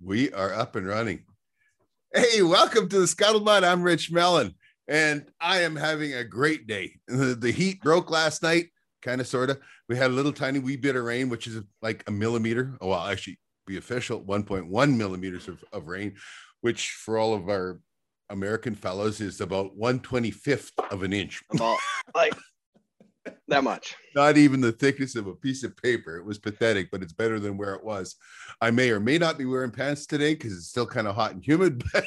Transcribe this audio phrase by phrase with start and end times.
[0.00, 1.24] We are up and running.
[2.14, 3.64] Hey, welcome to the Scuttlebutt.
[3.64, 4.54] I'm Rich Mellon,
[4.86, 6.94] and I am having a great day.
[7.08, 8.66] The, the heat broke last night,
[9.02, 9.58] kind of, sort of.
[9.88, 12.78] We had a little tiny wee bit of rain, which is like a millimeter.
[12.80, 16.14] Oh, well, actually, be official 1.1 millimeters of, of rain,
[16.60, 17.80] which for all of our
[18.30, 21.42] American fellows is about 125th of an inch.
[21.52, 21.76] About
[22.14, 22.34] like
[23.48, 23.96] that much.
[24.14, 26.16] Not even the thickness of a piece of paper.
[26.16, 28.16] It was pathetic, but it's better than where it was.
[28.60, 31.32] I may or may not be wearing pants today because it's still kind of hot
[31.32, 32.04] and humid, but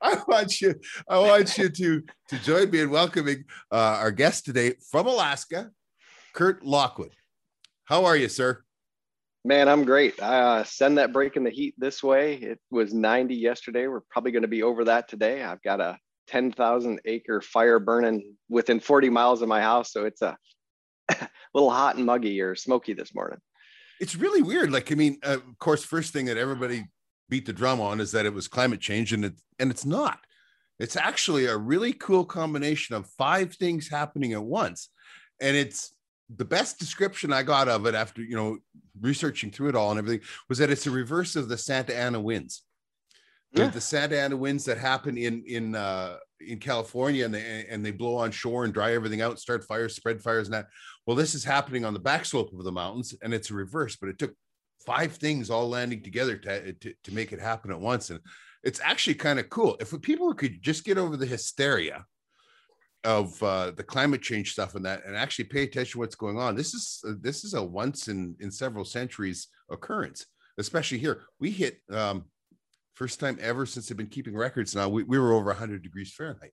[0.00, 0.74] I want you,
[1.08, 5.70] I want you to to join me in welcoming uh, our guest today from Alaska,
[6.32, 7.12] Kurt Lockwood.
[7.84, 8.62] How are you, sir?
[9.44, 10.20] Man, I'm great.
[10.20, 12.34] Uh, send that break in the heat this way.
[12.34, 13.86] It was 90 yesterday.
[13.86, 15.44] We're probably going to be over that today.
[15.44, 19.92] I've got a 10,000 acre fire burning within 40 miles of my house.
[19.92, 20.36] So it's a
[21.54, 23.38] little hot and muggy or smoky this morning.
[24.00, 24.72] It's really weird.
[24.72, 26.84] Like, I mean, uh, of course, first thing that everybody
[27.28, 30.18] beat the drum on is that it was climate change, and it and it's not.
[30.78, 34.90] It's actually a really cool combination of five things happening at once,
[35.40, 35.96] and it's
[36.34, 38.58] the best description I got of it after you know
[39.00, 42.20] researching through it all and everything was that it's a reverse of the Santa Ana
[42.20, 42.62] winds
[43.52, 43.68] yeah.
[43.68, 47.90] the Santa Ana winds that happen in in uh, in California and they and they
[47.90, 50.68] blow on shore and dry everything out, start fires, spread fires, and that.
[51.06, 53.96] Well, this is happening on the back slope of the mountains, and it's a reverse.
[53.96, 54.34] But it took
[54.84, 58.20] five things all landing together to to, to make it happen at once, and
[58.62, 59.76] it's actually kind of cool.
[59.80, 62.04] If people could just get over the hysteria
[63.04, 66.38] of uh, the climate change stuff and that, and actually pay attention to what's going
[66.38, 70.26] on, this is uh, this is a once in in several centuries occurrence.
[70.58, 72.24] Especially here, we hit um,
[72.96, 76.12] first time ever since they've been keeping records now we, we were over 100 degrees
[76.12, 76.52] fahrenheit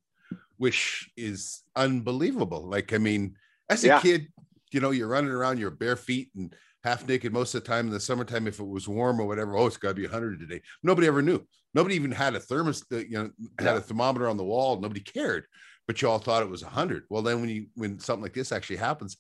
[0.58, 2.67] which is unbelievable.
[2.67, 3.35] Like i mean
[3.69, 4.00] as a yeah.
[4.00, 4.27] kid
[4.72, 7.88] you know you're running around your bare feet and half naked most of the time
[7.88, 10.39] in the summertime if it was warm or whatever oh it's got to be 100
[10.39, 10.61] today.
[10.83, 11.41] Nobody ever knew.
[11.73, 13.78] Nobody even had a thermos uh, you know had yeah.
[13.78, 14.80] a thermometer on the wall.
[14.80, 15.45] Nobody cared
[15.88, 18.51] but you all thought it was 100 well then when you when something like this
[18.51, 19.17] actually happens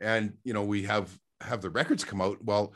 [0.00, 2.74] and you know we have have the records come out well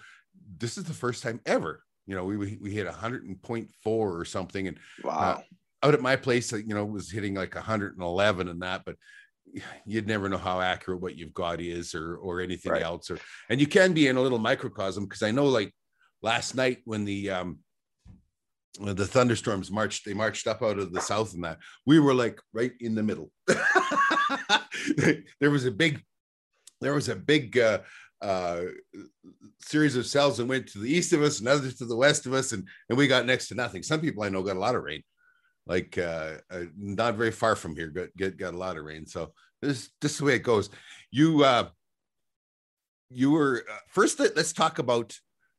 [0.58, 3.70] this is the first time ever you know, we we hit a hundred and point
[3.82, 5.19] four or something, and uh, wow.
[5.19, 5.41] Uh,
[5.84, 8.97] out at my place, you know, was hitting like 111 and that, but
[9.84, 12.82] you'd never know how accurate what you've got is or or anything right.
[12.82, 15.72] else or and you can be in a little microcosm because i know like
[16.22, 17.59] last night when the um
[18.81, 22.41] the thunderstorms marched they marched up out of the south and that we were like
[22.53, 23.31] right in the middle
[25.41, 26.03] there was a big
[26.81, 27.78] there was a big uh
[28.24, 28.62] uh,
[29.60, 32.26] series of cells that went to the east of us and others to the west
[32.26, 33.82] of us, and and we got next to nothing.
[33.82, 35.02] Some people I know got a lot of rain,
[35.66, 39.06] like uh, uh not very far from here, got get got a lot of rain.
[39.06, 40.70] So this this is the way it goes.
[41.10, 41.68] You uh,
[43.10, 44.18] you were uh, first.
[44.18, 45.14] Let's talk about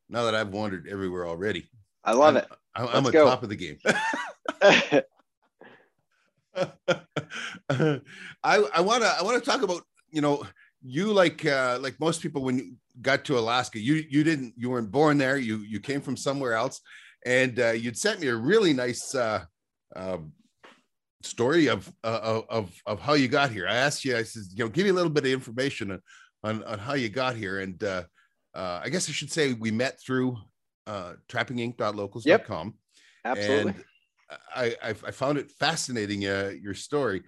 [0.10, 1.70] now that I've wandered everywhere already.
[2.04, 2.48] I love I'm, it.
[2.76, 3.26] I'm, I'm go.
[3.26, 3.78] top of the game.
[7.70, 8.02] I
[8.44, 10.44] I want to I want to talk about you know
[10.84, 14.70] you like uh, like most people when you got to Alaska, you you didn't you
[14.70, 15.38] weren't born there.
[15.38, 16.82] You you came from somewhere else,
[17.26, 19.46] and uh, you'd sent me a really nice uh,
[19.96, 20.18] uh,
[21.24, 23.68] story of, uh, of of how you got here.
[23.68, 26.00] I asked you, I said, you know, give me a little bit of information
[26.44, 28.04] on on how you got here, and uh,
[28.54, 30.38] uh, I guess I should say we met through
[30.88, 32.68] uh, trappinginc.locals.com.
[32.68, 32.78] Yep.
[33.26, 33.72] Absolutely.
[33.72, 33.84] And
[34.56, 37.24] I, I, I found it fascinating uh, your story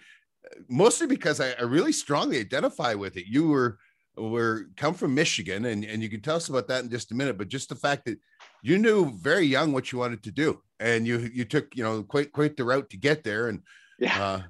[0.68, 3.26] mostly because I, I, really strongly identify with it.
[3.28, 3.80] You were
[4.16, 7.16] were come from Michigan, and and you can tell us about that in just a
[7.16, 7.38] minute.
[7.38, 8.20] But just the fact that
[8.62, 12.04] you knew very young what you wanted to do, and you you took you know
[12.04, 13.62] quite quite the route to get there, and
[14.00, 14.42] yeah, uh,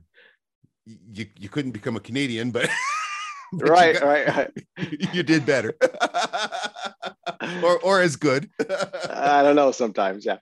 [0.85, 2.69] you you couldn't become a Canadian, but.
[3.53, 4.51] but right, got, right, right.
[5.13, 5.75] You did better,
[7.63, 8.49] or or as good.
[8.59, 9.71] I don't know.
[9.71, 10.37] Sometimes, yeah.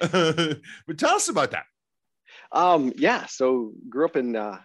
[0.00, 1.64] but tell us about that.
[2.52, 3.26] Um, yeah.
[3.26, 4.58] So grew up in uh,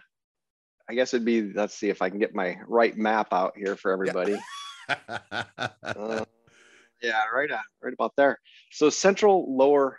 [0.88, 3.76] I guess it'd be let's see if I can get my right map out here
[3.76, 4.38] for everybody.
[4.88, 4.96] Yeah,
[5.82, 6.24] uh,
[7.02, 8.38] yeah right, uh, right about there.
[8.70, 9.98] So central lower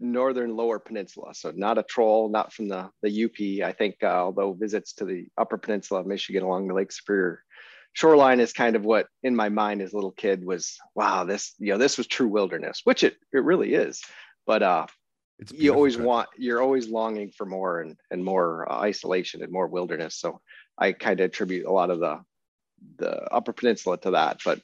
[0.00, 1.34] northern lower peninsula.
[1.34, 3.68] So not a troll, not from the the UP.
[3.68, 7.44] I think uh, although visits to the upper peninsula of Michigan along the Lake Superior
[7.92, 11.54] shoreline is kind of what in my mind as a little kid was wow this
[11.58, 14.02] you know this was true wilderness which it it really is
[14.46, 14.86] but uh
[15.42, 19.52] it's you always want you're always longing for more and and more uh, isolation and
[19.52, 20.16] more wilderness.
[20.16, 20.40] So
[20.78, 22.20] i kind of attribute a lot of the
[22.96, 24.60] the upper peninsula to that but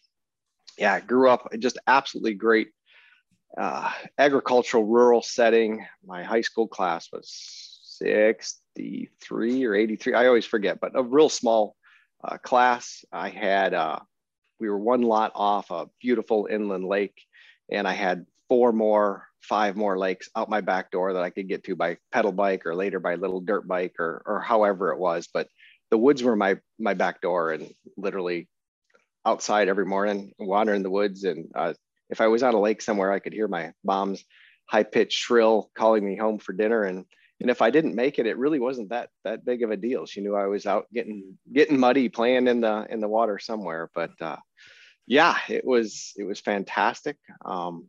[0.78, 2.68] yeah grew up just absolutely great
[3.56, 5.86] uh, agricultural rural setting.
[6.04, 7.28] My high school class was
[7.98, 11.74] 63 or 83 i always forget but a real small
[12.24, 13.04] uh, class.
[13.12, 14.00] I had uh,
[14.60, 17.20] we were one lot off a beautiful inland lake
[17.70, 21.48] and i had four more, five more lakes out my back door that I could
[21.48, 24.98] get to by pedal bike or later by little dirt bike or or however it
[24.98, 25.28] was.
[25.32, 25.48] But
[25.90, 28.48] the woods were my my back door and literally
[29.24, 31.24] outside every morning, wandering the woods.
[31.24, 31.74] And uh,
[32.10, 34.24] if I was on a lake somewhere, I could hear my mom's
[34.66, 36.84] high pitched shrill calling me home for dinner.
[36.84, 37.04] And
[37.40, 40.06] and if I didn't make it, it really wasn't that that big of a deal.
[40.06, 43.90] She knew I was out getting getting muddy, playing in the in the water somewhere.
[43.94, 44.36] But uh,
[45.06, 47.16] yeah, it was it was fantastic.
[47.44, 47.86] Um,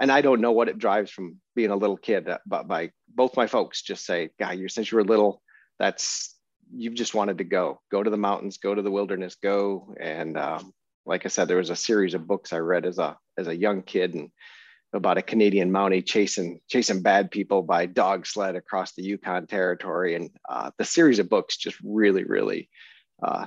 [0.00, 2.90] and I don't know what it drives from being a little kid, uh, but by
[3.08, 5.42] both my folks just say, "God, you since you were little,
[5.78, 6.36] that's
[6.74, 10.36] you've just wanted to go, go to the mountains, go to the wilderness, go." And
[10.38, 10.72] um,
[11.06, 13.56] like I said, there was a series of books I read as a as a
[13.56, 14.30] young kid, and
[14.92, 20.14] about a Canadian Mountie chasing chasing bad people by dog sled across the Yukon territory,
[20.14, 22.68] and uh, the series of books just really, really
[23.22, 23.46] uh,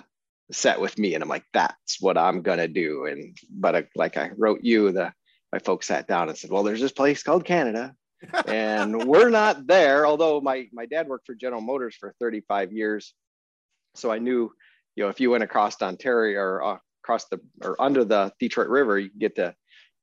[0.52, 1.16] set with me.
[1.16, 3.06] And I'm like, that's what I'm gonna do.
[3.06, 5.14] And but uh, like I wrote you, the
[5.52, 7.96] my folks sat down and said, well, there's this place called Canada,
[8.48, 10.06] and we're not there.
[10.06, 13.14] Although my my dad worked for General Motors for 35 years,
[13.96, 14.52] so I knew,
[14.96, 18.70] you know, if you went across Ontario or uh, across the or under the Detroit
[18.70, 19.56] River, you get to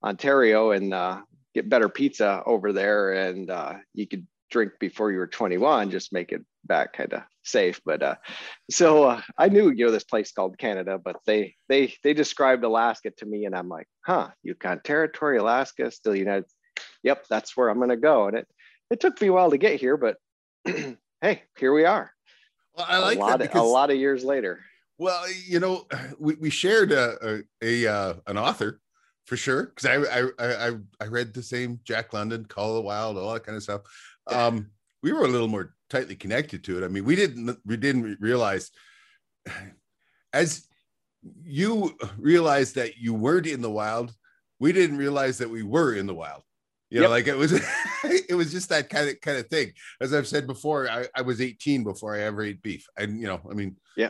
[0.04, 1.20] Ontario and uh,
[1.54, 6.12] get better pizza over there, and uh, you could drink before you were 21, just
[6.12, 7.80] make it back kind of safe.
[7.84, 8.14] But uh,
[8.70, 12.64] so uh, I knew you know this place called Canada, but they they they described
[12.64, 16.46] Alaska to me, and I'm like, huh, Yukon Territory, Alaska, still United.
[17.02, 18.28] Yep, that's where I'm gonna go.
[18.28, 18.48] And it
[18.90, 20.16] it took me a while to get here, but
[21.20, 22.12] hey, here we are.
[22.76, 24.60] Well, I like a lot, that of, a lot of years later.
[24.98, 25.86] Well, you know,
[26.18, 28.80] we, we shared a, a, a uh, an author
[29.26, 32.80] for sure because I, I I I read the same Jack London, Call of the
[32.82, 33.82] Wild, all that kind of stuff.
[34.26, 34.70] Um,
[35.02, 36.84] we were a little more tightly connected to it.
[36.84, 38.70] I mean, we didn't we didn't realize
[40.32, 40.66] as
[41.44, 44.14] you realized that you weren't in the wild,
[44.60, 46.42] we didn't realize that we were in the wild.
[46.90, 47.52] You know, like it was
[48.04, 49.72] it was just that kind of kind of thing.
[50.00, 52.86] As I've said before, I, I was 18 before I ever ate beef.
[52.96, 54.08] And you know, I mean, yeah,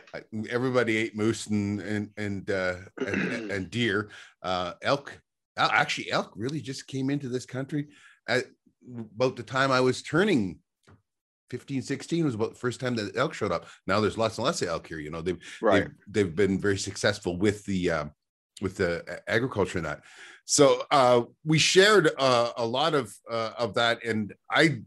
[0.49, 4.09] everybody ate moose and and and uh, and, and, deer,
[4.43, 5.19] uh, elk.
[5.57, 7.89] Actually, elk really just came into this country
[8.29, 8.45] at
[9.15, 10.59] about the time I was turning
[11.49, 14.45] 15 16 was about the first time that elk showed up now there's lots and
[14.45, 15.83] lots of elk here you know they've right.
[15.83, 18.05] they've, they've been very successful with the uh,
[18.61, 20.01] with the agriculture and that
[20.49, 24.79] so uh, we shared uh, a lot of uh, of that, and I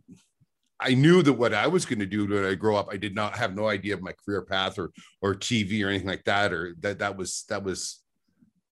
[0.80, 3.14] I knew that what I was going to do when I grow up, I did
[3.14, 6.52] not have no idea of my career path or or TV or anything like that,
[6.52, 8.02] or that that was that was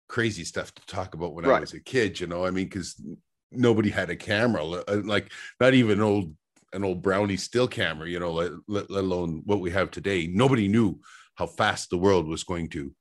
[0.07, 1.57] crazy stuff to talk about when right.
[1.57, 2.19] I was a kid.
[2.19, 3.03] You know, I mean, because
[3.51, 6.35] nobody had a camera, uh, like not even old
[6.73, 8.09] an old brownie still camera.
[8.09, 10.27] You know, let, let, let alone what we have today.
[10.27, 10.99] Nobody knew
[11.35, 12.91] how fast the world was going to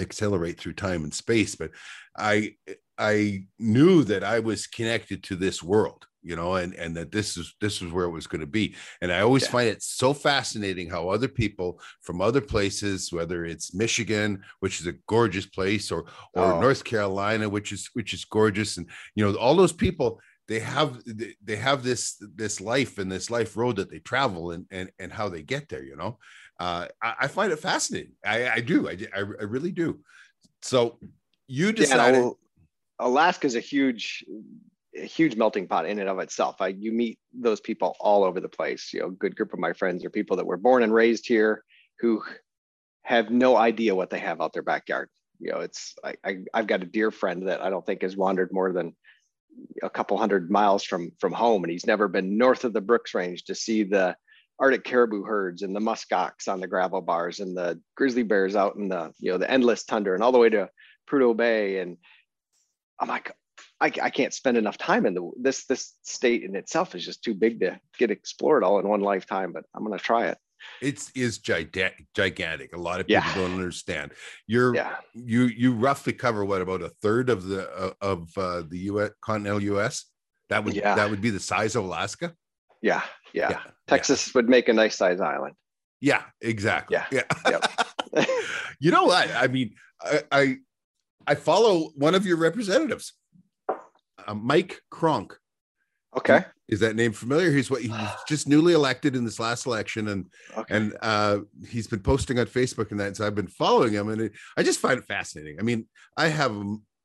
[0.00, 1.70] accelerate through time and space but
[2.18, 2.54] i
[2.98, 7.36] i knew that i was connected to this world you know and and that this
[7.36, 9.50] is this is where it was going to be and i always yeah.
[9.50, 14.86] find it so fascinating how other people from other places whether it's michigan which is
[14.86, 16.00] a gorgeous place or
[16.34, 16.60] or oh.
[16.60, 21.02] north carolina which is which is gorgeous and you know all those people they have
[21.42, 25.12] they have this this life and this life road that they travel and and, and
[25.12, 26.18] how they get there you know
[26.58, 28.12] uh, I, I, find it fascinating.
[28.24, 28.88] I, I do.
[28.88, 30.00] I, I, I, really do.
[30.62, 30.98] So
[31.46, 32.22] you decided.
[32.22, 32.30] Yeah,
[32.98, 34.24] Alaska is a huge,
[34.96, 36.56] a huge melting pot in and of itself.
[36.60, 38.90] I, you meet those people all over the place.
[38.92, 41.62] You know, good group of my friends are people that were born and raised here
[42.00, 42.22] who
[43.02, 45.10] have no idea what they have out their backyard.
[45.38, 48.16] You know, it's I, I I've got a dear friend that I don't think has
[48.16, 48.96] wandered more than
[49.82, 53.14] a couple hundred miles from from home, and he's never been north of the Brooks
[53.14, 54.16] Range to see the
[54.58, 58.76] Arctic caribou herds and the muskox on the gravel bars and the grizzly bears out
[58.76, 60.70] in the you know the endless tundra and all the way to
[61.08, 61.78] Prudhoe Bay.
[61.80, 61.98] And
[62.98, 63.32] I'm like
[63.80, 67.22] I, I can't spend enough time in the this this state in itself is just
[67.22, 70.38] too big to get explored all in one lifetime but I'm gonna try it
[70.80, 73.34] it's is gigantic gigantic a lot of people yeah.
[73.34, 74.12] don't understand
[74.46, 74.96] you're yeah.
[75.14, 79.10] you you roughly cover what about a third of the uh, of uh, the us
[79.20, 80.06] continental us
[80.48, 80.94] that would yeah.
[80.94, 82.34] that would be the size of alaska
[82.82, 83.02] yeah
[83.36, 83.58] yeah.
[83.86, 85.54] Texas would make a nice size island.
[86.00, 86.96] Yeah, exactly.
[87.10, 87.22] Yeah.
[87.46, 88.24] Yeah.
[88.80, 89.30] you know what?
[89.34, 90.56] I mean, I, I,
[91.26, 93.12] I follow one of your representatives,
[93.68, 95.38] uh, Mike Cronk.
[96.16, 96.44] Okay.
[96.68, 97.50] Is that name familiar?
[97.52, 97.92] He's what he's
[98.28, 100.76] just newly elected in this last election, and okay.
[100.76, 103.16] and uh, he's been posting on Facebook and that.
[103.16, 105.58] So I've been following him, and it, I just find it fascinating.
[105.58, 106.54] I mean, I have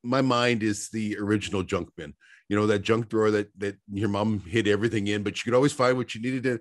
[0.02, 2.12] my mind is the original junk bin
[2.48, 5.56] you know that junk drawer that that your mom hid everything in but you could
[5.56, 6.58] always find what you needed to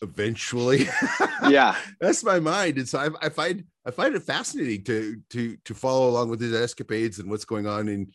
[0.00, 0.88] eventually
[1.50, 5.58] yeah that's my mind and so I, I, find i find it fascinating to to
[5.66, 8.10] to follow along with his escapades and what's going on in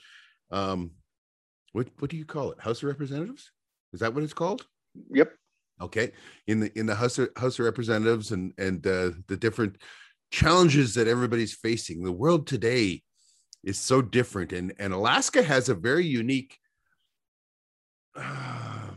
[0.49, 0.89] um
[1.73, 2.61] what what do you call it?
[2.61, 3.51] House of Representatives?
[3.93, 4.65] Is that what it's called?
[5.11, 5.33] Yep.
[5.81, 6.11] Okay.
[6.47, 9.77] In the in the House of, House of Representatives and and uh, the different
[10.31, 12.03] challenges that everybody's facing.
[12.03, 13.03] The world today
[13.63, 16.57] is so different, and and Alaska has a very unique
[18.15, 18.91] uh,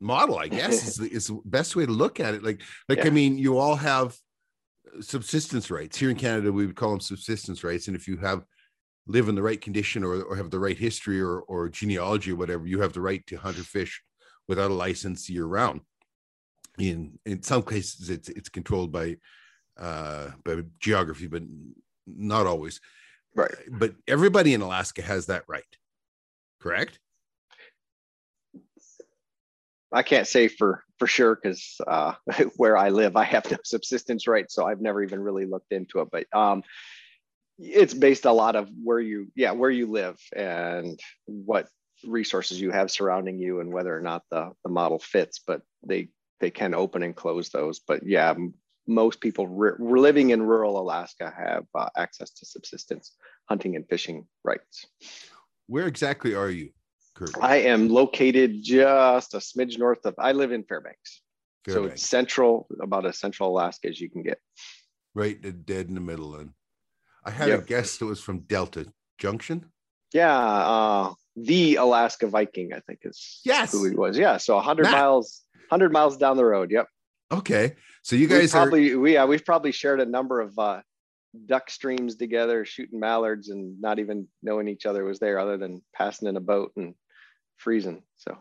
[0.00, 0.38] model.
[0.38, 2.42] I guess is, the, is the best way to look at it.
[2.42, 3.06] Like like yeah.
[3.06, 4.16] I mean, you all have
[5.00, 6.52] subsistence rights here in Canada.
[6.52, 8.44] We would call them subsistence rights, and if you have
[9.06, 12.36] live in the right condition or, or have the right history or, or genealogy or
[12.36, 14.02] whatever, you have the right to hunt or fish
[14.48, 15.80] without a license year round.
[16.78, 19.16] In in some cases, it's it's controlled by
[19.78, 21.42] uh, by geography, but
[22.06, 22.80] not always.
[23.34, 23.54] Right.
[23.70, 25.64] But everybody in Alaska has that right.
[26.60, 26.98] Correct.
[29.92, 32.14] I can't say for for sure because uh,
[32.56, 36.00] where I live, I have no subsistence rights, so I've never even really looked into
[36.00, 36.08] it.
[36.10, 36.62] But um,
[37.58, 41.68] it's based a lot of where you yeah where you live and what
[42.04, 46.08] resources you have surrounding you and whether or not the the model fits but they
[46.40, 48.34] they can open and close those but yeah
[48.86, 53.12] most people re- living in rural alaska have uh, access to subsistence
[53.48, 54.86] hunting and fishing rights
[55.66, 56.70] where exactly are you
[57.14, 57.30] Kurt?
[57.40, 61.22] i am located just a smidge north of i live in fairbanks,
[61.64, 61.88] fairbanks.
[61.88, 64.38] so it's central about as central alaska as you can get
[65.14, 66.50] right dead in the middle and
[67.26, 67.62] I had yep.
[67.62, 68.86] a guest that was from Delta
[69.18, 69.66] Junction.
[70.12, 74.16] Yeah, uh, the Alaska Viking, I think is yes who he was.
[74.16, 76.70] Yeah, so 100 miles, 100 miles down the road.
[76.70, 76.88] Yep.
[77.32, 79.00] Okay, so you guys we've probably are...
[79.00, 80.80] we yeah we've probably shared a number of uh,
[81.46, 85.82] duck streams together, shooting mallards, and not even knowing each other was there, other than
[85.94, 86.94] passing in a boat and
[87.56, 88.02] freezing.
[88.16, 88.38] So,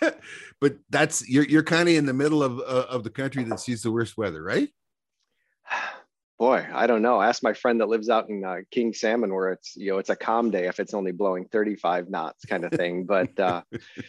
[0.60, 3.60] but that's you're you're kind of in the middle of uh, of the country that
[3.60, 4.68] sees the worst weather, right?
[6.38, 7.20] boy, I don't know.
[7.20, 10.10] Ask my friend that lives out in uh, King Salmon, where it's you know it's
[10.10, 13.04] a calm day if it's only blowing 35 knots, kind of thing.
[13.04, 13.62] But uh,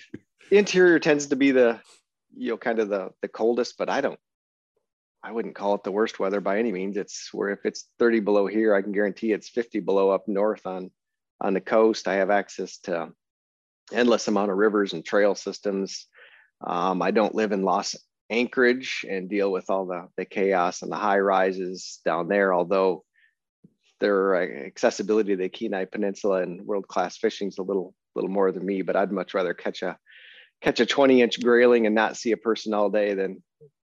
[0.52, 1.80] interior tends to be the
[2.36, 3.76] you know kind of the the coldest.
[3.78, 4.20] But I don't,
[5.24, 6.98] I wouldn't call it the worst weather by any means.
[6.98, 10.66] It's where if it's 30 below here, I can guarantee it's 50 below up north
[10.66, 10.92] on
[11.40, 12.08] on the coast.
[12.08, 13.12] I have access to
[13.94, 16.08] endless amount of rivers and trail systems.
[16.66, 17.96] Um, I don't live in Los
[18.30, 22.54] Anchorage and deal with all the, the chaos and the high rises down there.
[22.54, 23.04] Although
[24.00, 28.30] their uh, accessibility to the Kenai Peninsula and world class fishing is a little little
[28.30, 29.98] more than me, but I'd much rather catch a
[30.62, 33.44] catch a 20 inch grayling and not see a person all day than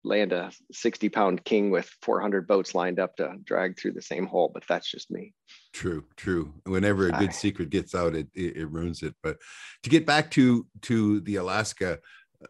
[0.05, 4.25] land a 60 pound king with 400 boats lined up to drag through the same
[4.25, 5.33] hole but that's just me
[5.71, 9.37] true true whenever a good I, secret gets out it, it, it ruins it but
[9.83, 11.99] to get back to to the alaska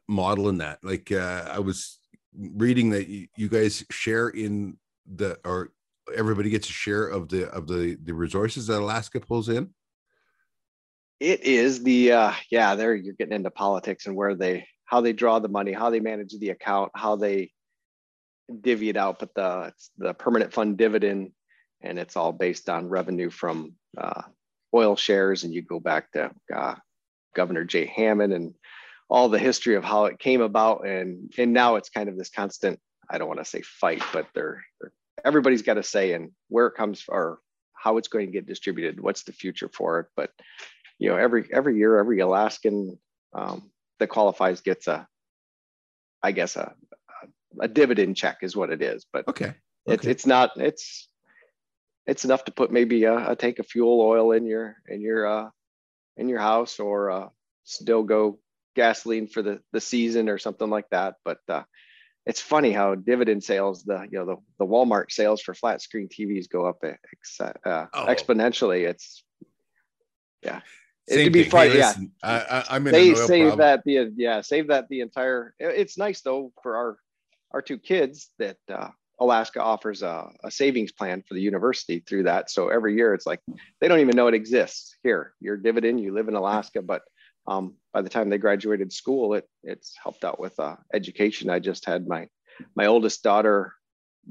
[0.07, 0.79] modeling that.
[0.83, 1.99] Like uh, I was
[2.37, 5.71] reading that you, you guys share in the or
[6.15, 9.73] everybody gets a share of the of the the resources that Alaska pulls in.
[11.19, 12.75] It is the uh, yeah.
[12.75, 15.99] There you're getting into politics and where they how they draw the money, how they
[15.99, 17.51] manage the account, how they
[18.61, 19.19] divvy it out.
[19.19, 21.31] But the it's the permanent fund dividend,
[21.81, 24.23] and it's all based on revenue from uh,
[24.73, 25.43] oil shares.
[25.43, 26.75] And you go back to uh,
[27.35, 28.53] Governor Jay Hammond and
[29.09, 32.29] all the history of how it came about and and now it's kind of this
[32.29, 32.79] constant
[33.09, 34.91] i don't want to say fight but they're, they're
[35.25, 37.39] everybody's got to say and where it comes or
[37.73, 40.31] how it's going to get distributed what's the future for it but
[40.99, 42.97] you know every every year every alaskan
[43.33, 43.69] um,
[43.99, 45.07] that qualifies gets a
[46.21, 46.73] i guess a,
[47.61, 49.55] a, a dividend check is what it is but okay, okay.
[49.87, 51.07] it's it's not it's
[52.05, 55.25] it's enough to put maybe a, a tank of fuel oil in your in your
[55.25, 55.49] uh
[56.17, 57.27] in your house or uh
[57.63, 58.39] still go
[58.75, 61.15] gasoline for the, the season or something like that.
[61.23, 61.63] But uh,
[62.25, 66.07] it's funny how dividend sales, the you know the, the Walmart sales for flat screen
[66.07, 68.05] TVs go up ex, uh, oh.
[68.05, 68.87] exponentially.
[68.87, 69.23] It's
[70.41, 70.61] yeah.
[71.09, 71.67] Same It'd be fun.
[71.67, 73.59] Hey, yeah, I, am in they save problem.
[73.59, 75.53] that the yeah save that the entire.
[75.59, 76.97] It's nice though for our
[77.51, 78.87] our two kids that uh,
[79.19, 82.49] Alaska offers a, a, savings plan for the university through that.
[82.49, 83.41] So every year it's like
[83.81, 84.95] they don't even know it exists.
[85.03, 87.01] Here, your dividend, you live in Alaska, but
[87.47, 91.49] um, by the time they graduated school, it it's helped out with uh, education.
[91.49, 92.27] I just had my
[92.75, 93.73] my oldest daughter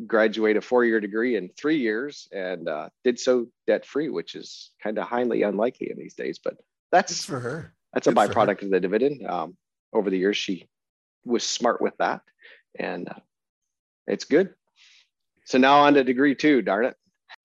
[0.06, 4.96] graduate a four-year degree in three years and uh, did so debt-free, which is kind
[4.96, 6.40] of highly unlikely in these days.
[6.42, 6.56] But
[6.90, 7.74] that's Good for her.
[7.92, 9.26] That's Good a byproduct of the dividend.
[9.26, 9.56] Um,
[9.92, 10.68] over the years, she
[11.24, 12.22] was smart with that,
[12.78, 13.20] and uh,
[14.06, 14.54] it's good.
[15.44, 16.62] So now on to degree two.
[16.62, 16.96] Darn it.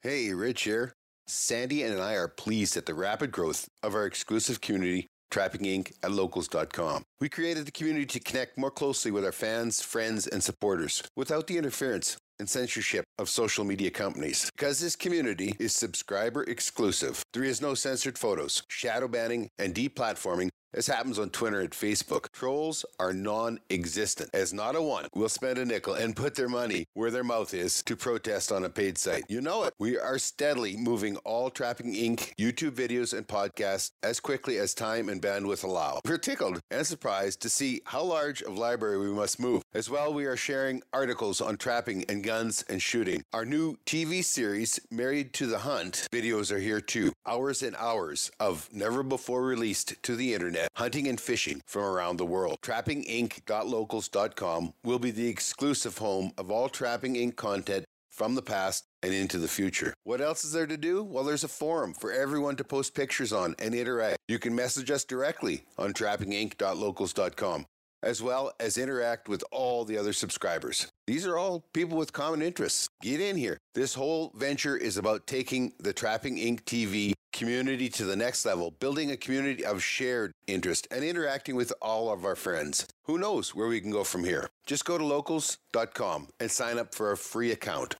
[0.01, 0.93] Hey, Rich here.
[1.29, 5.91] Sandy and I are pleased at the rapid growth of our exclusive community Trapping Inc.
[6.03, 7.03] at locals.com.
[7.19, 11.47] We created the community to connect more closely with our fans, friends, and supporters without
[11.47, 14.49] the interference and censorship of social media companies.
[14.55, 20.49] Because this community is subscriber exclusive, there is no censored photos, shadow banning, and deplatforming
[20.73, 22.31] as happens on Twitter and Facebook.
[22.31, 26.49] Trolls are non existent, as not a one will spend a nickel and put their
[26.49, 29.23] money where their mouth is to protest on a paid site.
[29.29, 29.73] You know it.
[29.79, 32.33] We are steadily moving all Trapping Inc.
[32.39, 35.99] YouTube videos and podcasts as quickly as time and bandwidth allow.
[36.05, 39.63] We're tickled and surprised to see how large of library we must move.
[39.73, 43.23] As well, we are sharing articles on trapping and guns and shooting.
[43.33, 47.13] Our new TV series, Married to the Hunt, videos are here too.
[47.25, 52.17] Hours and hours of never before released to the internet hunting and fishing from around
[52.17, 52.59] the world.
[52.61, 57.35] TrappingInc.locals.com will be the exclusive home of all Trapping Inc.
[57.35, 59.93] content from the past and into the future.
[60.03, 61.03] What else is there to do?
[61.03, 64.17] Well, there's a forum for everyone to post pictures on and interact.
[64.27, 67.67] You can message us directly on trappinginc.locals.com
[68.03, 70.87] as well as interact with all the other subscribers.
[71.05, 72.87] These are all people with common interests.
[73.01, 73.57] Get in here.
[73.75, 76.61] This whole venture is about taking the Trapping Inc.
[76.63, 81.71] TV community to the next level, building a community of shared interest, and interacting with
[81.81, 82.87] all of our friends.
[83.05, 84.49] Who knows where we can go from here?
[84.65, 87.95] Just go to locals.com and sign up for a free account.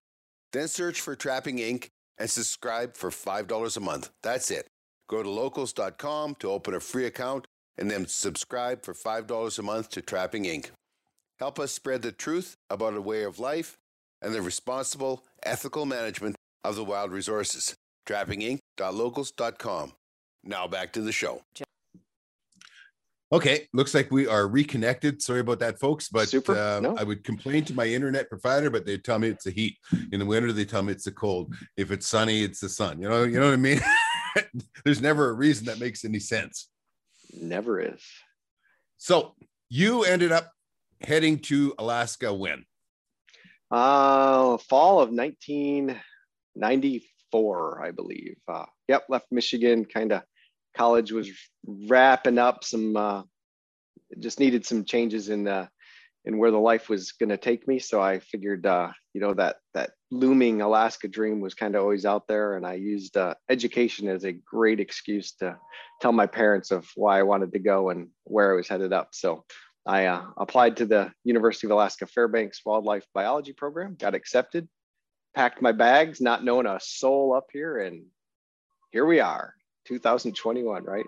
[0.53, 1.87] Then search for Trapping Inc.
[2.17, 4.09] and subscribe for $5 a month.
[4.23, 4.67] That's it.
[5.07, 7.47] Go to locals.com to open a free account
[7.77, 10.71] and then subscribe for $5 a month to Trapping Inc.
[11.39, 13.77] Help us spread the truth about a way of life
[14.21, 17.75] and the responsible, ethical management of the wild resources.
[18.07, 19.93] TrappingInc.locals.com.
[20.43, 21.41] Now back to the show.
[23.29, 25.21] Okay, looks like we are reconnected.
[25.21, 26.07] Sorry about that, folks.
[26.07, 26.95] But uh, no.
[26.97, 29.75] I would complain to my internet provider, but they tell me it's the heat.
[30.13, 31.53] In the winter, they tell me it's the cold.
[31.75, 33.01] If it's sunny, it's the sun.
[33.01, 33.81] You know, you know what I mean?
[34.85, 36.69] There's never a reason that makes any sense.
[37.41, 38.03] Never is.
[38.97, 39.35] So
[39.69, 40.51] you ended up
[41.01, 42.65] heading to Alaska when?
[43.69, 48.37] Uh, fall of 1994, I believe.
[48.47, 49.83] Uh, yep, left Michigan.
[49.85, 50.23] Kind of
[50.75, 51.29] college was
[51.65, 52.63] wrapping up.
[52.63, 53.23] Some uh,
[54.19, 55.67] just needed some changes in the
[56.25, 57.79] and where the life was going to take me.
[57.79, 62.05] So I figured, uh, you know, that that looming Alaska dream was kind of always
[62.05, 65.57] out there, and I used uh, education as a great excuse to
[66.01, 69.09] tell my parents of why I wanted to go and where I was headed up.
[69.11, 69.45] So
[69.85, 74.67] I uh, applied to the University of Alaska Fairbanks Wildlife Biology program, got accepted,
[75.33, 78.05] packed my bags, not knowing a soul up here, and
[78.91, 79.53] here we are,
[79.87, 81.05] 2021, right?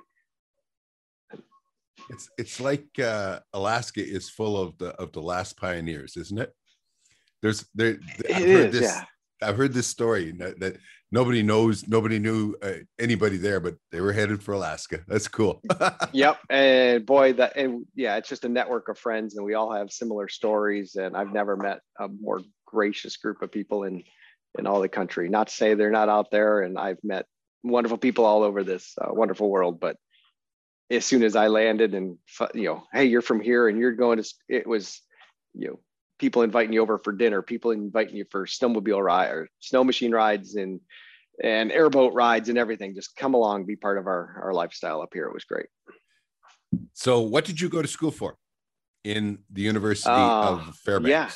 [2.10, 6.54] It's it's like uh, Alaska is full of the of the last pioneers, isn't it?
[7.42, 8.00] There's there.
[8.34, 9.04] I've it heard is, this, yeah.
[9.42, 10.78] I've heard this story that, that
[11.12, 15.00] nobody knows, nobody knew uh, anybody there, but they were headed for Alaska.
[15.08, 15.62] That's cool.
[16.12, 19.74] yep, and boy, that and yeah, it's just a network of friends, and we all
[19.74, 20.96] have similar stories.
[20.96, 24.04] And I've never met a more gracious group of people in
[24.58, 25.30] in all the country.
[25.30, 27.26] Not to say they're not out there, and I've met
[27.64, 29.98] wonderful people all over this uh, wonderful world, but
[30.90, 32.18] as soon as I landed and
[32.54, 35.02] you know, hey, you're from here and you're going to it was,
[35.54, 35.80] you know,
[36.18, 40.12] people inviting you over for dinner, people inviting you for snowmobile ride or snow machine
[40.12, 40.80] rides and
[41.42, 42.96] and airboat rides and everything.
[42.96, 45.26] Just come along, be part of our our lifestyle up here.
[45.26, 45.68] It was great.
[46.94, 48.38] So, what did you go to school for
[49.04, 51.10] in the University uh, of Fairbanks?
[51.10, 51.32] Yeah,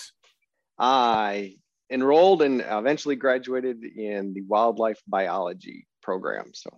[0.77, 1.55] I
[1.89, 6.51] enrolled and eventually graduated in the wildlife biology program.
[6.53, 6.69] So,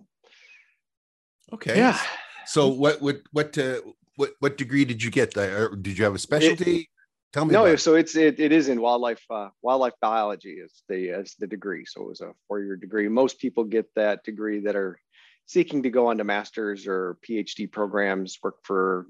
[1.54, 1.98] okay, yeah.
[2.46, 3.80] So what what what uh,
[4.16, 5.34] what what degree did you get?
[5.34, 5.74] There?
[5.74, 6.76] Did you have a specialty?
[6.76, 6.86] It,
[7.32, 7.52] Tell me.
[7.52, 11.46] No, so it's it, it is in wildlife uh, wildlife biology is the as the
[11.46, 11.84] degree.
[11.84, 13.08] So it was a four year degree.
[13.08, 14.98] Most people get that degree that are
[15.44, 19.06] seeking to go on to masters or PhD programs, work for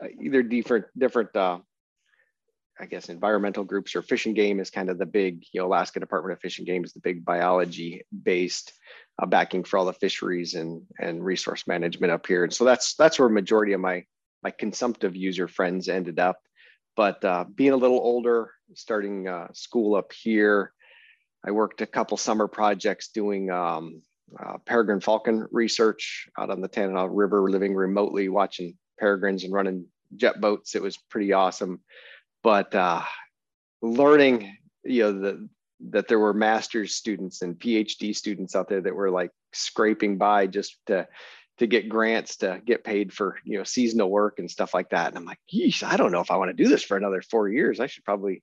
[0.00, 1.58] uh, either different different uh,
[2.78, 5.66] I guess environmental groups or Fish and Game is kind of the big, you know,
[5.66, 8.72] Alaska Department of Fish and Game is the big biology based
[9.20, 12.44] uh, backing for all the fisheries and and resource management up here.
[12.44, 14.04] And so that's that's where majority of my
[14.42, 16.38] my consumptive user friends ended up.
[16.96, 20.72] But uh, being a little older, starting uh, school up here,
[21.44, 24.02] I worked a couple summer projects doing um,
[24.38, 29.86] uh, peregrine falcon research out on the Tanana River, living remotely, watching peregrines and running
[30.16, 30.74] jet boats.
[30.74, 31.80] It was pretty awesome.
[32.44, 33.02] But uh,
[33.82, 35.48] learning, you know, the
[35.90, 40.46] that there were master's students and PhD students out there that were like scraping by
[40.46, 41.08] just to
[41.58, 45.08] to get grants to get paid for you know seasonal work and stuff like that.
[45.08, 47.22] And I'm like, geez, I don't know if I want to do this for another
[47.22, 47.80] four years.
[47.80, 48.42] I should probably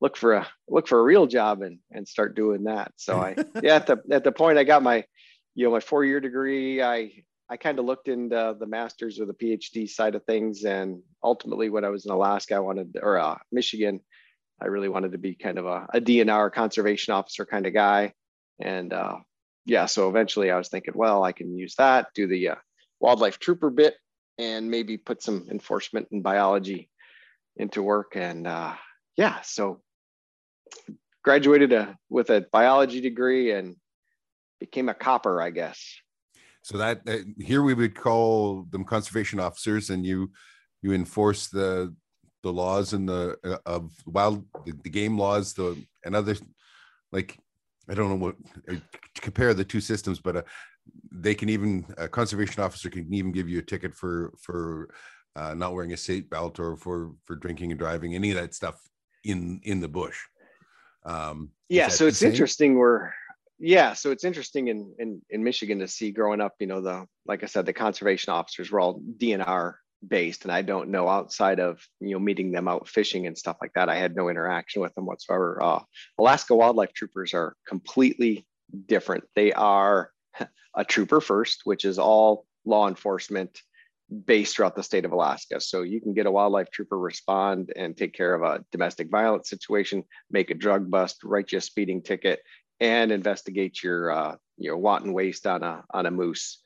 [0.00, 2.92] look for a look for a real job and and start doing that.
[2.96, 5.04] So I yeah at the at the point I got my
[5.54, 9.24] you know my four year degree, I I kind of looked into the master's or
[9.24, 13.18] the PhD side of things, and ultimately when I was in Alaska, I wanted or
[13.18, 14.00] uh, Michigan,
[14.60, 18.12] I really wanted to be kind of a, a DNR conservation officer kind of guy.
[18.60, 19.16] And uh,
[19.64, 22.54] yeah, so eventually I was thinking, well, I can use that, do the uh,
[23.00, 23.94] wildlife trooper bit
[24.36, 26.90] and maybe put some enforcement and biology
[27.56, 28.12] into work.
[28.14, 28.74] And uh,
[29.16, 29.80] yeah, so
[31.22, 33.76] graduated a, uh, with a biology degree and
[34.60, 36.00] became a copper, I guess.
[36.62, 40.30] So that uh, here we would call them conservation officers, and you
[40.82, 41.94] you enforce the
[42.42, 46.36] the laws and the uh, of wild the, the, game laws, the and other
[47.10, 47.38] like
[47.88, 48.36] I don't know what
[48.70, 48.76] uh,
[49.20, 50.42] compare the two systems, but uh,
[51.10, 54.90] they can even a conservation officer can even give you a ticket for for
[55.36, 58.54] uh, not wearing a seat belt or for for drinking and driving, any of that
[58.54, 58.80] stuff
[59.24, 60.18] in in the bush.
[61.04, 62.74] Um, yeah, so it's interesting.
[62.76, 63.10] We're
[63.58, 66.54] yeah, so it's interesting in in in Michigan to see growing up.
[66.60, 69.74] You know, the like I said, the conservation officers were all DNR
[70.06, 73.56] based, and I don't know outside of you know meeting them out fishing and stuff
[73.60, 73.88] like that.
[73.88, 75.62] I had no interaction with them whatsoever.
[75.62, 75.80] Uh,
[76.18, 78.46] Alaska wildlife troopers are completely
[78.86, 79.24] different.
[79.34, 80.10] They are
[80.74, 83.60] a trooper first, which is all law enforcement
[84.24, 85.60] based throughout the state of Alaska.
[85.60, 89.50] So you can get a wildlife trooper respond and take care of a domestic violence
[89.50, 92.40] situation, make a drug bust, write you a speeding ticket,
[92.80, 96.58] and investigate your uh, your wanton waste on a on a moose.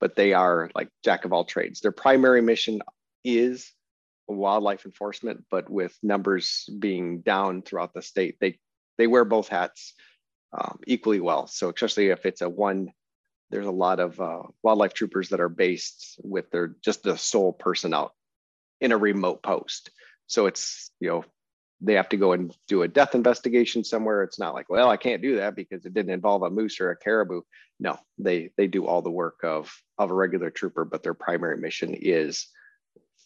[0.00, 1.80] But they are like jack of all trades.
[1.80, 2.82] Their primary mission
[3.24, 3.72] is
[4.26, 8.58] wildlife enforcement, but with numbers being down throughout the state, they
[8.98, 9.94] they wear both hats
[10.52, 11.46] um, equally well.
[11.46, 12.92] So especially if it's a one
[13.52, 17.52] there's a lot of uh, wildlife troopers that are based with their just the sole
[17.52, 18.12] person out
[18.80, 19.90] in a remote post.
[20.26, 21.24] So it's, you know,
[21.82, 24.22] they have to go and do a death investigation somewhere.
[24.22, 26.90] It's not like, well, I can't do that because it didn't involve a moose or
[26.90, 27.42] a caribou.
[27.80, 31.56] No, they they do all the work of of a regular trooper, but their primary
[31.56, 32.46] mission is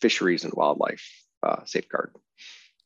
[0.01, 1.07] fisheries and wildlife
[1.43, 2.15] uh, safeguard.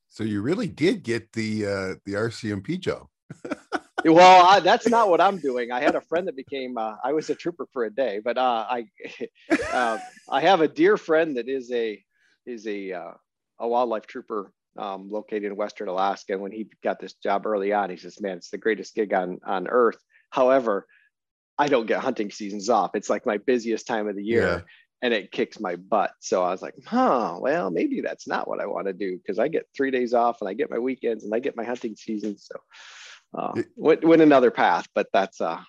[0.08, 3.06] So you really did get the uh, the RCMP job.
[4.04, 5.70] well, I, that's not what I'm doing.
[5.70, 6.76] I had a friend that became.
[6.76, 8.86] Uh, I was a trooper for a day, but uh, I
[9.72, 12.02] uh, I have a dear friend that is a
[12.44, 13.12] is a uh,
[13.60, 16.34] a wildlife trooper um, located in Western Alaska.
[16.34, 19.12] And when he got this job early on, he says, "Man, it's the greatest gig
[19.12, 20.86] on on earth." However,
[21.60, 22.92] I don't get hunting seasons off.
[22.94, 24.42] It's like my busiest time of the year.
[24.42, 24.60] Yeah.
[25.02, 26.12] And it kicks my butt.
[26.20, 29.38] So I was like, huh, well, maybe that's not what I want to do because
[29.38, 31.96] I get three days off and I get my weekends and I get my hunting
[31.96, 32.38] season.
[32.38, 32.54] So
[33.34, 35.60] uh, went, went another path, but that's uh,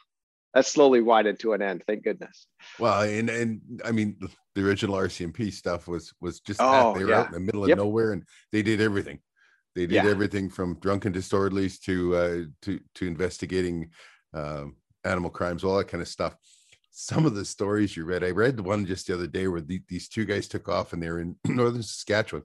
[0.53, 1.83] that's slowly widened to an end.
[1.87, 2.47] Thank goodness.
[2.79, 4.17] Well, and and I mean,
[4.55, 6.99] the original RCMP stuff was was just oh, that.
[6.99, 7.19] they were yeah.
[7.21, 7.77] out in the middle of yep.
[7.77, 9.19] nowhere, and they did everything.
[9.75, 10.09] They did yeah.
[10.09, 13.91] everything from drunken disorderlies to uh, to to investigating
[14.33, 16.35] um, animal crimes, all that kind of stuff.
[16.91, 19.61] Some of the stories you read, I read the one just the other day where
[19.61, 22.43] the, these two guys took off and they were in northern Saskatchewan,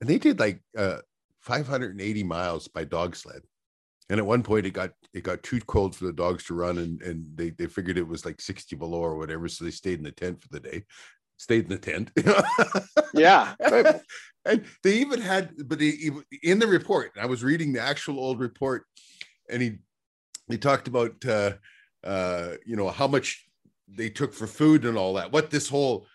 [0.00, 0.98] and they did like uh,
[1.42, 3.42] 580 miles by dog sled
[4.08, 6.78] and at one point it got it got too cold for the dogs to run
[6.78, 9.98] and and they they figured it was like 60 below or whatever so they stayed
[9.98, 10.84] in the tent for the day.
[11.38, 12.10] Stayed in the tent.
[13.14, 13.54] Yeah.
[14.44, 16.10] And they even had but they,
[16.42, 18.84] in the report i was reading the actual old report
[19.50, 19.78] and he
[20.48, 21.52] he talked about uh
[22.04, 23.44] uh you know how much
[23.88, 26.06] they took for food and all that what this whole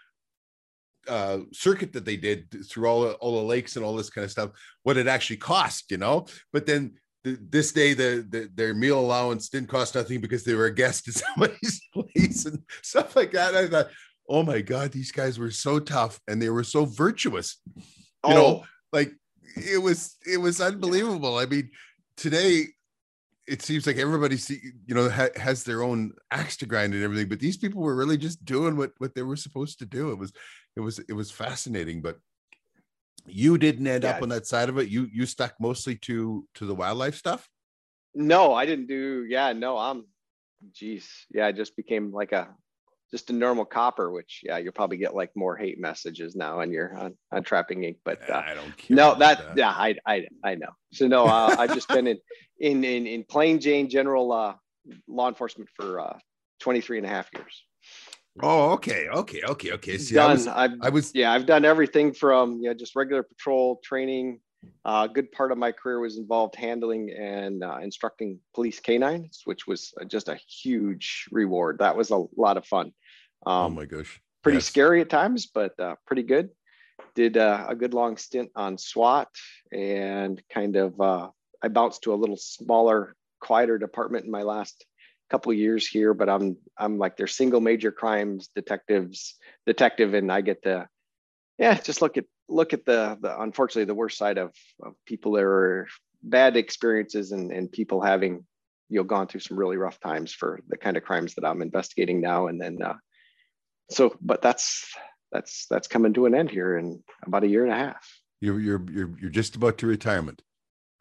[1.08, 4.32] uh, circuit that they did through all all the lakes and all this kind of
[4.32, 4.52] stuff,
[4.84, 6.26] what it actually cost, you know.
[6.54, 10.66] But then this day the, the, their meal allowance didn't cost nothing because they were
[10.66, 13.56] a guest at somebody's place and stuff like that.
[13.56, 13.90] I thought,
[14.28, 17.58] oh my god, these guys were so tough and they were so virtuous.
[17.76, 17.84] You
[18.24, 18.34] oh.
[18.34, 19.12] know, like
[19.56, 21.38] it was it was unbelievable.
[21.38, 21.70] I mean,
[22.18, 22.68] today
[23.48, 27.04] it seems like everybody see you know ha, has their own axe to grind and
[27.04, 30.12] everything, but these people were really just doing what what they were supposed to do.
[30.12, 30.32] It was
[30.76, 32.18] it was it was fascinating, but
[33.28, 34.12] you didn't end yeah.
[34.12, 37.50] up on that side of it you you stuck mostly to to the wildlife stuff
[38.14, 40.06] no i didn't do yeah no i'm
[40.74, 42.48] geez yeah i just became like a
[43.12, 46.72] just a normal copper which yeah you'll probably get like more hate messages now and
[46.72, 48.96] you're on, on Trapping Inc but uh, i don't care.
[48.96, 52.18] no that, that, yeah i i i know so no uh, i've just been in
[52.60, 54.54] in in in plain jane general uh
[55.08, 56.18] law enforcement for uh
[56.60, 57.64] 23 and a half years
[58.40, 59.98] Oh, okay, okay, okay, okay.
[59.98, 60.30] See, done.
[60.30, 64.40] I was, I've, I was, yeah, I've done everything from yeah, just regular patrol training.
[64.86, 69.42] Uh, a good part of my career was involved handling and uh, instructing police canines,
[69.46, 71.80] which was just a huge reward.
[71.80, 72.94] That was a lot of fun.
[73.46, 74.22] Oh um, oh my gosh!
[74.44, 74.66] Pretty yes.
[74.66, 76.50] scary at times, but uh, pretty good.
[77.16, 79.30] Did uh, a good long stint on SWAT
[79.74, 81.30] and kind of uh,
[81.62, 84.86] I bounced to a little smaller, quieter department in my last
[85.32, 90.42] couple years here, but I'm I'm like their single major crimes detectives detective, and I
[90.42, 90.88] get to
[91.58, 94.52] yeah just look at look at the the unfortunately the worst side of,
[94.84, 95.88] of people that are
[96.22, 98.46] bad experiences and and people having
[98.90, 101.62] you know gone through some really rough times for the kind of crimes that I'm
[101.62, 102.96] investigating now, and then uh,
[103.90, 104.94] so but that's
[105.32, 108.06] that's that's coming to an end here in about a year and a half.
[108.42, 110.42] You're you're you're you're just about to retirement.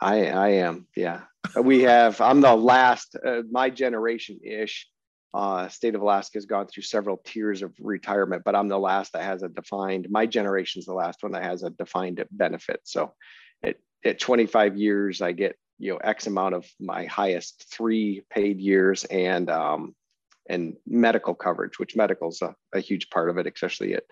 [0.01, 0.87] I I am.
[0.97, 1.23] Yeah.
[1.63, 2.21] we have.
[2.21, 3.17] I'm the last.
[3.25, 4.89] Uh, my generation ish.
[5.33, 9.13] Uh, state of Alaska has gone through several tiers of retirement, but I'm the last
[9.13, 10.09] that has a defined.
[10.11, 12.81] My generation's the last one that has a defined benefit.
[12.83, 13.13] So,
[13.63, 18.61] at at 25 years, I get you know X amount of my highest three paid
[18.61, 19.95] years and um,
[20.49, 24.05] and medical coverage, which medical is a, a huge part of it, especially at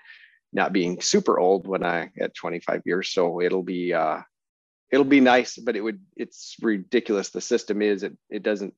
[0.53, 3.11] not being super old when I at 25 years.
[3.11, 4.21] So it'll be uh,
[4.91, 7.31] it'll be nice, but it would it's ridiculous.
[7.31, 8.75] The system is it it doesn't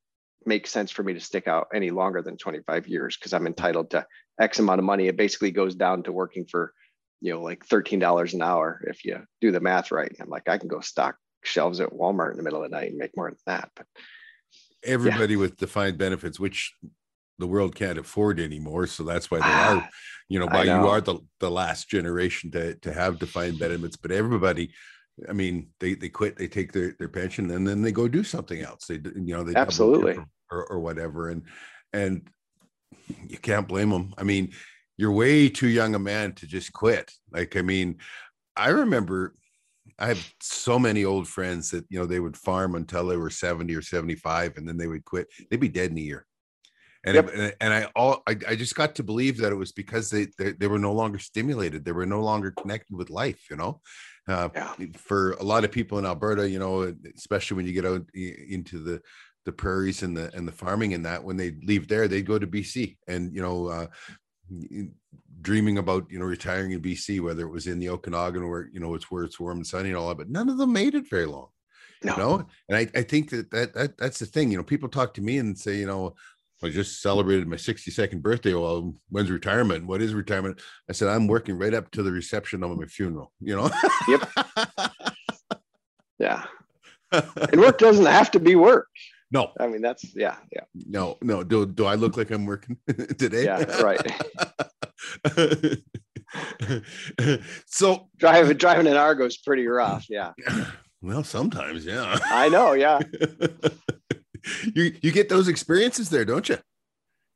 [0.46, 3.90] make sense for me to stick out any longer than 25 years because I'm entitled
[3.90, 4.06] to
[4.40, 5.06] X amount of money.
[5.06, 6.72] It basically goes down to working for
[7.20, 10.14] you know like $13 an hour if you do the math right.
[10.20, 12.90] I'm like I can go stock shelves at Walmart in the middle of the night
[12.90, 13.70] and make more than that.
[13.76, 13.86] But
[14.84, 15.40] everybody yeah.
[15.40, 16.74] with defined benefits, which
[17.38, 18.86] the world can't afford anymore.
[18.86, 19.88] So that's why there are,
[20.28, 20.82] you know, why know.
[20.82, 23.96] you are the, the last generation to, to have defined benefits.
[23.96, 24.72] But everybody,
[25.28, 28.24] I mean, they, they quit, they take their, their pension and then they go do
[28.24, 28.86] something else.
[28.86, 30.18] They, you know, they absolutely
[30.50, 31.28] or, or whatever.
[31.28, 31.42] And,
[31.92, 32.28] and
[33.26, 34.14] you can't blame them.
[34.18, 34.52] I mean,
[34.96, 37.12] you're way too young a man to just quit.
[37.32, 37.98] Like, I mean,
[38.56, 39.34] I remember
[39.98, 43.30] I have so many old friends that, you know, they would farm until they were
[43.30, 45.28] 70 or 75 and then they would quit.
[45.50, 46.26] They'd be dead in a year
[47.04, 47.28] and yep.
[47.32, 50.26] it, and I all I, I just got to believe that it was because they,
[50.38, 53.80] they, they were no longer stimulated they were no longer connected with life you know
[54.28, 54.74] uh, yeah.
[54.96, 58.78] for a lot of people in Alberta you know especially when you get out into
[58.78, 59.00] the
[59.44, 62.38] the prairies and the and the farming and that when they leave there they go
[62.38, 63.86] to BC and you know uh,
[65.40, 68.80] dreaming about you know retiring in BC whether it was in the Okanagan or you
[68.80, 70.94] know it's where it's warm and sunny and all that but none of them made
[70.94, 71.48] it very long
[72.04, 72.12] no.
[72.12, 74.88] you know and I, I think that, that that that's the thing you know people
[74.88, 76.14] talk to me and say you know
[76.62, 78.54] I just celebrated my 62nd birthday.
[78.54, 79.86] Well, when's retirement?
[79.86, 80.60] What is retirement?
[80.88, 83.70] I said, I'm working right up to the reception of my funeral, you know?
[84.08, 84.28] yep.
[86.18, 86.44] Yeah.
[87.10, 88.86] And work doesn't have to be work.
[89.32, 89.52] No.
[89.58, 90.64] I mean, that's, yeah, yeah.
[90.74, 91.42] No, no.
[91.42, 92.76] Do, do I look like I'm working
[93.18, 93.44] today?
[93.44, 94.06] Yeah, right.
[97.66, 100.06] so driving driving an Argo is pretty rough.
[100.08, 100.32] Yeah.
[101.02, 102.18] Well, sometimes, yeah.
[102.26, 102.98] I know, yeah.
[104.74, 106.58] You you get those experiences there, don't you?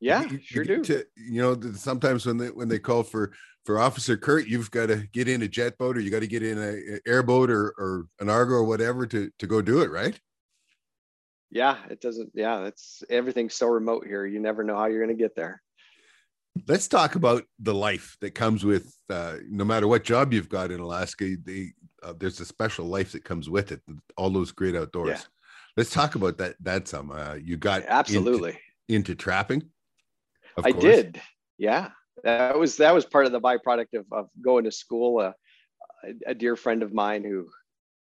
[0.01, 0.83] Yeah, you, sure do.
[0.85, 3.33] To, you know, sometimes when they when they call for
[3.64, 6.27] for Officer Kurt, you've got to get in a jet boat or you got to
[6.27, 9.81] get in a, a airboat or or an Argo or whatever to to go do
[9.81, 10.19] it, right?
[11.51, 12.33] Yeah, it doesn't.
[12.35, 14.27] Yeah, it's everything's so remote here.
[14.27, 15.62] You never know how you're going to get there.
[16.69, 20.71] Let's talk about the life that comes with uh, no matter what job you've got
[20.71, 21.35] in Alaska.
[21.43, 23.81] They, uh, there's a special life that comes with it.
[24.17, 25.09] All those great outdoors.
[25.09, 25.34] Yeah
[25.77, 28.59] let's talk about that that some uh, you got absolutely.
[28.89, 29.63] into, into trapping
[30.63, 30.85] i course.
[30.85, 31.21] did.
[31.59, 31.91] Yeah.
[32.23, 35.21] That was that was part of the byproduct of, of going to school.
[35.21, 35.33] Uh,
[36.05, 37.49] a, a dear friend of mine who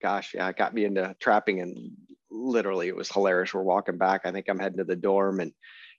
[0.01, 1.91] gosh yeah got me into trapping and
[2.29, 3.53] literally it was hilarious.
[3.53, 4.21] We're walking back.
[4.25, 5.51] I think i'm heading to the dorm and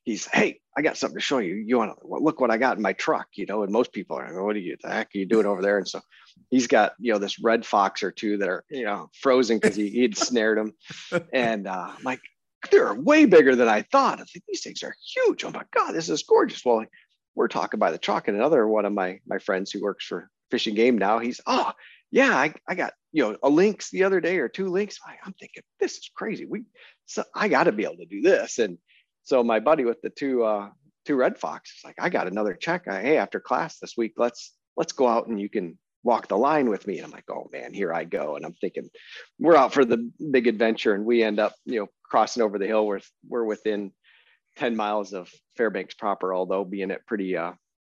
[0.05, 1.55] he's hey i got something to show you.
[1.55, 4.17] You want to look what i got in my truck you know and most people
[4.17, 5.79] are like, what are you the heck are you doing over there?
[5.79, 6.01] And so
[6.51, 9.77] he's got you know this red fox or two that are you know frozen because
[9.77, 10.73] he he'd snared them
[11.33, 12.21] and uh I'm like
[12.71, 14.21] they're way bigger than i thought.
[14.21, 15.45] I think these things are huge.
[15.45, 16.65] Oh my god this is gorgeous.
[16.65, 16.85] Well
[17.35, 20.31] we're talking by the truck and another one of my my friends who works for
[20.51, 21.73] Fish and Game now he's oh
[22.11, 24.99] yeah i, I got you know a lynx the other day or two lynx.
[25.25, 26.45] I'm thinking this is crazy.
[26.45, 26.65] We
[27.07, 28.59] so i got to be able to do this.
[28.59, 28.79] And
[29.25, 30.71] so my buddy with the two uh,
[31.05, 32.89] two red foxes, like, I got another check.
[32.89, 36.37] I, hey, after class this week, let's let's go out and you can walk the
[36.37, 36.99] line with me.
[36.99, 38.37] And I'm like, oh man, here I go.
[38.37, 38.89] And I'm thinking,
[39.39, 42.67] we're out for the big adventure, and we end up, you know, crossing over the
[42.67, 42.87] hill.
[42.87, 43.93] We're we're within
[44.57, 47.53] 10 miles of Fairbanks proper, although being a pretty uh,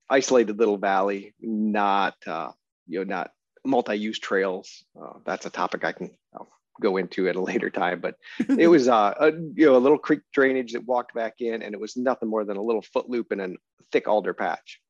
[0.09, 2.51] isolated little valley, not uh,
[2.87, 3.31] you know, not
[3.65, 4.85] multi-use trails.
[5.01, 6.49] Uh, that's a topic I can I'll
[6.81, 8.17] go into at a later time, but
[8.59, 11.75] it was uh, a you know a little creek drainage that walked back in, and
[11.75, 13.49] it was nothing more than a little foot loop and a
[13.93, 14.81] thick alder patch.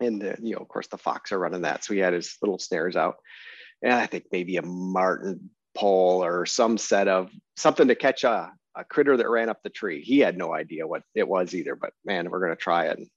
[0.00, 2.36] And the, you know, of course, the fox are running that, so he had his
[2.40, 3.16] little snares out,
[3.82, 8.52] and I think maybe a marten pole or some set of something to catch a,
[8.76, 10.02] a critter that ran up the tree.
[10.02, 12.98] He had no idea what it was either, but man, we're gonna try it.
[12.98, 13.08] And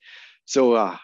[0.45, 0.97] so uh,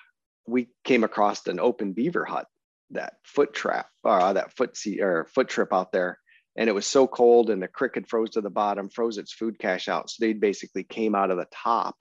[0.48, 2.48] we came across an open beaver hut
[2.92, 6.20] that foot trap uh, that foot see or foot trip out there
[6.58, 9.32] and it was so cold and the crick had froze to the bottom froze its
[9.32, 11.96] food cache out so they basically came out of the top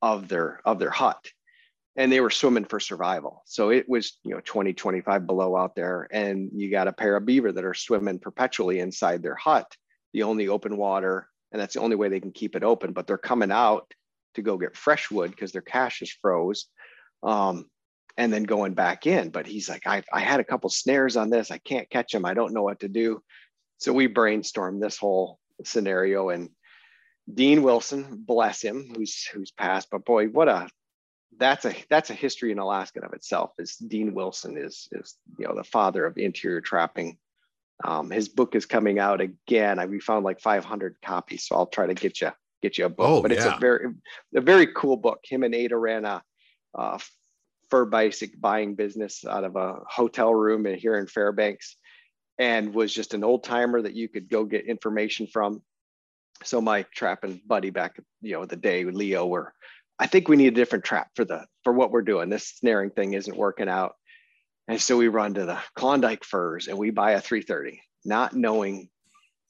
[0.00, 1.24] of their of their hut
[1.96, 5.74] and they were swimming for survival so it was you know 20 25 below out
[5.76, 9.70] there and you got a pair of beaver that are swimming perpetually inside their hut
[10.12, 13.06] the only open water and that's the only way they can keep it open but
[13.06, 13.92] they're coming out
[14.34, 16.66] to go get fresh wood because their cache is froze
[17.22, 17.66] um,
[18.16, 19.30] and then going back in.
[19.30, 21.50] But he's like, I, I had a couple snares on this.
[21.50, 22.24] I can't catch them.
[22.24, 23.22] I don't know what to do.
[23.82, 26.50] So we brainstormed this whole scenario and
[27.32, 29.88] Dean Wilson, bless him, who's who's passed.
[29.90, 30.68] But boy, what a
[31.38, 33.52] that's a that's a history in Alaska of itself.
[33.58, 37.18] Is Dean Wilson is is you know the father of interior trapping.
[37.84, 39.78] Um, his book is coming out again.
[39.78, 42.88] I, we found like 500 copies, so I'll try to get you get you a
[42.88, 43.08] book.
[43.08, 43.56] Oh, but it's yeah.
[43.56, 43.94] a very
[44.34, 45.20] a very cool book.
[45.24, 46.22] Him and Ada ran a,
[46.74, 47.00] a
[47.70, 51.76] fur basic buying business out of a hotel room here in Fairbanks,
[52.42, 55.62] and was just an old timer that you could go get information from.
[56.42, 59.54] So my trapping buddy back, you know, the day Leo, were
[60.00, 62.30] I think we need a different trap for the for what we're doing.
[62.30, 63.94] This snaring thing isn't working out.
[64.66, 68.88] And so we run to the Klondike Furs and we buy a 330, not knowing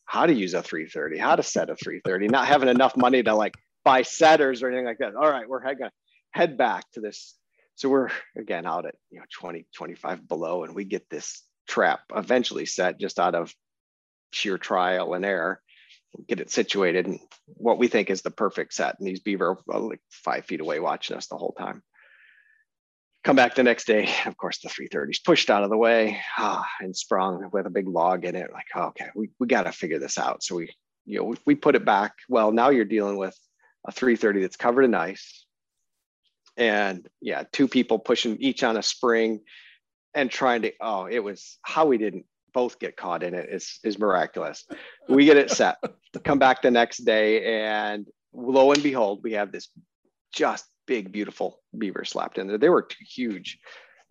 [0.04, 3.34] how to use a 330, how to set a 330, not having enough money to
[3.34, 3.54] like
[3.86, 5.14] buy setters or anything like that.
[5.14, 5.92] All right, we're head, gonna
[6.32, 7.38] head back to this.
[7.76, 12.00] So we're again out at you know 20, 25 below, and we get this trap
[12.14, 13.54] eventually set just out of
[14.30, 15.62] sheer trial and error
[16.28, 18.98] get it situated and what we think is the perfect set.
[18.98, 21.82] And these beaver are like five feet away watching us the whole time.
[23.24, 26.68] Come back the next day, of course, the 330's pushed out of the way ah,
[26.80, 28.52] and sprung with a big log in it.
[28.52, 30.42] Like, oh, okay, we, we got to figure this out.
[30.42, 30.74] So we,
[31.06, 32.12] you know, we, we put it back.
[32.28, 33.38] Well, now you're dealing with
[33.86, 35.46] a 330 that's covered in ice.
[36.56, 39.40] And yeah, two people pushing each on a spring
[40.14, 43.78] and trying to, oh, it was how we didn't both get caught in it is
[43.82, 44.64] is miraculous.
[45.08, 45.76] We get it set.
[46.24, 49.68] Come back the next day, and lo and behold, we have this
[50.32, 52.58] just big, beautiful beaver slapped in there.
[52.58, 53.58] They were huge,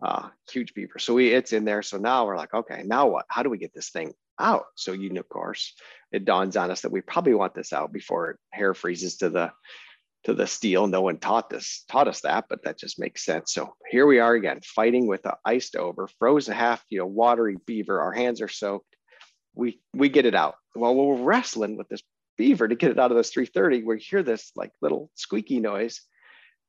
[0.04, 0.98] uh, huge beaver.
[0.98, 1.82] So we it's in there.
[1.82, 3.24] So now we're like, okay, now what?
[3.28, 4.64] How do we get this thing out?
[4.74, 5.74] So you know, of course,
[6.12, 9.52] it dawns on us that we probably want this out before hair freezes to the
[10.24, 10.86] to the steel.
[10.86, 13.52] No one taught this taught us that, but that just makes sense.
[13.52, 17.56] So here we are again, fighting with the iced over, frozen half, you know, watery
[17.66, 18.00] beaver.
[18.00, 18.96] Our hands are soaked.
[19.54, 20.54] We we get it out.
[20.74, 22.02] Well, we're wrestling with this
[22.38, 23.84] beaver to get it out of this 330.
[23.84, 26.00] We hear this like little squeaky noise,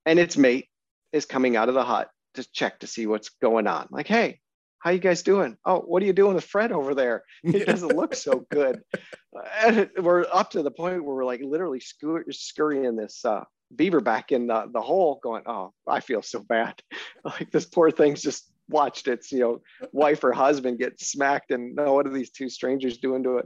[0.06, 0.68] and its mate
[1.12, 3.88] is coming out of the hut to check to see what's going on.
[3.92, 4.40] Like, hey,
[4.80, 5.56] how you guys doing?
[5.64, 7.24] Oh, what are you doing with Fred over there?
[7.44, 8.82] It doesn't look so good.
[9.62, 13.44] And we're up to the point where we're like literally scur- scurrying this uh,
[13.76, 16.82] beaver back in the, the hole going, oh, I feel so bad.
[17.26, 19.62] Like this poor thing's just watched its, you know,
[19.94, 23.46] wife or husband get smacked and no, what are these two strangers doing to it?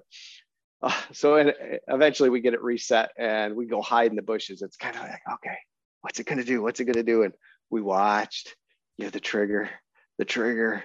[0.81, 1.53] Uh, so and
[1.87, 4.63] eventually we get it reset and we go hide in the bushes.
[4.63, 5.57] It's kind of like, okay,
[6.01, 6.63] what's it going to do?
[6.63, 7.21] What's it going to do?
[7.21, 7.33] And
[7.69, 8.55] we watched,
[8.97, 9.69] you know, the trigger,
[10.17, 10.83] the trigger,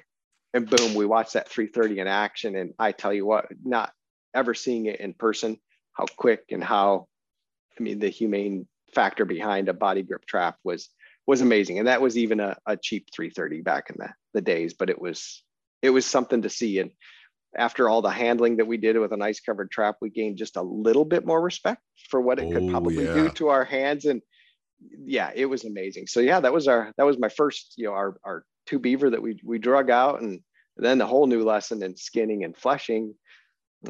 [0.53, 2.57] and boom, we watched that 330 in action.
[2.57, 3.93] And I tell you what, not
[4.35, 5.59] ever seeing it in person,
[5.92, 7.07] how quick and how,
[7.79, 10.88] I mean, the humane factor behind a body grip trap was
[11.27, 11.79] was amazing.
[11.79, 15.01] And that was even a, a cheap 330 back in the, the days, but it
[15.01, 15.45] was
[15.81, 16.79] it was something to see.
[16.79, 16.90] And
[17.57, 20.57] after all the handling that we did with an ice covered trap, we gained just
[20.57, 24.05] a little bit more respect for what it could Oh, probably do to our hands.
[24.05, 24.23] And
[25.05, 26.07] yeah, it was amazing.
[26.07, 29.11] So yeah, that was our that was my first, you know, our our two beaver
[29.11, 30.40] that we we drug out and
[30.77, 33.14] then the whole new lesson in skinning and fleshing.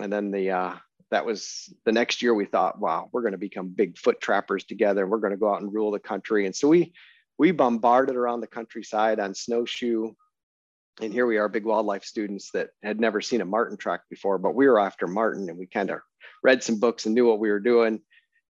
[0.00, 0.74] And then the uh
[1.10, 4.64] that was the next year we thought, wow, we're going to become big foot trappers
[4.64, 6.46] together and we're going to go out and rule the country.
[6.46, 6.94] And so we
[7.38, 10.12] we bombarded around the countryside on snowshoe.
[11.00, 14.38] And here we are, big wildlife students that had never seen a marten track before,
[14.38, 16.00] but we were after marten and we kind of
[16.42, 18.00] read some books and knew what we were doing.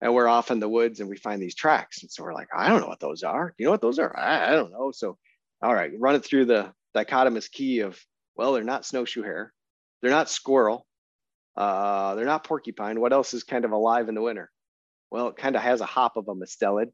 [0.01, 2.03] And we're off in the woods and we find these tracks.
[2.03, 3.55] And so we're like, I don't know what those are.
[3.59, 4.17] You know what those are?
[4.17, 4.91] I, I don't know.
[4.93, 5.17] So,
[5.63, 7.99] all right, run it through the dichotomous key of,
[8.37, 9.53] well, they're not snowshoe hare,
[10.03, 10.87] they're not squirrel,
[11.57, 13.01] uh, they're not porcupine.
[13.01, 14.51] What else is kind of alive in the winter?
[15.11, 16.91] Well, it kind of has a hop of a mustelid.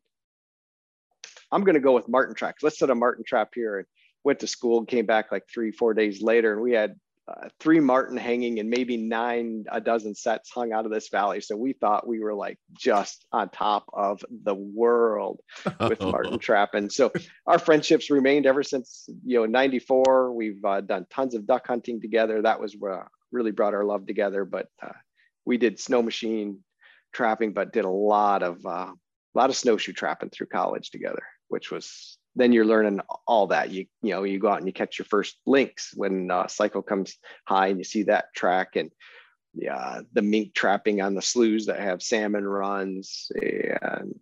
[1.53, 2.63] I'm going to go with marten tracks.
[2.63, 3.79] Let's set a marten trap here.
[3.79, 3.87] And
[4.25, 6.95] went to school, came back like three, four days later, and we had
[7.29, 11.41] uh, three marten hanging and maybe nine, a dozen sets hung out of this valley.
[11.41, 15.41] So we thought we were like just on top of the world
[15.81, 16.91] with marten trapping.
[16.91, 17.13] So
[17.47, 20.33] our friendships remained ever since you know '94.
[20.33, 22.43] We've uh, done tons of duck hunting together.
[22.43, 24.45] That was where really brought our love together.
[24.45, 24.93] But uh,
[25.45, 26.59] we did snow machine
[27.13, 31.23] trapping, but did a lot of uh, a lot of snowshoe trapping through college together,
[31.49, 33.71] which was then you're learning all that.
[33.71, 36.83] You you know you go out and you catch your first lynx when uh, cycle
[36.83, 38.91] comes high and you see that track and
[39.53, 44.15] yeah the mink trapping on the sloughs that have salmon runs and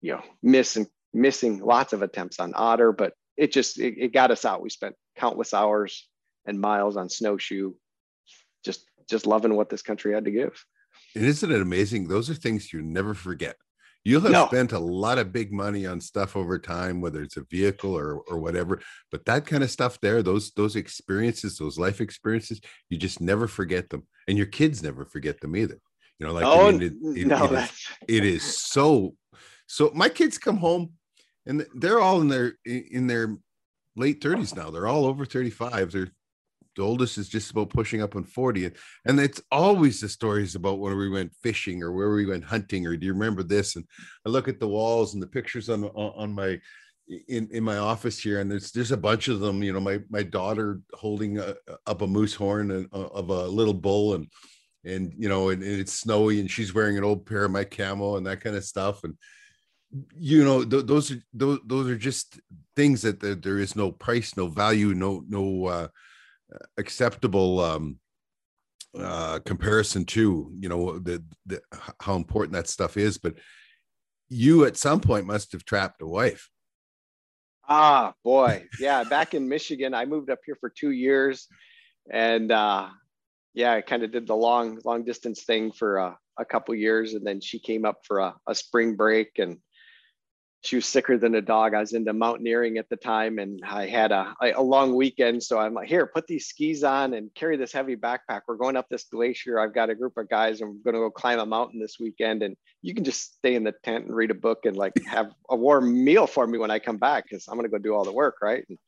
[0.00, 4.30] you know missing missing lots of attempts on otter, but it just it, it got
[4.30, 4.60] us out.
[4.60, 6.08] We spent countless hours
[6.44, 7.72] and miles on snowshoe,
[9.08, 10.64] just loving what this country had to give.
[11.14, 12.08] And isn't it amazing?
[12.08, 13.56] Those are things you never forget.
[14.04, 14.46] You'll have No.
[14.48, 18.18] spent a lot of big money on stuff over time, whether it's a vehicle or
[18.28, 18.80] or whatever.
[19.10, 23.48] But that kind of stuff there, those those experiences, those life experiences, you just never
[23.48, 25.78] forget them, and your kids never forget them either.
[26.18, 29.16] You know, like oh I mean, it, it- no, it is, it is so
[29.66, 30.92] so my kids come home
[31.46, 33.36] and they're all in their in their
[33.96, 36.10] late 30s now they're all over 35 they're
[36.76, 38.70] the oldest is just about pushing up on 40
[39.06, 42.86] and, it's always the stories about when we went fishing or where we went hunting
[42.86, 43.76] or do you remember this?
[43.76, 43.84] And
[44.26, 46.60] i look at the walls and the pictures on on my
[47.28, 50.00] in in my office here and there's there's a bunch of them you know my
[50.08, 51.54] my daughter holding a,
[51.86, 54.26] up a moose horn and, uh, of a little bull and
[54.84, 57.64] and you know and, and it's snowy and she's wearing an old pair of my
[57.64, 59.04] camo and that kind of stuff.
[59.04, 59.16] And
[60.16, 62.40] you know th- those are those, those are just
[62.74, 65.88] things that there, there is no price no value no no uh
[66.78, 67.98] acceptable um
[68.98, 71.60] uh comparison to you know the, the
[72.00, 73.34] how important that stuff is but
[74.28, 76.48] you at some point must have trapped a wife
[77.68, 78.66] Ah, boy.
[78.78, 81.48] Yeah, back in Michigan, I moved up here for two years,
[82.10, 82.88] and uh,
[83.54, 87.14] yeah, I kind of did the long, long distance thing for uh, a couple years,
[87.14, 89.58] and then she came up for a, a spring break, and
[90.64, 91.74] she was sicker than a dog.
[91.74, 95.58] I was into mountaineering at the time, and I had a, a long weekend, so
[95.58, 98.42] I'm like, here, put these skis on and carry this heavy backpack.
[98.48, 99.60] We're going up this glacier.
[99.60, 101.98] I've got a group of guys, and we're going to go climb a mountain this
[102.00, 104.92] weekend, and you can just stay in the tent and read a book and like
[105.06, 107.94] have a warm meal for me when I come back because I'm gonna go do
[107.94, 108.62] all the work, right?
[108.68, 108.78] And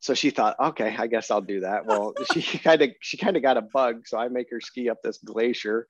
[0.00, 1.84] so she thought, okay, I guess I'll do that.
[1.84, 4.88] Well, she kind of she kind of got a bug, so I make her ski
[4.88, 5.86] up this glacier,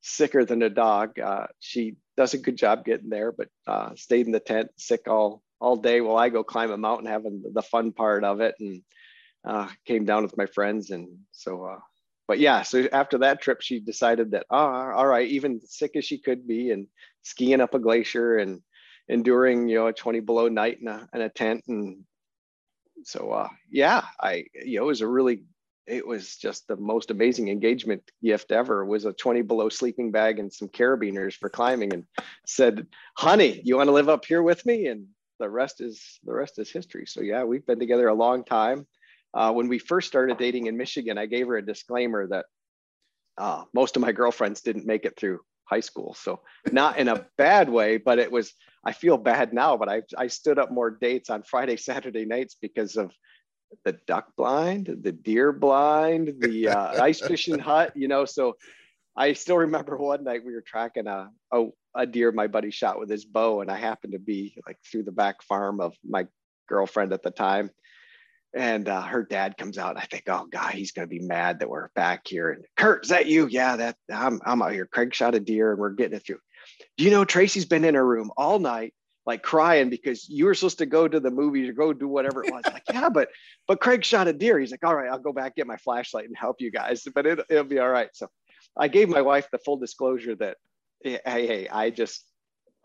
[0.00, 1.18] sicker than a dog.
[1.18, 5.08] Uh, she does a good job getting there, but uh, stayed in the tent, sick
[5.08, 8.54] all all day while I go climb a mountain, having the fun part of it,
[8.60, 8.82] and
[9.44, 11.64] uh, came down with my friends, and so.
[11.64, 11.78] Uh,
[12.28, 16.04] but yeah, so after that trip, she decided that, oh, all right, even sick as
[16.04, 16.88] she could be, and
[17.22, 18.62] skiing up a glacier and
[19.08, 21.62] enduring, you know, a 20 below night in a, in a tent.
[21.68, 22.04] And
[23.04, 25.44] so, uh, yeah, I, you know, it was a really,
[25.86, 30.38] it was just the most amazing engagement gift ever was a 20 below sleeping bag
[30.38, 32.04] and some carabiners for climbing and
[32.46, 34.86] said, honey, you want to live up here with me?
[34.86, 35.06] And
[35.38, 37.06] the rest is, the rest is history.
[37.06, 38.86] So yeah, we've been together a long time
[39.36, 42.46] uh, when we first started dating in Michigan, I gave her a disclaimer that
[43.36, 46.14] uh, most of my girlfriends didn't make it through high school.
[46.14, 46.40] So
[46.72, 50.28] not in a bad way, but it was, I feel bad now, but I, I
[50.28, 53.12] stood up more dates on Friday, Saturday nights because of
[53.84, 58.56] the duck blind, the deer blind, the uh, ice fishing hut, you know, so
[59.16, 62.98] I still remember one night we were tracking a, a, a deer my buddy shot
[62.98, 66.26] with his bow and I happened to be like through the back farm of my
[66.68, 67.70] girlfriend at the time
[68.56, 69.90] and uh, her dad comes out.
[69.90, 72.50] And I think, oh God, he's gonna be mad that we're back here.
[72.50, 73.46] And Kurt, is that you?
[73.46, 74.86] Yeah, that I'm I'm out here.
[74.86, 76.40] Craig shot a deer, and we're getting it through.
[76.96, 78.94] Do you know Tracy's been in her room all night,
[79.26, 82.44] like crying because you were supposed to go to the movies or go do whatever
[82.44, 82.64] it was.
[82.72, 83.28] like, yeah, but
[83.66, 84.58] but Craig shot a deer.
[84.58, 87.26] He's like, all right, I'll go back get my flashlight and help you guys, but
[87.26, 88.10] it, it'll be all right.
[88.12, 88.28] So
[88.76, 90.56] I gave my wife the full disclosure that,
[91.02, 92.24] hey, hey, I just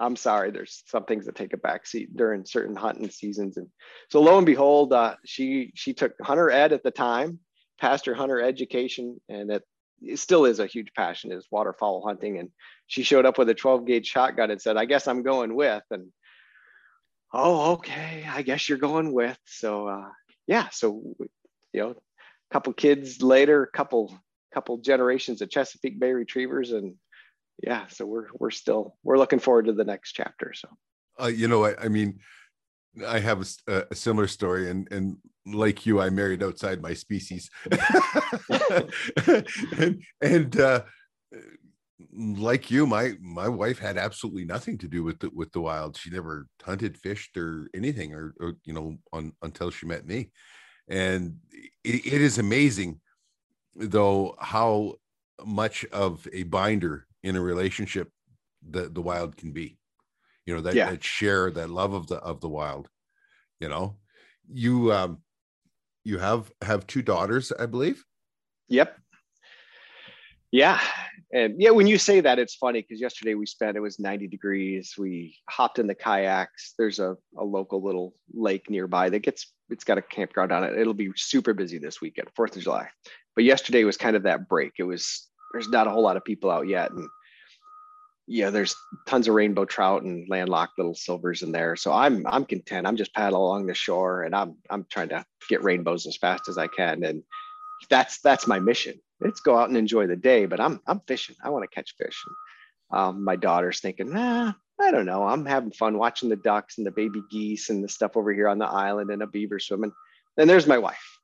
[0.02, 3.58] I'm sorry, there's some things that take a backseat during certain hunting seasons.
[3.58, 3.68] And
[4.10, 7.38] so lo and behold, uh, she she took hunter ed at the time,
[7.80, 9.64] passed her hunter education, and it,
[10.02, 12.40] it still is a huge passion is waterfowl hunting.
[12.40, 12.50] And
[12.88, 15.84] she showed up with a 12 gauge shotgun and said, I guess I'm going with.
[15.92, 16.08] And
[17.34, 19.38] oh, okay, I guess you're going with.
[19.46, 20.10] So uh,
[20.48, 21.16] yeah, so
[21.74, 24.18] you know, a couple kids later, a couple
[24.54, 26.96] couple generations of Chesapeake Bay retrievers and
[27.64, 30.54] yeah, so we're we're still we're looking forward to the next chapter.
[30.54, 30.68] So
[31.22, 32.20] uh, you know I, I mean
[33.08, 35.16] i have a similar story and and
[35.46, 37.50] like you i married outside my species
[39.78, 40.82] and and uh
[42.14, 45.98] like you my my wife had absolutely nothing to do with the with the wild
[45.98, 50.32] she never hunted fished or anything or, or you know on until she met me
[50.88, 51.38] and
[51.84, 53.00] it, it is amazing
[53.76, 54.96] though how
[55.46, 58.10] much of a binder in a relationship
[58.68, 59.78] the the wild can be
[60.46, 60.90] you know that, Yeah.
[60.92, 62.90] that share that love of the of the wild
[63.60, 63.98] you know
[64.52, 65.22] you um
[66.04, 68.04] you have have two daughters i believe
[68.70, 68.98] Yep.
[70.52, 70.80] Yeah.
[71.34, 74.28] And yeah, when you say that, it's funny because yesterday we spent, it was 90
[74.28, 74.96] degrees.
[74.98, 76.74] We hopped in the kayaks.
[76.78, 80.78] There's a, a local little lake nearby that gets, it's got a campground on it.
[80.78, 82.90] It'll be super busy this weekend, 4th of July.
[83.36, 84.74] But yesterday was kind of that break.
[84.78, 86.92] It was, there's not a whole lot of people out yet.
[86.92, 87.08] And
[88.28, 88.76] yeah, there's
[89.08, 91.78] tons of rainbow trout and landlocked little silvers in there.
[91.78, 92.86] So I'm, I'm content.
[92.86, 96.50] I'm just paddling along the shore and I'm, I'm trying to get rainbows as fast
[96.50, 97.06] as I can.
[97.06, 97.24] And
[97.90, 99.00] that's that's my mission.
[99.22, 101.36] It's go out and enjoy the day, but I'm I'm fishing.
[101.44, 102.24] I want to catch fish.
[102.92, 105.24] Um, my daughter's thinking, nah, I don't know.
[105.24, 108.50] I'm having fun watching the ducks and the baby geese and the stuff over here
[108.50, 109.94] on the island and a beaver swimming.
[110.38, 111.20] And there's my wife,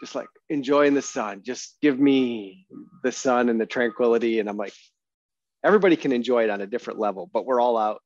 [0.00, 1.42] just like enjoying the sun.
[1.44, 2.66] Just give me
[3.02, 4.40] the sun and the tranquility.
[4.40, 4.74] And I'm like,
[5.64, 8.00] everybody can enjoy it on a different level, but we're all out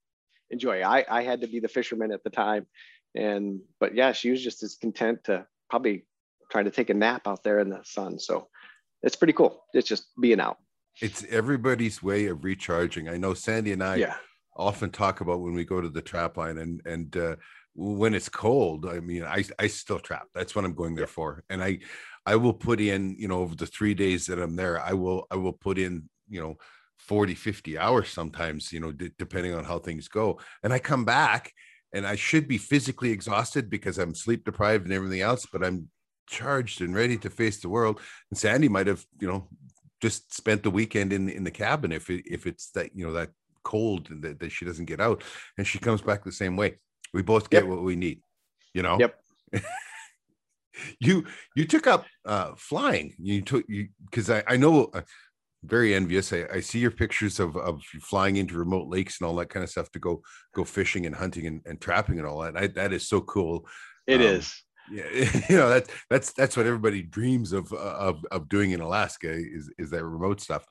[0.50, 0.82] enjoying.
[0.82, 2.66] I, I had to be the fisherman at the time.
[3.14, 6.06] And, but yeah, she was just as content to probably
[6.50, 8.18] trying to take a nap out there in the sun.
[8.18, 8.48] So
[9.02, 9.64] it's pretty cool.
[9.72, 10.58] It's just being out.
[11.00, 13.08] It's everybody's way of recharging.
[13.08, 14.16] I know Sandy and I yeah.
[14.56, 17.36] often talk about when we go to the trap line and, and, uh,
[17.74, 20.26] when it's cold, I mean, I, I still trap.
[20.34, 21.44] That's what I'm going there for.
[21.48, 21.78] And I,
[22.26, 25.26] I will put in, you know, over the three days that I'm there, I will,
[25.30, 26.56] I will put in, you know,
[26.98, 30.40] 40, 50 hours sometimes, you know, d- depending on how things go.
[30.62, 31.52] And I come back
[31.92, 35.88] and I should be physically exhausted because I'm sleep deprived and everything else, but I'm
[36.30, 38.00] charged and ready to face the world.
[38.30, 39.48] And Sandy might have, you know,
[40.00, 43.12] just spent the weekend in in the cabin if it, if it's that you know
[43.12, 43.30] that
[43.62, 45.22] cold and that, that she doesn't get out,
[45.58, 46.78] and she comes back the same way.
[47.12, 47.70] We both get yep.
[47.70, 48.22] what we need,
[48.72, 48.98] you know.
[48.98, 49.20] Yep.
[51.00, 53.14] you you took up uh flying.
[53.18, 54.90] You took you because I I know.
[54.94, 55.02] Uh,
[55.62, 56.32] very envious.
[56.32, 59.62] I, I see your pictures of, of flying into remote lakes and all that kind
[59.62, 60.22] of stuff to go
[60.54, 62.56] go fishing and hunting and, and trapping and all that.
[62.56, 63.68] I, that is so cool.
[64.06, 65.04] It um, is yeah
[65.48, 69.30] you know that's that's that's what everybody dreams of uh, of of doing in alaska
[69.30, 70.66] is is that remote stuff.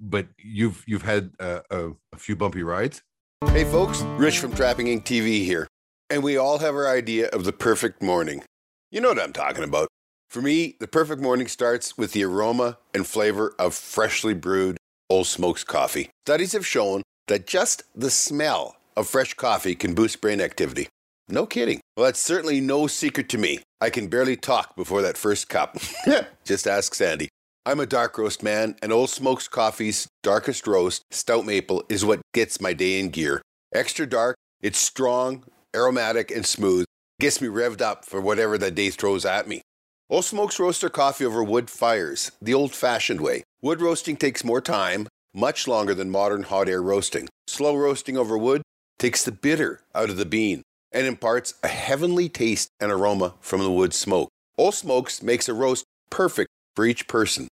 [0.00, 3.02] But you've you've had a, a, a few bumpy rides.
[3.46, 5.04] Hey folks rich from trapping inc.
[5.04, 5.66] Tv here
[6.10, 8.42] and we all have our idea of the perfect morning.
[8.90, 9.88] You know what i'm talking about.
[10.30, 14.76] For me the perfect morning starts with the aroma and flavor of freshly brewed
[15.08, 16.10] Ole Smokes coffee.
[16.26, 20.88] Studies have shown that just the smell of fresh coffee can boost brain activity
[21.28, 21.80] no kidding.
[21.96, 23.60] Well, that's certainly no secret to me.
[23.80, 25.76] I can barely talk before that first cup.
[26.44, 27.28] Just ask Sandy.
[27.64, 32.20] I'm a dark roast man, and Ole Smokes Coffee's darkest roast, stout maple, is what
[32.32, 33.42] gets my day in gear.
[33.74, 35.42] Extra dark, it's strong,
[35.74, 36.84] aromatic, and smooth.
[37.18, 39.62] Gets me revved up for whatever the day throws at me.
[40.08, 43.42] Ole Smokes roast their coffee over wood fires, the old fashioned way.
[43.60, 47.28] Wood roasting takes more time, much longer than modern hot air roasting.
[47.48, 48.62] Slow roasting over wood
[49.00, 50.62] takes the bitter out of the bean
[50.96, 54.30] and imparts a heavenly taste and aroma from the wood smoke.
[54.56, 57.48] Ole Smokes makes a roast perfect for each person.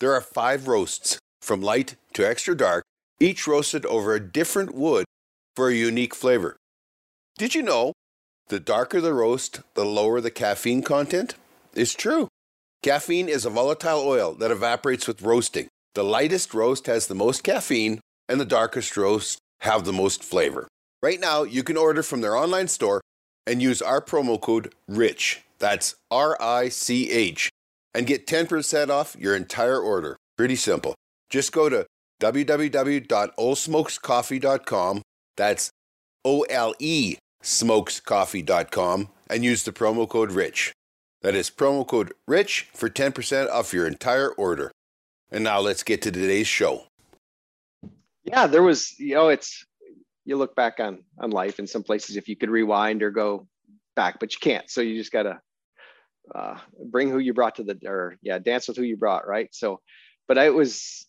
[0.00, 2.82] There are five roasts, from light to extra dark,
[3.20, 5.04] each roasted over a different wood
[5.54, 6.56] for a unique flavor.
[7.38, 7.92] Did you know
[8.48, 11.36] the darker the roast, the lower the caffeine content?
[11.74, 12.26] It's true.
[12.82, 15.68] Caffeine is a volatile oil that evaporates with roasting.
[15.94, 20.66] The lightest roast has the most caffeine, and the darkest roast have the most flavor.
[21.02, 23.00] Right now, you can order from their online store
[23.46, 25.42] and use our promo code RICH.
[25.58, 27.50] That's R I C H
[27.94, 30.18] and get 10% off your entire order.
[30.36, 30.94] Pretty simple.
[31.30, 31.86] Just go to
[32.20, 35.02] www.olesmokescoffee.com.
[35.36, 35.70] That's
[36.24, 40.72] O L E smokescoffee.com and use the promo code RICH.
[41.22, 44.72] That is promo code RICH for 10% off your entire order.
[45.30, 46.84] And now let's get to today's show.
[48.24, 49.64] Yeah, there was, you know, it's
[50.28, 53.48] you look back on on life in some places if you could rewind or go
[53.96, 54.70] back, but you can't.
[54.70, 55.40] So you just gotta
[56.34, 59.48] uh, bring who you brought to the or yeah, dance with who you brought, right?
[59.52, 59.80] So,
[60.28, 61.06] but I was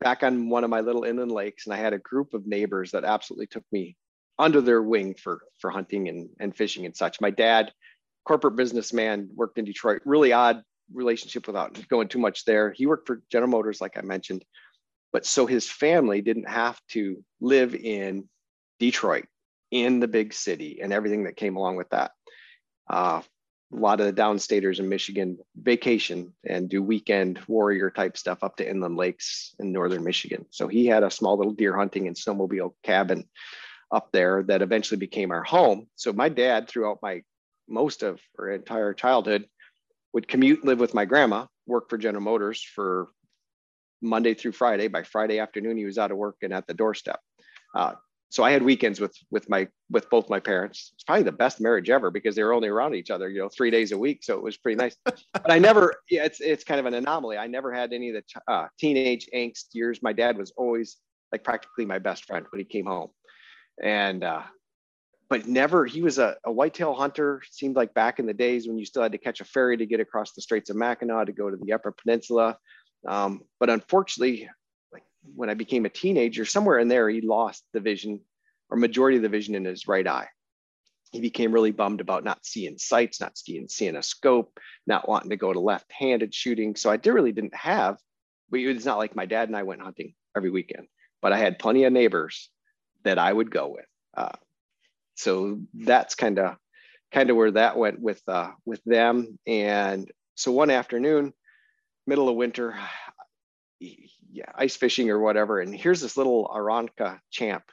[0.00, 2.90] back on one of my little inland lakes, and I had a group of neighbors
[2.90, 3.96] that absolutely took me
[4.38, 7.22] under their wing for for hunting and and fishing and such.
[7.22, 7.72] My dad,
[8.26, 10.02] corporate businessman, worked in Detroit.
[10.04, 12.70] Really odd relationship without going too much there.
[12.70, 14.44] He worked for General Motors, like I mentioned,
[15.10, 18.28] but so his family didn't have to live in
[18.82, 19.26] Detroit
[19.70, 22.10] in the big city and everything that came along with that.
[22.90, 23.22] Uh,
[23.72, 28.56] a lot of the downstaters in Michigan vacation and do weekend warrior type stuff up
[28.56, 30.46] to inland lakes in northern Michigan.
[30.50, 33.24] So he had a small little deer hunting and snowmobile cabin
[33.92, 35.86] up there that eventually became our home.
[35.94, 37.22] So my dad, throughout my
[37.68, 39.46] most of our entire childhood,
[40.12, 43.10] would commute, live with my grandma, work for General Motors for
[44.02, 44.88] Monday through Friday.
[44.88, 47.20] By Friday afternoon, he was out of work and at the doorstep.
[47.74, 47.94] Uh,
[48.32, 50.92] so I had weekends with with my with both my parents.
[50.94, 53.50] It's probably the best marriage ever because they were only around each other, you know,
[53.50, 54.24] three days a week.
[54.24, 54.96] So it was pretty nice.
[55.04, 57.36] but I never, yeah, it's it's kind of an anomaly.
[57.36, 60.02] I never had any of the uh, teenage angst years.
[60.02, 60.96] My dad was always
[61.30, 63.10] like practically my best friend when he came home,
[63.82, 64.44] and uh,
[65.28, 65.84] but never.
[65.84, 67.42] He was a, a whitetail hunter.
[67.50, 69.84] Seemed like back in the days when you still had to catch a ferry to
[69.84, 72.56] get across the Straits of Mackinac to go to the Upper Peninsula.
[73.06, 74.48] Um, but unfortunately,
[75.34, 78.20] when I became a teenager, somewhere in there, he lost the vision
[78.70, 80.28] or majority of the vision in his right eye.
[81.10, 85.30] He became really bummed about not seeing sights, not seeing, seeing a scope, not wanting
[85.30, 86.74] to go to left-handed shooting.
[86.74, 87.98] So I did, really didn't have,
[88.50, 90.86] but it's not like my dad and I went hunting every weekend,
[91.20, 92.50] but I had plenty of neighbors
[93.04, 93.86] that I would go with.
[94.16, 94.32] Uh,
[95.14, 96.56] so that's kind of
[97.12, 99.38] kind of where that went with uh, with them.
[99.46, 101.34] And so one afternoon,
[102.06, 102.74] middle of winter,
[104.32, 105.60] yeah, ice fishing or whatever.
[105.60, 107.64] And here's this little Aeronca Champ.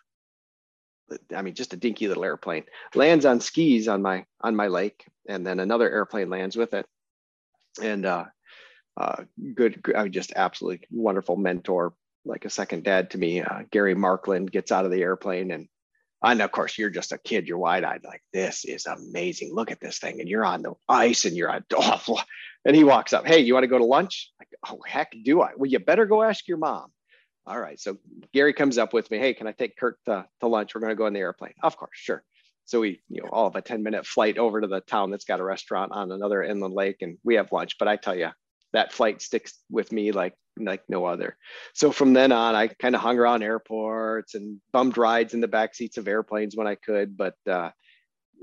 [1.35, 5.07] I mean, just a dinky little airplane lands on skis on my on my lake,
[5.27, 6.85] and then another airplane lands with it.
[7.81, 8.25] And uh,
[8.95, 9.23] uh,
[9.55, 11.93] good, I mean, just absolutely wonderful mentor,
[12.25, 13.41] like a second dad to me.
[13.41, 15.67] Uh, Gary Markland gets out of the airplane and
[16.23, 19.53] and of course you're just a kid you're wide-eyed like this is amazing.
[19.53, 22.03] Look at this thing and you're on the ice and you're on
[22.65, 24.31] and he walks up hey you want to go to lunch?
[24.39, 25.51] Like oh heck do i?
[25.55, 26.91] Well you better go ask your mom.
[27.45, 27.97] All right so
[28.33, 30.75] gary comes up with me hey can i take kurt to, to lunch?
[30.75, 31.53] We're going to go in the airplane.
[31.63, 32.23] Of course sure.
[32.65, 35.25] So we you know all of a 10 minute flight over to the town that's
[35.25, 38.29] got a restaurant on another inland lake and we have lunch but i tell you
[38.73, 41.37] that flight sticks with me like like no other.
[41.73, 45.47] So from then on, I kind of hung around airports and bummed rides in the
[45.47, 47.17] back seats of airplanes when I could.
[47.17, 47.71] But uh,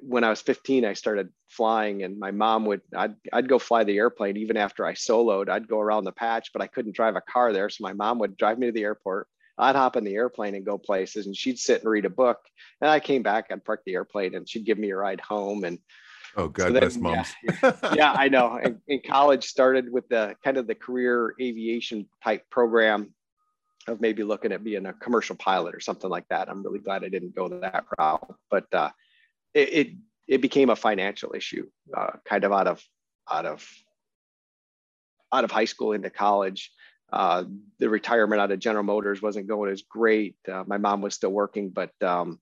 [0.01, 3.85] when I was 15, I started flying, and my mom would I'd I'd go fly
[3.85, 5.49] the airplane even after I soloed.
[5.49, 8.19] I'd go around the patch, but I couldn't drive a car there, so my mom
[8.19, 9.29] would drive me to the airport.
[9.59, 12.39] I'd hop in the airplane and go places, and she'd sit and read a book.
[12.81, 15.65] And I came back, I'd park the airplane, and she'd give me a ride home.
[15.65, 15.79] And
[16.37, 17.35] Oh, God so then, bless moms.
[17.43, 18.57] Yeah, yeah I know.
[18.57, 23.15] In, in, college, started with the kind of the career aviation type program
[23.89, 26.51] of maybe looking at being a commercial pilot or something like that.
[26.51, 28.91] I'm really glad I didn't go that route, but uh,
[29.55, 29.89] it, it,
[30.29, 32.83] it became a financial issue, uh, kind of out of
[33.31, 33.67] out of
[35.33, 36.71] out of high school into college.
[37.13, 37.45] Uh,
[37.79, 40.37] the retirement out of General Motors wasn't going as great.
[40.51, 42.41] Uh, my mom was still working, but um,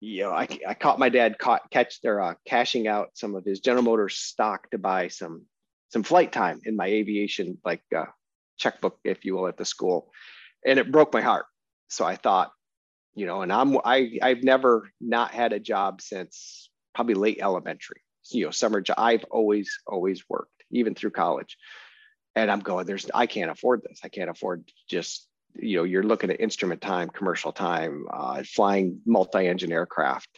[0.00, 3.44] you know, I, I caught my dad caught catch or uh, cashing out some of
[3.44, 5.46] his General Motors stock to buy some
[5.90, 8.06] some flight time in my aviation like uh,
[8.58, 10.10] checkbook, if you will, at the school,
[10.66, 11.46] and it broke my heart.
[11.88, 12.50] So I thought,
[13.14, 18.02] you know, and I'm I I've never not had a job since probably late elementary.
[18.30, 18.96] You know, summer job.
[18.98, 21.56] I've always always worked, even through college.
[22.36, 24.00] And I'm going, there's I can't afford this.
[24.02, 29.00] I can't afford just you know, you're looking at instrument time, commercial time, uh, flying
[29.06, 30.28] multi-engine aircraft.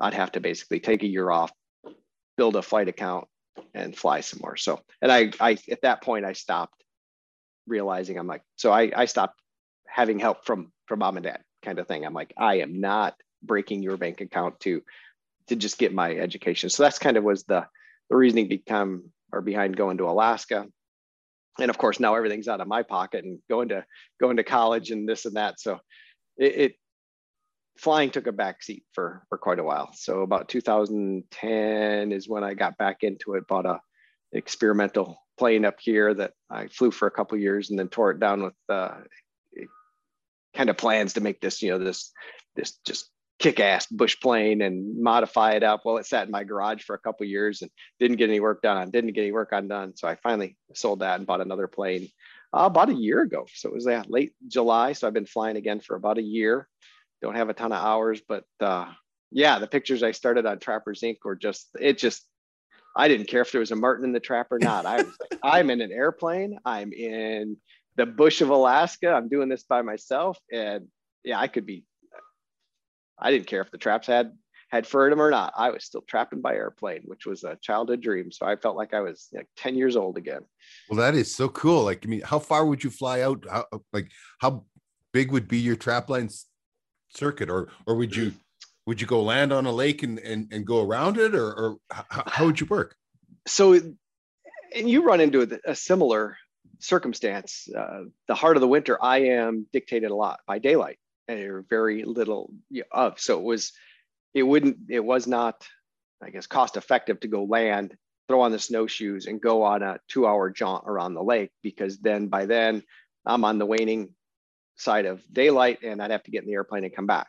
[0.00, 1.52] I'd have to basically take a year off,
[2.36, 3.26] build a flight account,
[3.74, 4.56] and fly some more.
[4.56, 6.84] So, and I, I at that point, I stopped
[7.66, 9.40] realizing I'm like, so I, I stopped
[9.86, 12.04] having help from from mom and dad, kind of thing.
[12.04, 14.82] I'm like, I am not breaking your bank account to
[15.48, 16.70] to just get my education.
[16.70, 17.66] So that's kind of was the
[18.10, 20.66] the reasoning become or behind going to Alaska
[21.58, 23.84] and of course now everything's out of my pocket and going to
[24.20, 25.60] going to college and this and that.
[25.60, 25.78] So
[26.36, 26.74] it, it
[27.78, 29.90] flying took a back seat for for quite a while.
[29.94, 33.80] So about 2010 is when i got back into it bought a
[34.32, 38.20] experimental plane up here that i flew for a couple years and then tore it
[38.20, 38.94] down with uh,
[40.54, 42.12] kind of plans to make this you know this
[42.56, 45.82] this just kick-ass bush plane and modify it up.
[45.84, 48.62] Well, it sat in my garage for a couple years and didn't get any work
[48.62, 48.90] done.
[48.90, 49.96] Didn't get any work on done.
[49.96, 52.08] So I finally sold that and bought another plane
[52.52, 53.46] uh, about a year ago.
[53.54, 54.92] So it was uh, late July.
[54.92, 56.68] So I've been flying again for about a year.
[57.22, 58.86] Don't have a ton of hours, but uh,
[59.30, 61.18] yeah, the pictures I started on Trappers Inc.
[61.24, 62.24] were just it just
[62.96, 64.86] I didn't care if there was a Marten in the trap or not.
[64.86, 66.58] I was like, I'm in an airplane.
[66.64, 67.56] I'm in
[67.96, 69.12] the bush of Alaska.
[69.12, 70.86] I'm doing this by myself, and
[71.24, 71.84] yeah, I could be
[73.20, 74.32] I didn't care if the traps had
[74.70, 75.52] had freedom or not.
[75.56, 78.30] I was still trapping by airplane, which was a childhood dream.
[78.30, 80.42] So I felt like I was like 10 years old again.
[80.90, 81.84] Well, that is so cool.
[81.84, 83.44] Like, I mean, how far would you fly out?
[83.50, 84.10] How, like,
[84.40, 84.64] how
[85.12, 86.32] big would be your trapline
[87.08, 88.32] circuit, or or would you
[88.86, 91.76] would you go land on a lake and and, and go around it, or or
[91.90, 92.94] how, how would you work?
[93.46, 96.36] So, and you run into a, a similar
[96.78, 97.68] circumstance.
[97.74, 100.98] Uh, the heart of the winter, I am dictated a lot by daylight
[101.28, 102.52] or very little
[102.90, 103.20] of.
[103.20, 103.72] So it was,
[104.34, 105.66] it wouldn't, it was not,
[106.22, 107.96] I guess, cost effective to go land,
[108.28, 112.28] throw on the snowshoes, and go on a two-hour jaunt around the lake because then
[112.28, 112.82] by then
[113.26, 114.10] I'm on the waning
[114.76, 117.28] side of daylight and I'd have to get in the airplane and come back.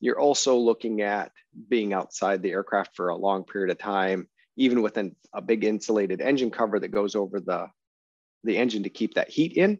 [0.00, 1.32] You're also looking at
[1.68, 5.64] being outside the aircraft for a long period of time, even with an, a big
[5.64, 7.68] insulated engine cover that goes over the,
[8.44, 9.78] the engine to keep that heat in.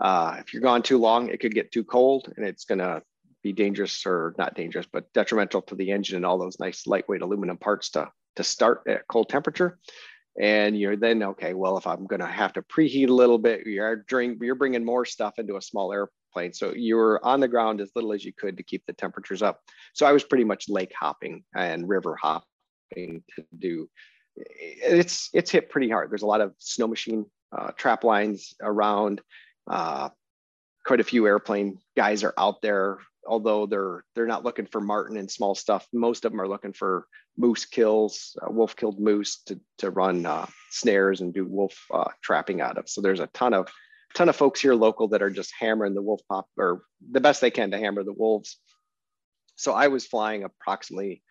[0.00, 3.02] Uh, if you're gone too long, it could get too cold and it's going to
[3.42, 7.22] be dangerous or not dangerous, but detrimental to the engine and all those nice lightweight
[7.22, 9.78] aluminum parts to, to start at cold temperature.
[10.40, 13.66] And you're then, okay, well, if I'm going to have to preheat a little bit,
[13.66, 16.52] you're, during, you're bringing more stuff into a small airplane.
[16.52, 19.42] So you were on the ground as little as you could to keep the temperatures
[19.42, 19.60] up.
[19.92, 22.42] So I was pretty much lake hopping and river hopping
[22.96, 23.88] to do.
[24.34, 26.10] It's, it's hit pretty hard.
[26.10, 27.26] There's a lot of snow machine
[27.56, 29.20] uh, trap lines around
[29.66, 30.08] uh,
[30.84, 35.16] quite a few airplane guys are out there although they're they're not looking for marten
[35.16, 35.86] and small stuff.
[35.92, 37.06] Most of them are looking for
[37.36, 42.10] moose kills, uh, wolf killed moose to to run uh, snares and do wolf uh,
[42.22, 42.88] trapping out of.
[42.88, 43.68] So there's a ton of
[44.14, 47.40] ton of folks here local that are just hammering the wolf pop or the best
[47.40, 48.58] they can to hammer the wolves.
[49.56, 51.22] So I was flying approximately,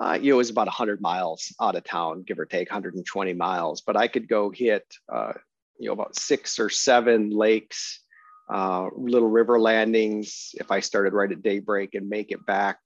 [0.00, 3.32] uh, you know, it was about 100 miles out of town, give or take 120
[3.34, 5.32] miles, but I could go hit, uh,
[5.78, 8.00] you know, about six or seven lakes
[8.48, 12.78] uh, little river landings if I started right at daybreak and make it back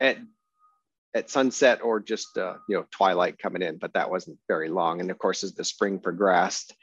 [0.00, 0.18] at
[1.14, 3.78] at sunset or just uh, you know twilight coming in.
[3.78, 5.00] But that wasn't very long.
[5.00, 6.74] And of course, as the spring progressed,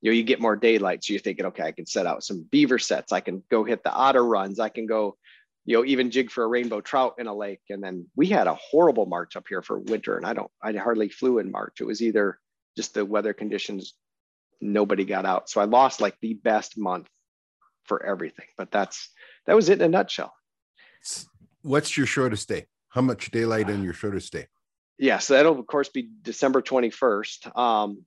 [0.00, 2.46] you know you get more daylight, so you're thinking, okay, I can set out some
[2.50, 3.12] beaver sets.
[3.12, 4.58] I can go hit the otter runs.
[4.58, 5.16] I can go,
[5.64, 7.62] you know, even jig for a rainbow trout in a lake.
[7.70, 10.72] And then we had a horrible March up here for winter, and I don't, I
[10.72, 11.80] hardly flew in March.
[11.80, 12.40] It was either
[12.76, 13.94] just the weather conditions
[14.60, 15.48] nobody got out.
[15.48, 17.08] So I lost like the best month
[17.84, 18.46] for everything.
[18.56, 19.10] But that's
[19.46, 20.32] that was it in a nutshell.
[21.62, 22.66] What's your shortest day?
[22.88, 24.46] How much daylight in your shortest day?
[24.98, 27.56] Yeah, so that'll of course be December 21st.
[27.58, 28.04] Um,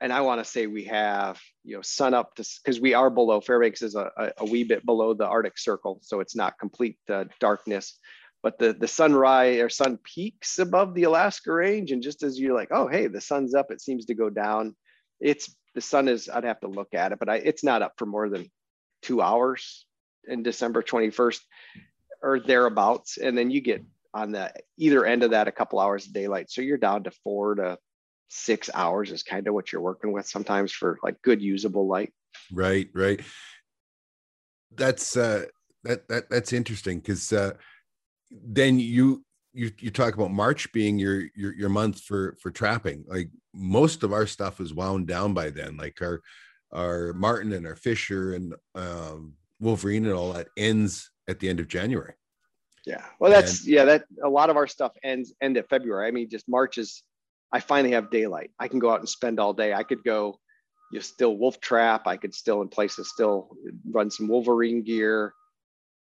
[0.00, 3.40] and I want to say we have, you know, sun up because we are below
[3.40, 6.98] Fairbanks is a, a, a, wee bit below the Arctic Circle, so it's not complete
[7.08, 7.98] uh, darkness.
[8.44, 12.54] But the the sunrise or sun peaks above the Alaska Range, and just as you're
[12.54, 14.76] like, oh hey, the sun's up, it seems to go down.
[15.18, 17.94] It's the sun is i'd have to look at it but I, it's not up
[17.98, 18.50] for more than
[19.02, 19.86] two hours
[20.26, 21.40] in december 21st
[22.22, 23.84] or thereabouts and then you get
[24.14, 27.10] on the either end of that a couple hours of daylight so you're down to
[27.10, 27.76] four to
[28.28, 32.12] six hours is kind of what you're working with sometimes for like good usable light
[32.52, 33.20] right right
[34.74, 35.44] that's uh
[35.82, 37.52] that that that's interesting because uh
[38.42, 43.04] then you you you talk about March being your your your month for for trapping.
[43.06, 45.76] Like most of our stuff is wound down by then.
[45.76, 46.20] Like our
[46.72, 51.60] our marten and our fisher and um, wolverine and all that ends at the end
[51.60, 52.14] of January.
[52.84, 53.84] Yeah, well, that's and, yeah.
[53.84, 56.06] That a lot of our stuff ends end of February.
[56.06, 57.02] I mean, just March is.
[57.52, 58.50] I finally have daylight.
[58.58, 59.72] I can go out and spend all day.
[59.72, 60.40] I could go,
[60.90, 62.08] you still wolf trap.
[62.08, 63.56] I could still in places still
[63.88, 65.32] run some wolverine gear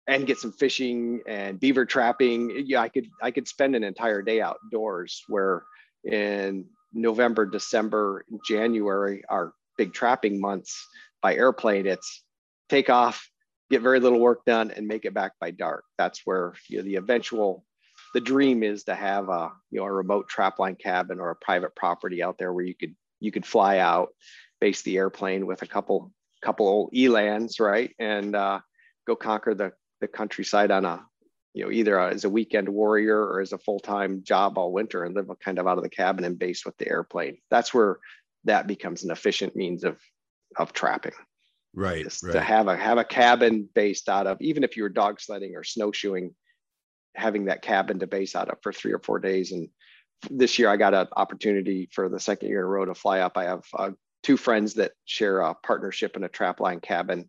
[0.07, 2.65] and get some fishing and beaver trapping.
[2.67, 5.65] Yeah, I could I could spend an entire day outdoors where
[6.05, 10.87] in November, December, January are big trapping months
[11.23, 11.87] by airplane.
[11.87, 12.25] It's
[12.69, 13.29] take off,
[13.71, 15.85] get very little work done, and make it back by dark.
[15.99, 17.65] That's where you know the eventual
[18.15, 21.77] the dream is to have a you know a remote trapline cabin or a private
[21.77, 24.11] property out there where you could you could fly out,
[24.61, 28.61] base the airplane with a couple couple old elans, right, and uh,
[29.07, 31.05] go conquer the the countryside on a
[31.55, 35.15] you know either as a weekend warrior or as a full-time job all winter and
[35.15, 37.39] live kind of out of the cabin and base with the airplane.
[37.51, 37.99] That's where
[38.45, 39.99] that becomes an efficient means of
[40.57, 41.13] of trapping.
[41.73, 42.33] Right, right.
[42.33, 45.55] to have a have a cabin based out of even if you were dog sledding
[45.55, 46.35] or snowshoeing
[47.15, 49.53] having that cabin to base out of for three or four days.
[49.53, 49.69] And
[50.31, 53.21] this year i got an opportunity for the second year in a row to fly
[53.21, 53.37] up.
[53.37, 53.91] I have uh,
[54.23, 57.29] two friends that share a partnership in a trapline cabin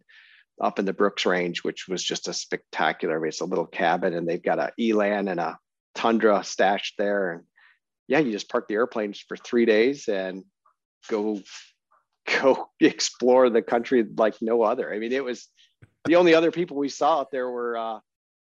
[0.62, 3.26] up in the Brooks Range, which was just a spectacular.
[3.26, 5.58] It's a little cabin, and they've got a Elan and a
[5.96, 7.34] tundra stashed there.
[7.34, 7.44] And
[8.08, 10.44] yeah, you just park the airplanes for three days and
[11.10, 11.42] go
[12.42, 14.94] go explore the country like no other.
[14.94, 15.48] I mean, it was
[16.06, 18.00] the only other people we saw out there were uh,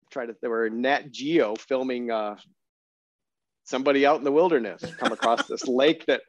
[0.10, 0.36] trying to.
[0.42, 2.38] There were Nat Geo filming uh,
[3.66, 6.22] somebody out in the wilderness come across this lake that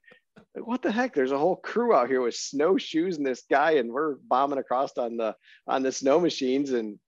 [0.55, 1.15] what the heck?
[1.15, 4.97] There's a whole crew out here with snowshoes and this guy and we're bombing across
[4.99, 5.35] on the
[5.67, 6.73] on the snow machines.
[6.73, 6.99] And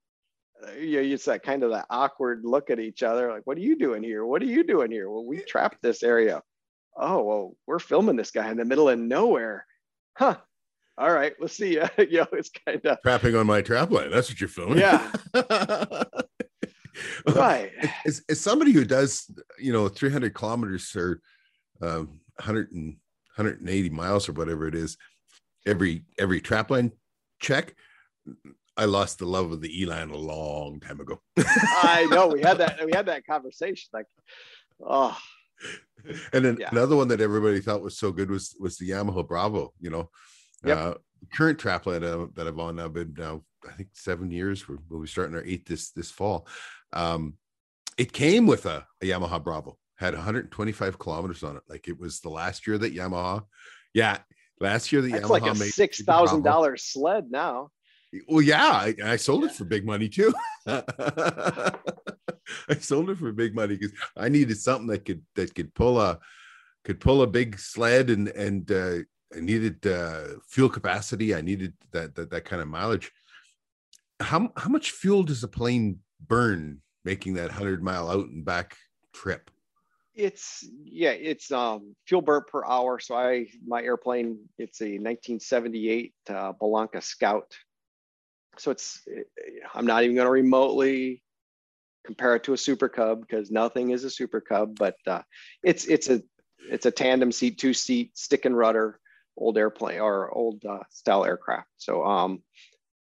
[0.66, 3.56] uh, you know, it's that kind of that awkward look at each other like what
[3.56, 4.24] are you doing here?
[4.24, 5.10] What are you doing here?
[5.10, 6.42] Well we trapped this area.
[6.96, 9.64] Oh well we're filming this guy in the middle of nowhere.
[10.16, 10.36] Huh.
[10.96, 11.80] All right we'll see.
[11.98, 14.10] You know it's kind of trapping on my trap line.
[14.10, 14.78] That's what you're filming.
[14.78, 15.12] Yeah.
[17.26, 17.70] Right.
[18.04, 21.20] As, as somebody who does you know 300 kilometers or
[21.80, 22.96] um, 100 and
[23.39, 24.97] 180 miles or whatever it is
[25.66, 26.93] every every trapline
[27.41, 27.74] check
[28.76, 31.20] i lost the love of the Elan a long time ago.
[31.39, 34.07] I know we had that we had that conversation like
[34.86, 35.18] oh.
[36.32, 36.68] And then yeah.
[36.70, 40.11] another one that everybody thought was so good was was the yamaha bravo you know?
[40.64, 40.78] Yep.
[40.78, 40.95] uh,
[41.34, 45.01] current trapline uh, that i've on i've been now i think seven years we're, we'll
[45.01, 46.47] be starting our eighth this this fall.
[46.93, 47.34] Um
[47.97, 51.62] it came with a, a yamaha bravo had 125 kilometers on it.
[51.68, 53.44] Like it was the last year that Yamaha,
[53.92, 54.18] yeah,
[54.61, 57.70] last year that That's Yamaha like a made six thousand dollars sled now.
[58.28, 59.49] Well, yeah, I, I sold yeah.
[59.49, 60.32] it for big money too.
[60.66, 61.72] I
[62.80, 66.18] sold it for big money because I needed something that could that could pull a
[66.84, 68.99] could pull a big sled and and uh,
[69.36, 71.34] I needed uh, fuel capacity.
[71.34, 73.11] I needed that, that that kind of mileage.
[74.20, 78.76] how how much fuel does a plane burn making that hundred mile out and back
[79.12, 79.51] trip?
[80.18, 82.98] It's yeah, it's um, fuel burn per hour.
[82.98, 87.54] So I my airplane, it's a 1978 uh, Bellanca Scout.
[88.58, 89.06] So it's
[89.72, 91.22] I'm not even going to remotely
[92.04, 95.22] compare it to a Super Cub because nothing is a Super Cub, but uh,
[95.62, 96.20] it's it's a
[96.68, 98.98] it's a tandem seat, two seat, stick and rudder,
[99.36, 101.68] old airplane or old uh, style aircraft.
[101.76, 102.42] So um,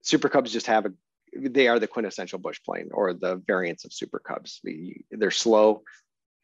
[0.02, 0.94] Super Cubs just have a
[1.38, 4.62] they are the quintessential bush plane or the variants of Super Cubs.
[5.12, 5.84] They're slow,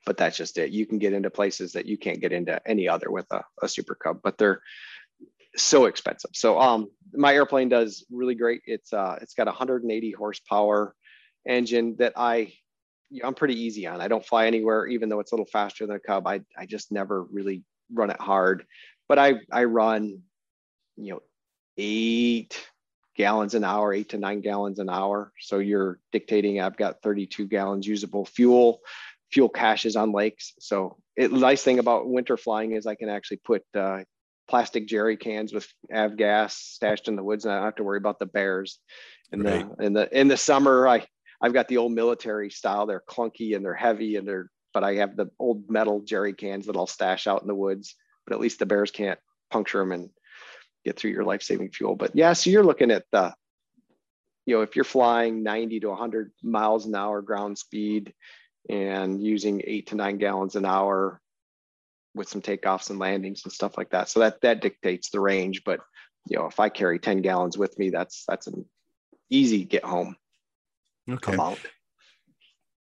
[0.07, 0.71] but that's just it.
[0.71, 3.67] You can get into places that you can't get into any other with a, a
[3.67, 4.61] Super Cub, but they're
[5.57, 6.31] so expensive.
[6.33, 8.61] So um, my airplane does really great.
[8.65, 10.95] It's uh, it's got 180 horsepower
[11.45, 12.53] engine that I
[13.21, 13.99] I'm pretty easy on.
[13.99, 16.25] I don't fly anywhere, even though it's a little faster than a Cub.
[16.25, 18.65] I I just never really run it hard,
[19.09, 20.21] but I I run,
[20.95, 21.19] you know,
[21.77, 22.65] eight
[23.17, 25.33] gallons an hour, eight to nine gallons an hour.
[25.41, 26.61] So you're dictating.
[26.61, 28.79] I've got 32 gallons usable fuel.
[29.31, 30.53] Fuel caches on lakes.
[30.59, 34.03] So it nice thing about winter flying is I can actually put uh,
[34.47, 37.97] plastic jerry cans with avgas stashed in the woods, and I don't have to worry
[37.97, 38.79] about the bears.
[39.31, 39.77] In right.
[39.77, 41.05] the in the in the summer, I
[41.41, 42.85] I've got the old military style.
[42.85, 46.65] They're clunky and they're heavy and they're, but I have the old metal jerry cans
[46.65, 47.95] that I'll stash out in the woods.
[48.25, 49.19] But at least the bears can't
[49.51, 50.09] puncture them and
[50.83, 51.95] get through your life saving fuel.
[51.95, 53.33] But yeah, so you're looking at the,
[54.45, 58.13] you know, if you're flying 90 to 100 miles an hour ground speed
[58.69, 61.21] and using eight to nine gallons an hour
[62.15, 64.09] with some takeoffs and landings and stuff like that.
[64.09, 65.63] So that that dictates the range.
[65.63, 65.79] But
[66.29, 68.65] you know, if I carry 10 gallons with me, that's that's an
[69.29, 70.15] easy get home
[71.09, 71.33] okay.
[71.33, 71.59] amount.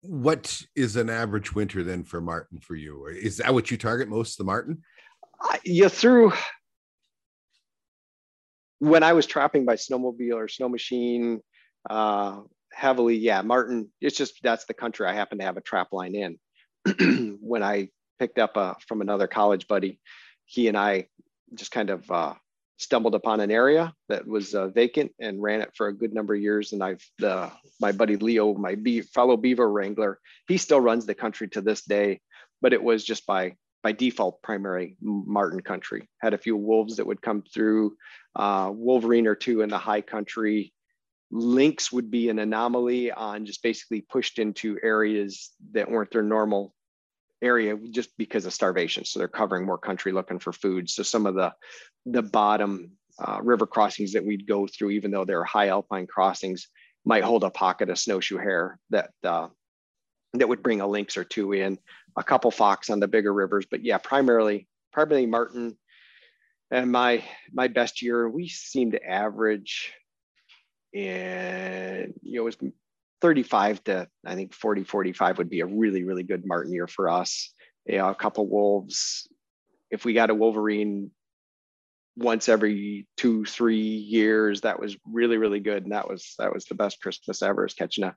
[0.02, 3.06] What is an average winter then for Marten for you?
[3.06, 4.82] Is that what you target most the Marten?
[5.42, 6.32] Uh, you through
[8.78, 11.40] when I was trapping by snowmobile or snow machine
[11.88, 12.40] uh,
[12.72, 13.90] heavily, yeah, Marten.
[14.00, 16.38] It's just that's the country I happen to have a trap line in.
[17.40, 17.88] when I
[18.20, 19.98] picked up uh, from another college buddy.
[20.44, 21.08] He and I
[21.54, 22.34] just kind of uh,
[22.76, 26.34] stumbled upon an area that was uh, vacant and ran it for a good number
[26.34, 26.72] of years.
[26.72, 27.50] And I've the
[27.80, 31.82] my buddy Leo, my bee, fellow beaver wrangler, he still runs the country to this
[31.82, 32.20] day,
[32.60, 36.08] but it was just by by default primary marten country.
[36.20, 37.96] Had a few wolves that would come through,
[38.36, 40.74] uh, wolverine or two in the high country.
[41.30, 46.74] Lynx would be an anomaly on just basically pushed into areas that weren't their normal
[47.42, 49.04] area just because of starvation.
[49.04, 50.90] So they're covering more country looking for food.
[50.90, 51.54] So some of the
[52.06, 56.68] the bottom uh, river crossings that we'd go through, even though they're high alpine crossings,
[57.04, 59.48] might hold a pocket of snowshoe hare that uh,
[60.34, 61.78] that would bring a lynx or two in,
[62.16, 63.66] a couple fox on the bigger rivers.
[63.70, 65.76] But yeah, primarily primarily marten.
[66.70, 69.92] And my my best year, we seem to average,
[70.94, 72.72] and you know, it was
[73.20, 77.08] 35 to I think 40, 45 would be a really, really good Marten year for
[77.08, 77.52] us.
[77.86, 79.28] You know, a couple wolves.
[79.90, 81.10] If we got a Wolverine
[82.16, 85.84] once every two, three years, that was really, really good.
[85.84, 88.14] And that was that was the best Christmas ever is catching a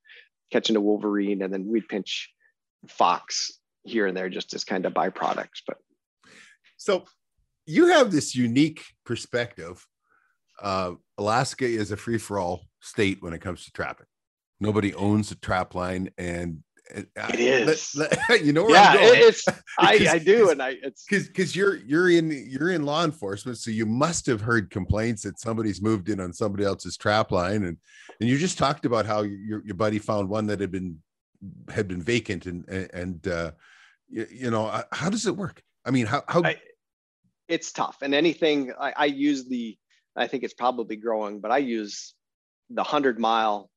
[0.51, 1.41] catching a Wolverine.
[1.41, 2.30] And then we'd pinch
[2.88, 3.51] fox
[3.84, 5.61] here and there just as kind of byproducts.
[5.65, 5.78] But
[6.78, 7.05] so
[7.65, 9.86] you have this unique perspective.
[10.64, 14.07] Uh, Alaska is a free for all state when it comes to trapping
[14.64, 16.64] nobody owns a trap line and
[16.95, 17.93] it is.
[17.95, 19.47] Let, let, you know where yeah, it's.
[19.80, 23.57] I, I do, and I it's because because you're you're in you're in law enforcement,
[23.57, 27.64] so you must have heard complaints that somebody's moved in on somebody else's trap line,
[27.64, 27.78] and
[28.20, 30.99] and you just talked about how your your buddy found one that had been
[31.70, 33.51] had been vacant, and and uh,
[34.09, 35.64] you, you know uh, how does it work?
[35.86, 36.57] I mean, how how I,
[37.47, 39.78] it's tough, and anything I, I use the
[40.16, 42.14] I think it's probably growing, but I use
[42.70, 43.70] the hundred mile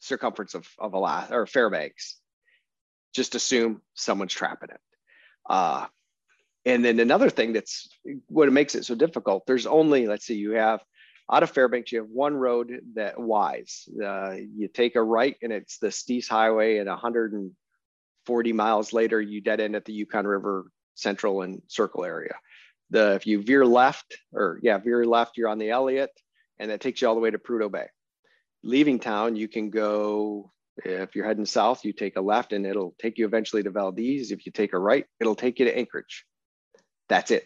[0.00, 2.16] circumference of, of Alaska or Fairbanks.
[3.14, 4.80] Just assume someone's trapping it.
[5.48, 5.86] Uh,
[6.64, 7.88] and then another thing that's
[8.26, 10.80] what makes it so difficult, there's only, let's see, you have
[11.30, 13.88] out of Fairbanks, you have one road that wise.
[14.02, 19.40] Uh, you take a right and it's the Steese Highway and 140 miles later, you
[19.40, 22.36] dead end at the Yukon River Central and Circle area.
[22.90, 26.10] The if you veer left or yeah, veer left, you're on the Elliott,
[26.58, 27.86] and that takes you all the way to Prudhoe Bay
[28.66, 30.52] leaving town, you can go,
[30.84, 34.32] if you're heading south, you take a left and it'll take you eventually to Valdez.
[34.32, 36.24] If you take a right, it'll take you to Anchorage.
[37.08, 37.44] That's it.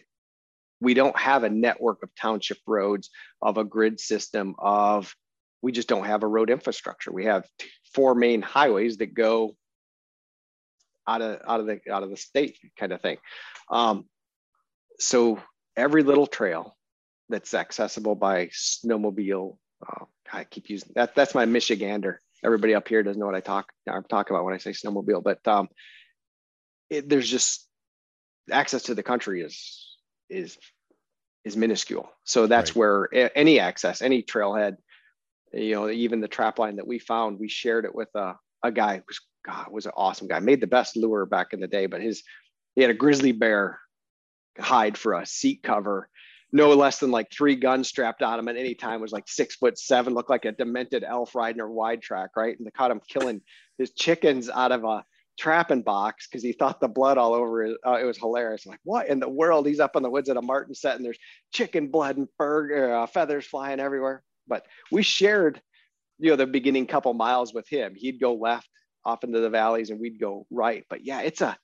[0.79, 5.15] We don't have a network of township roads, of a grid system, of
[5.61, 7.11] we just don't have a road infrastructure.
[7.11, 7.45] We have
[7.93, 9.55] four main highways that go
[11.07, 13.17] out of out of the out of the state kind of thing.
[13.69, 14.05] Um,
[15.01, 15.39] so
[15.75, 16.77] every little trail
[17.29, 21.15] that's accessible by snowmobile, uh, I keep using that.
[21.15, 22.17] That's my Michigander.
[22.43, 23.71] Everybody up here doesn't know what I talk.
[23.89, 25.69] I'm talking about when I say snowmobile, but um,
[26.89, 27.67] it, there's just
[28.51, 29.97] access to the country is
[30.29, 30.57] is
[31.43, 32.09] is minuscule.
[32.23, 32.77] So that's right.
[32.77, 34.77] where any access, any trailhead,
[35.53, 38.71] you know, even the trap line that we found, we shared it with a, a
[38.71, 40.39] guy who's God was an awesome guy.
[40.39, 42.23] Made the best lure back in the day, but his
[42.75, 43.79] he had a grizzly bear
[44.59, 46.09] hide for a seat cover
[46.53, 49.55] no less than like three guns strapped on him at any time was like six
[49.55, 52.91] foot seven looked like a demented elf riding a wide track right and they caught
[52.91, 53.41] him killing
[53.77, 55.03] his chickens out of a
[55.41, 57.77] trapping box because he thought the blood all over it.
[57.85, 58.65] Uh, it was hilarious.
[58.65, 59.65] I'm like, what in the world?
[59.65, 61.17] He's up in the woods at a marten set and there's
[61.51, 64.23] chicken blood and fur, uh, feathers flying everywhere.
[64.47, 65.61] But we shared,
[66.19, 67.93] you know, the beginning couple miles with him.
[67.95, 68.69] He'd go left
[69.03, 70.85] off into the valleys and we'd go right.
[70.89, 71.57] But yeah, it's a,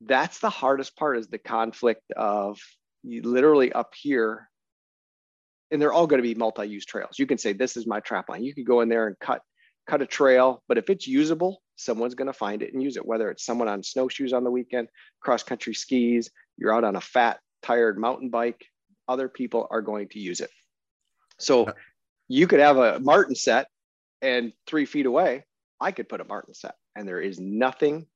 [0.00, 2.58] that's the hardest part is the conflict of
[3.02, 4.48] you literally up here
[5.70, 7.18] and they're all going to be multi-use trails.
[7.18, 8.44] You can say, this is my trap line.
[8.44, 9.42] You could go in there and cut,
[9.86, 13.04] cut a trail, but if it's usable, someone's going to find it and use it,
[13.04, 14.88] whether it's someone on snowshoes on the weekend,
[15.20, 18.64] cross country skis, you're out on a fat, tired mountain bike,
[19.08, 20.50] other people are going to use it.
[21.38, 21.72] So
[22.28, 23.66] you could have a marten set
[24.22, 25.44] and three feet away,
[25.80, 28.06] I could put a marten set and there is nothing.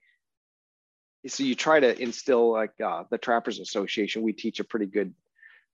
[1.29, 5.15] So you try to instill like uh, the Trappers Association, we teach a pretty good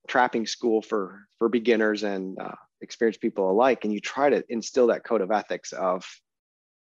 [0.08, 3.84] trapping school for, for beginners and uh, experienced people alike.
[3.84, 6.06] And you try to instill that code of ethics of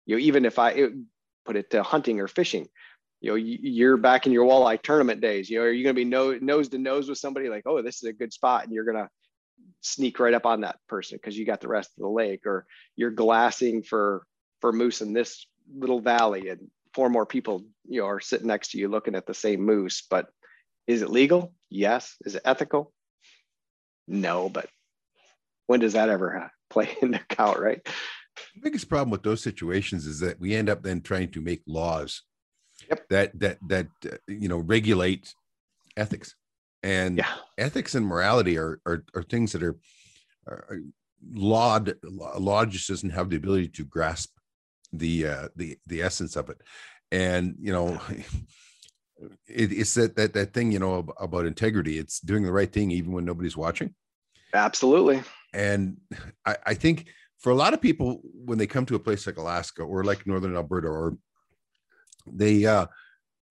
[0.06, 0.92] you know, even if I it,
[1.44, 2.66] put it to hunting or fishing,
[3.20, 5.50] you know, you're back in your walleye tournament days.
[5.50, 7.82] You know, are you going to be no, nose to nose with somebody like, oh,
[7.82, 9.08] this is a good spot, and you're going to
[9.80, 12.66] sneak right up on that person because you got the rest of the lake, or
[12.96, 14.24] you're glassing for
[14.60, 15.46] for moose in this
[15.76, 19.24] little valley, and four more people, you know, are sitting next to you looking at
[19.24, 20.02] the same moose.
[20.10, 20.26] But
[20.88, 21.54] is it legal?
[21.70, 22.16] Yes.
[22.24, 22.92] Is it ethical?
[24.08, 24.48] No.
[24.48, 24.68] But
[25.68, 27.80] when does that ever uh, play into account, right?
[27.84, 31.62] The biggest problem with those situations is that we end up then trying to make
[31.68, 32.22] laws
[32.90, 33.08] yep.
[33.10, 35.32] that that that uh, you know regulate
[35.96, 36.34] ethics,
[36.82, 37.32] and yeah.
[37.58, 39.76] ethics and morality are, are are things that are,
[40.46, 40.80] are
[41.32, 44.37] law law just doesn't have the ability to grasp
[44.92, 46.60] the uh, the the essence of it,
[47.10, 48.00] and you know.
[49.48, 51.98] It, it's that, that that thing you know about integrity.
[51.98, 53.96] It's doing the right thing even when nobody's watching.
[54.54, 55.24] Absolutely.
[55.52, 55.96] And
[56.46, 57.08] I, I think
[57.38, 60.26] for a lot of people when they come to a place like alaska or like
[60.26, 61.16] northern alberta or
[62.26, 62.86] they uh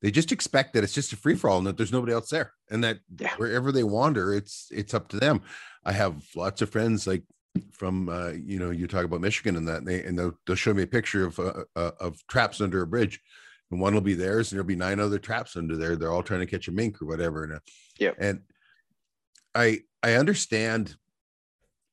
[0.02, 2.30] they just expect that it's just a free for all and that there's nobody else
[2.30, 3.34] there and that yeah.
[3.38, 5.42] wherever they wander it's it's up to them.
[5.84, 7.24] I have lots of friends like
[7.72, 10.56] from uh you know you talk about michigan and that and they and they'll, they'll
[10.56, 13.22] show me a picture of uh, uh, of traps under a bridge.
[13.70, 15.98] And one will be theirs and there'll be nine other traps under there.
[15.98, 17.60] They're all trying to catch a mink or whatever and uh,
[18.00, 18.42] yeah and
[19.54, 20.96] i i understand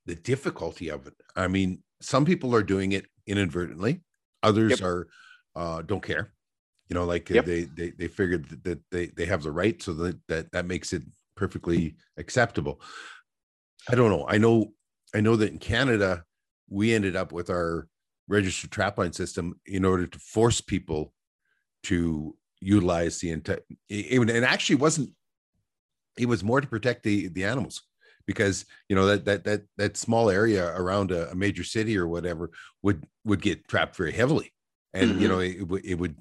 [0.05, 1.13] the difficulty of it.
[1.35, 4.01] I mean some people are doing it inadvertently.
[4.43, 4.81] Others yep.
[4.81, 5.07] are
[5.55, 6.31] uh, don't care.
[6.89, 7.45] You know like yep.
[7.45, 10.93] they, they they figured that they they have the right so that that that makes
[10.93, 11.03] it
[11.35, 12.79] perfectly acceptable.
[13.89, 14.25] I don't know.
[14.27, 14.73] I know
[15.15, 16.23] i know that in canada
[16.69, 17.87] we ended up with our
[18.27, 21.13] registered trapline system in order to force people
[21.83, 25.09] to utilize the entire and actually wasn't
[26.17, 27.83] it was more to protect the the animals
[28.25, 32.07] because you know that that that that small area around a, a major city or
[32.07, 32.51] whatever
[32.81, 34.51] would would get trapped very heavily
[34.93, 35.21] and mm-hmm.
[35.21, 36.15] you know it, it would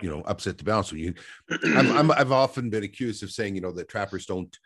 [0.00, 1.14] you know upset the balance when you
[1.76, 4.56] I'm, i have often been accused of saying you know that trappers don't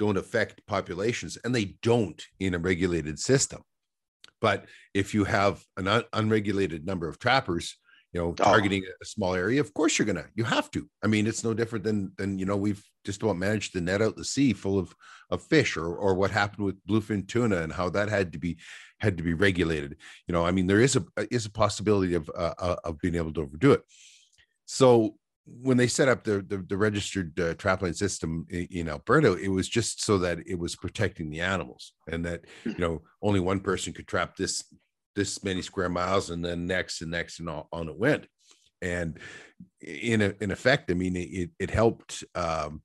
[0.00, 3.60] don't affect populations and they don't in a regulated system.
[4.40, 7.76] But if you have an un- unregulated number of trappers
[8.12, 8.32] you know oh.
[8.32, 10.88] targeting a small area of course you're gonna you have to.
[11.04, 14.00] I mean it's no different than than you know we've just about managed to net
[14.00, 14.94] out the sea full of
[15.28, 18.56] of fish or or what happened with bluefin tuna and how that had to be
[19.00, 19.96] had to be regulated.
[20.26, 23.16] You know i mean there is a is a possibility of uh, uh of being
[23.16, 23.82] able to overdo it.
[24.64, 25.16] So
[25.46, 29.48] when they set up the the, the registered uh, trapline system in, in, Alberta, it
[29.48, 33.60] was just so that it was protecting the animals, and that you know only one
[33.60, 34.64] person could trap this
[35.16, 38.26] this many square miles and then next and next and all, on it went.
[38.82, 39.18] And
[39.82, 42.82] in a, in effect i mean it, it helped um,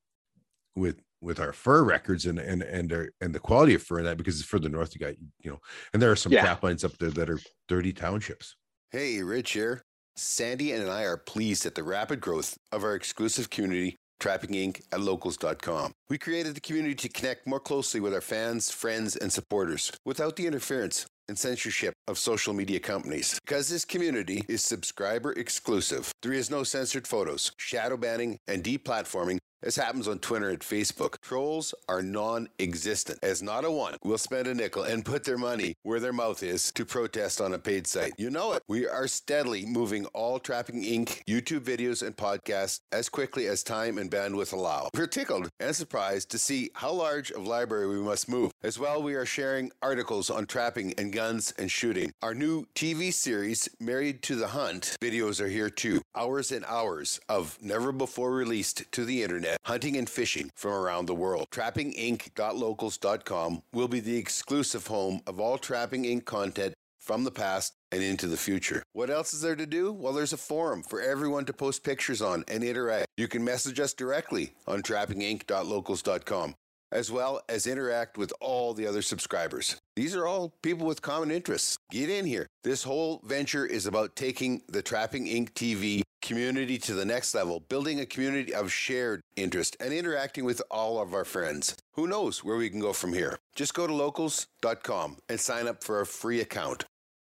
[0.75, 4.05] with with our fur records and and and our, and the quality of fur in
[4.05, 5.59] that because it's further north you got you know
[5.93, 6.41] and there are some yeah.
[6.41, 7.39] trap lines up there that are
[7.69, 8.55] 30 townships.
[8.91, 9.84] Hey rich here
[10.15, 14.81] sandy and i are pleased at the rapid growth of our exclusive community Trapping Inc.
[14.91, 15.91] at locals.com.
[16.09, 20.35] We created the community to connect more closely with our fans, friends, and supporters without
[20.35, 23.39] the interference and censorship of social media companies.
[23.45, 29.37] Because this community is subscriber exclusive, there is no censored photos, shadow banning, and deplatforming
[29.65, 31.19] this happens on Twitter and Facebook.
[31.21, 35.39] Trolls are non existent, as not a one will spend a nickel and put their
[35.39, 38.13] money where their mouth is to protest on a paid site.
[38.19, 38.61] You know it.
[38.67, 41.23] We are steadily moving all Trapping Inc.
[41.27, 44.89] YouTube videos and podcasts as quickly as time and bandwidth allow.
[44.93, 48.51] We're tickled and surprised to see how large of library we must move.
[48.61, 52.11] As well, we are sharing articles on trapping and guns and shooting.
[52.21, 56.01] Our new TV series, Married to the Hunt, videos are here too.
[56.15, 61.05] Hours and hours of never before released to the internet hunting and fishing from around
[61.05, 61.47] the world.
[61.51, 66.25] TrappingInc.locals.com will be the exclusive home of all Trapping Inc.
[66.25, 68.83] content from the past and into the future.
[68.93, 69.91] What else is there to do?
[69.91, 73.07] Well, there's a forum for everyone to post pictures on and interact.
[73.15, 76.55] You can message us directly on trappinginc.locals.com
[76.91, 79.77] as well as interact with all the other subscribers.
[79.95, 81.77] These are all people with common interests.
[81.91, 82.47] Get in here.
[82.63, 85.51] This whole venture is about taking the Trapping Inc.
[85.53, 90.61] TV community to the next level, building a community of shared interest and interacting with
[90.71, 91.75] all of our friends.
[91.93, 93.37] Who knows where we can go from here?
[93.55, 96.85] Just go to locals.com and sign up for a free account.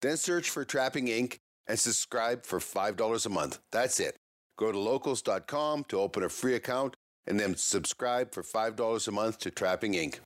[0.01, 1.37] Then search for Trapping Inc.
[1.67, 3.59] and subscribe for $5 a month.
[3.71, 4.15] That's it.
[4.57, 6.95] Go to locals.com to open a free account
[7.28, 10.19] and then subscribe for $5 a month to Trapping Inc.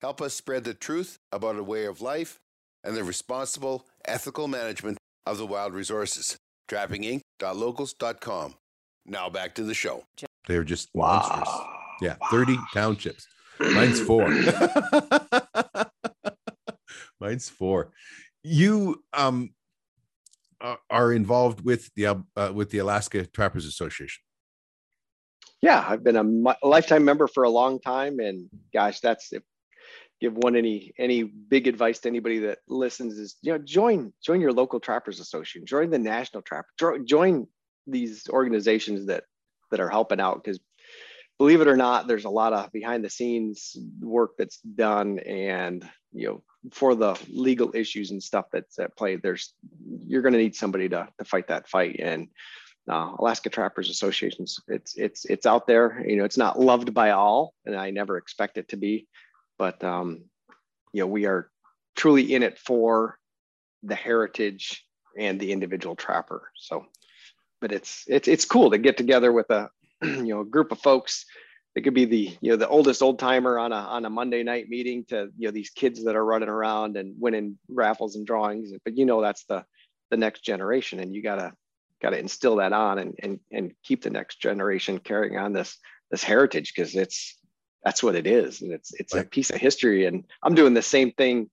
[0.00, 2.38] Help us spread the truth about a way of life
[2.84, 8.54] and the responsible, ethical management of the wild resources trappinginc.locals.com.
[9.06, 10.04] Now back to the show.
[10.46, 11.46] They're just monsters.
[11.46, 11.74] Wow.
[12.00, 13.26] Yeah, 30 townships.
[13.58, 14.28] Mine's four.
[17.20, 17.90] Mine's four.
[18.44, 19.50] You um
[20.90, 24.22] are involved with the uh, with the Alaska Trappers Association.
[25.60, 29.42] Yeah, I've been a, lifetime member for a long time, and gosh, that's if
[30.20, 34.40] give one any any big advice to anybody that listens is you know join join
[34.40, 37.46] your local trappers association join the national trapper join
[37.86, 39.22] these organizations that
[39.70, 40.58] that are helping out because
[41.38, 45.88] believe it or not there's a lot of behind the scenes work that's done and
[46.12, 46.42] you know
[46.72, 49.54] for the legal issues and stuff that's at play there's
[50.08, 52.00] you're going to need somebody to, to fight that fight.
[52.00, 52.28] And
[52.88, 54.60] uh, Alaska Trappers Associations.
[54.68, 56.04] It's it's it's out there.
[56.06, 59.06] You know, it's not loved by all, and I never expect it to be
[59.58, 60.24] but um,
[60.92, 61.50] you know we are
[61.96, 63.18] truly in it for
[63.82, 64.84] the heritage
[65.18, 66.86] and the individual trapper so
[67.60, 69.68] but it's it's it's cool to get together with a
[70.02, 71.26] you know a group of folks
[71.74, 74.42] it could be the you know the oldest old timer on a on a monday
[74.42, 78.26] night meeting to you know these kids that are running around and winning raffles and
[78.26, 79.64] drawings but you know that's the
[80.10, 81.52] the next generation and you gotta
[82.00, 85.78] gotta instill that on and and, and keep the next generation carrying on this
[86.10, 87.38] this heritage because it's
[87.84, 89.24] that's what it is and it's it's right.
[89.24, 91.48] a piece of history and i'm doing the same thing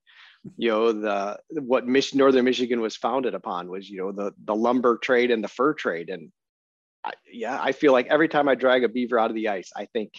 [0.57, 4.55] you know the what Mich- northern michigan was founded upon was you know the the
[4.55, 6.31] lumber trade and the fur trade and
[7.03, 9.71] I, yeah i feel like every time i drag a beaver out of the ice
[9.75, 10.13] i think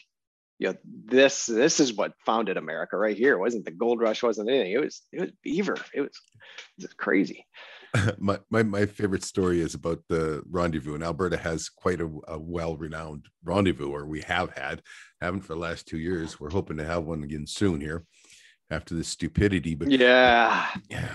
[0.58, 0.74] you know
[1.04, 3.34] this this is what founded america right here.
[3.34, 4.72] It wasn't the gold rush wasn't anything.
[4.72, 5.76] It was it was beaver.
[5.92, 6.20] It was,
[6.78, 7.46] it was crazy
[8.18, 12.38] my, my my favorite story is about the rendezvous and alberta has quite a, a
[12.38, 14.82] well-renowned rendezvous or we have had
[15.20, 16.38] haven't for the last two years.
[16.38, 18.04] We're hoping to have one again soon here
[18.70, 20.68] after this stupidity but yeah.
[20.90, 21.10] Yeah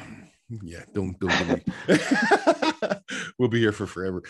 [0.64, 1.64] yeah don't don't
[3.40, 4.24] we'll be here for forever.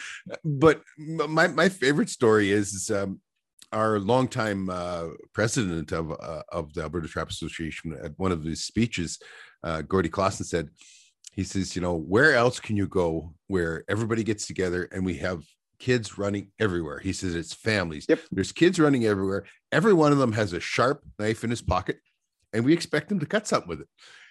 [0.43, 3.19] But my my favorite story is um,
[3.71, 8.65] our longtime uh, president of uh, of the Alberta Trap Association at one of his
[8.65, 9.19] speeches,
[9.63, 10.69] uh, Gordy Clausen said,
[11.31, 15.15] he says, you know, where else can you go where everybody gets together and we
[15.17, 15.43] have
[15.79, 16.99] kids running everywhere?
[16.99, 18.05] He says it's families.
[18.09, 18.19] Yep.
[18.31, 19.45] There's kids running everywhere.
[19.71, 21.99] Every one of them has a sharp knife in his pocket,
[22.51, 23.87] and we expect them to cut something with it.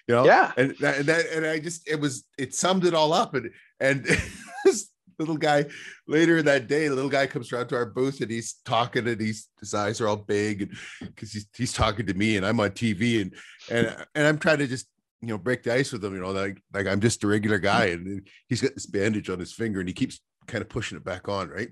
[0.06, 0.24] You know?
[0.24, 0.52] Yeah.
[0.56, 3.35] And that, and, that, and I just it was it summed it all up.
[3.35, 4.05] And and
[4.64, 5.66] this little guy
[6.06, 9.20] later that day, the little guy comes around to our booth and he's talking and
[9.20, 12.60] he's his eyes are all big and because he's he's talking to me and I'm
[12.60, 13.35] on TV and
[13.70, 14.86] and and I'm trying to just
[15.22, 17.59] you know break the ice with him you know like like i'm just a regular
[17.59, 20.97] guy and he's got this bandage on his finger and he keeps kind of pushing
[20.97, 21.70] it back on right?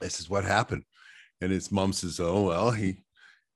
[0.00, 0.84] This is what happened.
[1.40, 3.02] And his mom says oh well he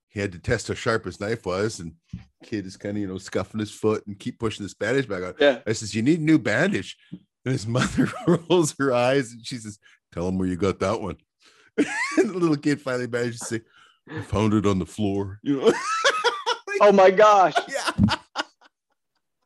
[0.09, 1.93] he had to test how sharp his knife was and
[2.43, 5.23] kid is kind of you know scuffing his foot and keep pushing this bandage back
[5.23, 5.33] on.
[5.39, 5.59] Yeah.
[5.65, 6.97] I says you need a new bandage.
[7.11, 9.79] And his mother rolls her eyes and she says
[10.13, 11.17] tell him where you got that one.
[12.17, 13.61] And the little kid finally manages to say
[14.09, 15.39] i found it on the floor.
[15.43, 15.73] You know?
[16.81, 17.53] Oh my gosh.
[17.67, 17.76] Yeah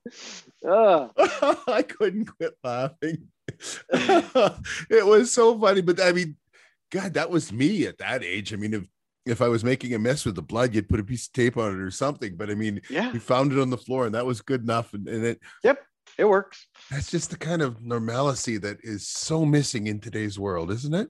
[0.65, 3.28] I couldn't quit laughing.
[3.91, 6.36] it was so funny, but I mean,
[6.91, 8.53] God, that was me at that age.
[8.53, 8.84] I mean, if
[9.26, 11.56] if I was making a mess with the blood, you'd put a piece of tape
[11.56, 12.36] on it or something.
[12.36, 13.11] But I mean, Yeah.
[13.11, 14.94] we found it on the floor and that was good enough.
[14.95, 15.80] And, and it Yep.
[16.18, 16.68] It works.
[16.90, 21.10] that's just the kind of normalcy that is so missing in today's world, isn't it?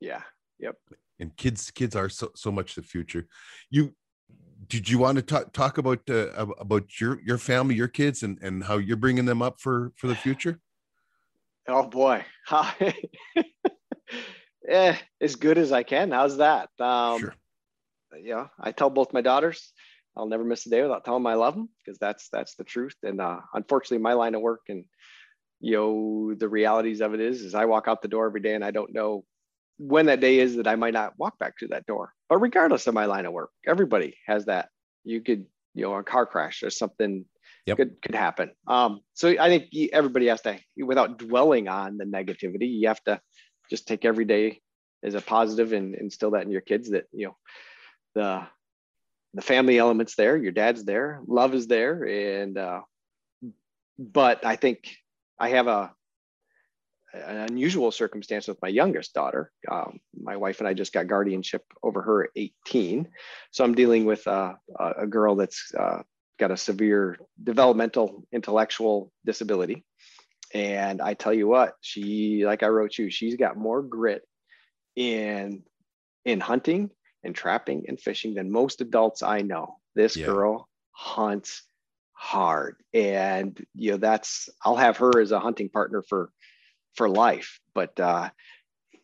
[0.00, 0.22] Yeah.
[0.60, 0.76] Yep.
[1.18, 3.26] And kids, kids are so so much the future.
[3.70, 3.94] You
[4.72, 8.38] did you want to talk talk about uh, about your your family, your kids, and
[8.40, 10.58] and how you're bringing them up for for the future?
[11.68, 12.24] Oh boy.
[14.68, 16.10] eh, as good as I can.
[16.10, 16.70] How's that?
[16.80, 17.34] Um, sure.
[18.18, 19.72] yeah, I tell both my daughters
[20.16, 22.64] I'll never miss a day without telling them I love them because that's that's the
[22.64, 22.96] truth.
[23.02, 24.84] And uh, unfortunately, my line of work and
[25.60, 28.54] you know the realities of it is is I walk out the door every day
[28.54, 29.24] and I don't know
[29.78, 32.12] when that day is that I might not walk back to that door.
[32.28, 34.68] But regardless of my line of work, everybody has that.
[35.04, 37.24] You could you know a car crash or something
[37.66, 37.76] Yep.
[37.76, 38.50] could could happen.
[38.66, 43.20] Um, so I think everybody has to without dwelling on the negativity, you have to
[43.70, 44.60] just take every day
[45.02, 47.36] as a positive and instill that in your kids that you know
[48.14, 48.42] the
[49.34, 52.80] the family elements there your dad's there love is there and uh
[53.98, 54.94] but i think
[55.38, 55.92] i have a
[57.14, 61.62] an unusual circumstance with my youngest daughter um, my wife and i just got guardianship
[61.82, 63.08] over her 18
[63.50, 66.02] so i'm dealing with uh, a, a girl that's uh,
[66.38, 69.84] got a severe developmental intellectual disability
[70.54, 74.22] and i tell you what she like i wrote you she's got more grit
[74.96, 75.62] in
[76.24, 76.90] in hunting
[77.24, 79.76] and trapping and fishing than most adults I know.
[79.94, 80.26] This Yeah.
[80.26, 81.62] girl hunts
[82.12, 86.30] hard and you know that's I'll have her as a hunting partner for
[86.94, 87.60] for life.
[87.74, 88.30] But uh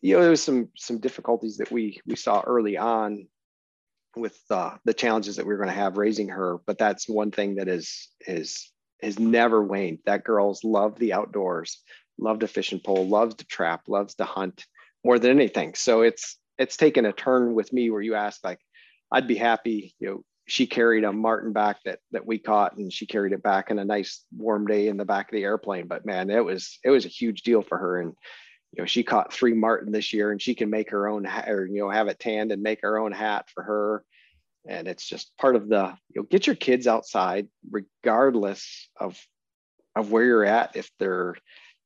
[0.00, 3.26] you know there was some some difficulties that we we saw early on
[4.16, 6.58] with uh, the challenges that we are going to have raising her.
[6.66, 10.00] But that's one thing that is is has never waned.
[10.06, 11.78] That girl's love the outdoors
[12.20, 14.66] love to fish and pole loves to trap loves to hunt
[15.04, 15.74] more than anything.
[15.74, 18.58] So it's it's taken a turn with me where you ask like
[19.12, 22.92] i'd be happy you know she carried a marten back that that we caught and
[22.92, 25.86] she carried it back in a nice warm day in the back of the airplane.
[25.86, 28.00] But man it was it was a huge deal for her.
[28.00, 28.14] And
[28.72, 31.66] you know she caught three marten this year and she can make her own or
[31.66, 34.04] you know have it tanned and make her own hat for her.
[34.66, 39.20] And it's just part of the you know get your kids outside regardless of
[39.94, 41.34] of where you're at if they're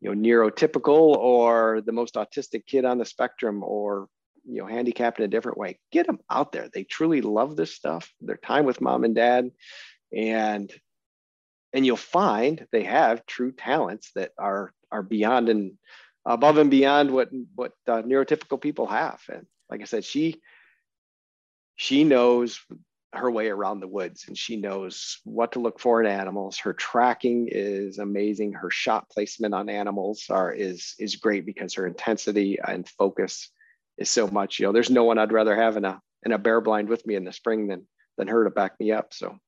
[0.01, 4.07] you know neurotypical or the most autistic kid on the spectrum or
[4.45, 5.79] you know handicapped in a different way.
[5.91, 6.69] Get them out there.
[6.73, 8.13] They truly love this stuff.
[8.21, 9.51] Their time with mom and dad.
[10.15, 10.73] And
[11.73, 15.79] and you'll find they have true talents that are are beyond and
[16.25, 19.21] above and beyond what what uh, neurotypical people have.
[19.31, 20.41] And like i said she
[21.77, 22.61] she knows
[23.15, 26.59] her way around the woods and she knows what to look for in animals.
[26.59, 28.55] Her tracking is amazing.
[28.55, 33.51] Her shot placement on animals are is is great because her intensity and focus
[33.99, 36.39] is so much you know there's no one i'd rather have in a in a
[36.39, 37.87] bear blind with me in the spring than
[38.19, 39.13] than her to back me up.
[39.13, 39.39] So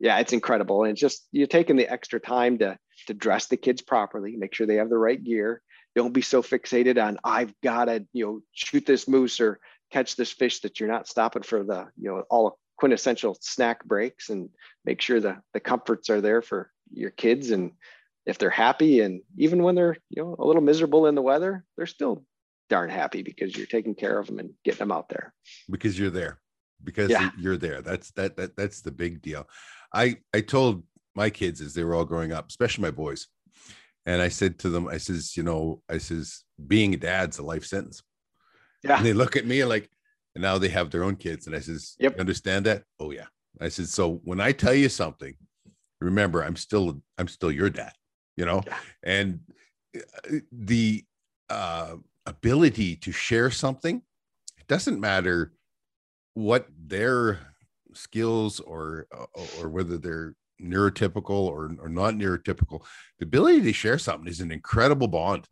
[0.00, 0.84] yeah it's incredible.
[0.84, 2.78] And it's just you're taking the extra time to
[3.08, 5.62] to dress the kids properly make sure they have the right gear.
[5.94, 9.60] Don't be so fixated on i've got to you know shoot this moose or
[9.90, 14.30] catch this fish that you're not stopping for the you know all quintessential snack breaks
[14.30, 14.48] and
[14.86, 17.50] make sure the the comforts are there for your kids.
[17.50, 17.72] And
[18.24, 21.64] if they're happy and even when they're you know a little miserable in the weather
[21.76, 22.24] they're still
[22.72, 25.34] darn happy because you're taking care of them and getting them out there.
[25.70, 26.40] Because you're there.
[26.82, 27.30] Because Yeah.
[27.38, 27.82] you're there.
[27.82, 29.46] That's that that that's the big deal.
[29.92, 30.82] I i told
[31.14, 33.26] my kids as they were all growing up especially my boys
[34.06, 36.44] and i said to them i says you know i says
[36.74, 38.02] being a dad's a life sentence.
[38.82, 38.96] Yeah.
[38.96, 39.90] And they look at me like
[40.34, 42.12] and now they have their own kids and i says Yep.
[42.14, 42.84] you understand that?
[42.98, 43.28] Oh yeah.
[43.60, 45.34] I said so when i tell you something
[46.00, 46.86] remember i'm still
[47.18, 47.92] i'm still your dad
[48.38, 48.60] you know?
[48.66, 48.78] Yeah.
[49.16, 49.28] and
[49.94, 50.38] uh,
[50.70, 51.04] the
[51.50, 51.96] uh
[52.26, 54.02] ability to share something
[54.58, 55.52] it doesn't matter
[56.34, 57.38] what their
[57.94, 59.06] skills or
[59.60, 62.84] or- whether they're neurotypical or, or not neurotypical
[63.18, 65.48] the ability to share something is an incredible bond.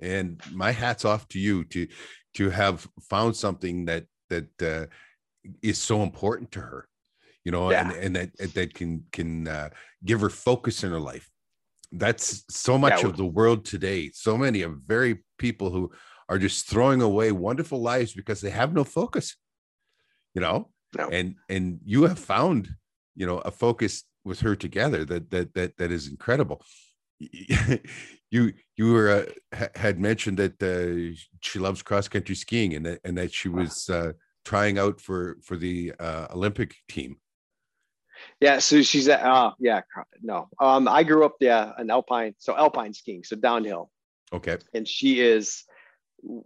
[0.00, 1.86] And my hats off to you to
[2.34, 4.86] to have found something that that uh,
[5.62, 6.86] is so important to her
[7.44, 9.70] you know and, and that that can can uh,
[10.04, 11.30] give her focus in her life
[11.92, 13.08] that's so much Yeah.
[13.08, 15.90] of the world today so many of very people who
[16.28, 19.36] are just throwing away wonderful lives because they have no focus
[20.34, 21.08] you know No.
[21.08, 22.68] and and you have found
[23.16, 26.62] you know a focus with her together that that that that is incredible
[28.30, 33.00] you you were uh, had mentioned that uh, she loves cross country skiing and that
[33.04, 34.12] and that she was uh,
[34.44, 37.16] trying out for for the uh, olympic team
[38.40, 39.82] Yeah, so she's at uh yeah,
[40.22, 40.48] no.
[40.60, 43.90] Um I grew up yeah, an alpine, so alpine skiing, so downhill.
[44.32, 45.64] okay And she is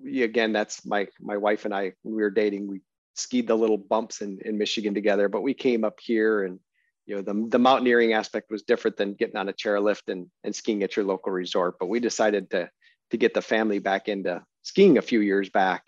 [0.07, 2.81] again, that's my my wife and I when we were dating, we
[3.15, 6.59] skied the little bumps in, in Michigan together, but we came up here and
[7.07, 10.55] you know the, the mountaineering aspect was different than getting on a chairlift and, and
[10.55, 11.75] skiing at your local resort.
[11.79, 12.71] But we decided to
[13.11, 15.85] to get the family back into skiing a few years back.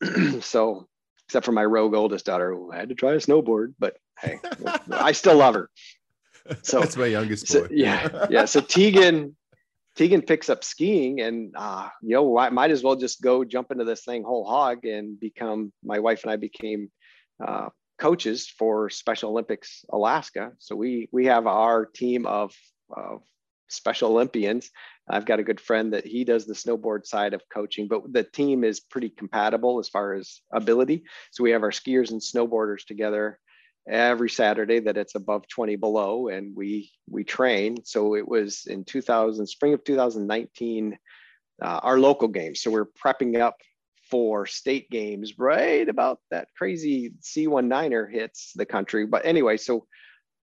[0.40, 0.86] so
[1.32, 4.38] except for my rogue oldest daughter who had to try a snowboard, but hey,
[4.92, 5.70] I still love her.
[6.60, 7.60] So that's my youngest boy.
[7.60, 8.44] So, yeah, yeah.
[8.44, 9.34] So Tegan,
[9.96, 13.70] Tegan picks up skiing, and uh, you know, I might as well just go jump
[13.70, 15.72] into this thing whole hog and become.
[15.82, 16.90] My wife and I became
[17.42, 20.52] uh, coaches for Special Olympics Alaska.
[20.58, 22.52] So we we have our team of,
[22.94, 23.22] of
[23.72, 24.70] Special Olympians.
[25.08, 28.22] I've got a good friend that he does the snowboard side of coaching, but the
[28.22, 31.04] team is pretty compatible as far as ability.
[31.32, 33.38] So we have our skiers and snowboarders together
[33.88, 37.84] every Saturday that it's above 20 below and we we train.
[37.84, 40.96] So it was in 2000 spring of 2019
[41.60, 42.60] uh, our local games.
[42.60, 43.56] So we're prepping up
[44.10, 49.06] for state games right about that crazy C19er hits the country.
[49.06, 49.86] But anyway, so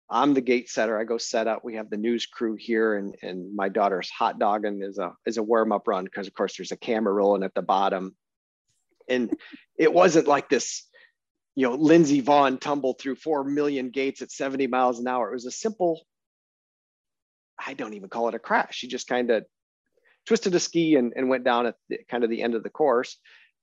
[0.08, 0.98] I'm the gate setter.
[0.98, 1.64] I go set up.
[1.64, 5.36] We have the news crew here, and and my daughter's hot dogging is a is
[5.36, 8.14] a warm up run because of course there's a camera rolling at the bottom,
[9.08, 9.36] and
[9.76, 10.86] it wasn't like this
[11.56, 15.30] you know, Lindsey Vonn tumbled through 4 million gates at 70 miles an hour.
[15.30, 16.02] It was a simple,
[17.58, 18.76] I don't even call it a crash.
[18.76, 19.44] She just kind of
[20.26, 22.70] twisted a ski and, and went down at the, kind of the end of the
[22.70, 23.16] course.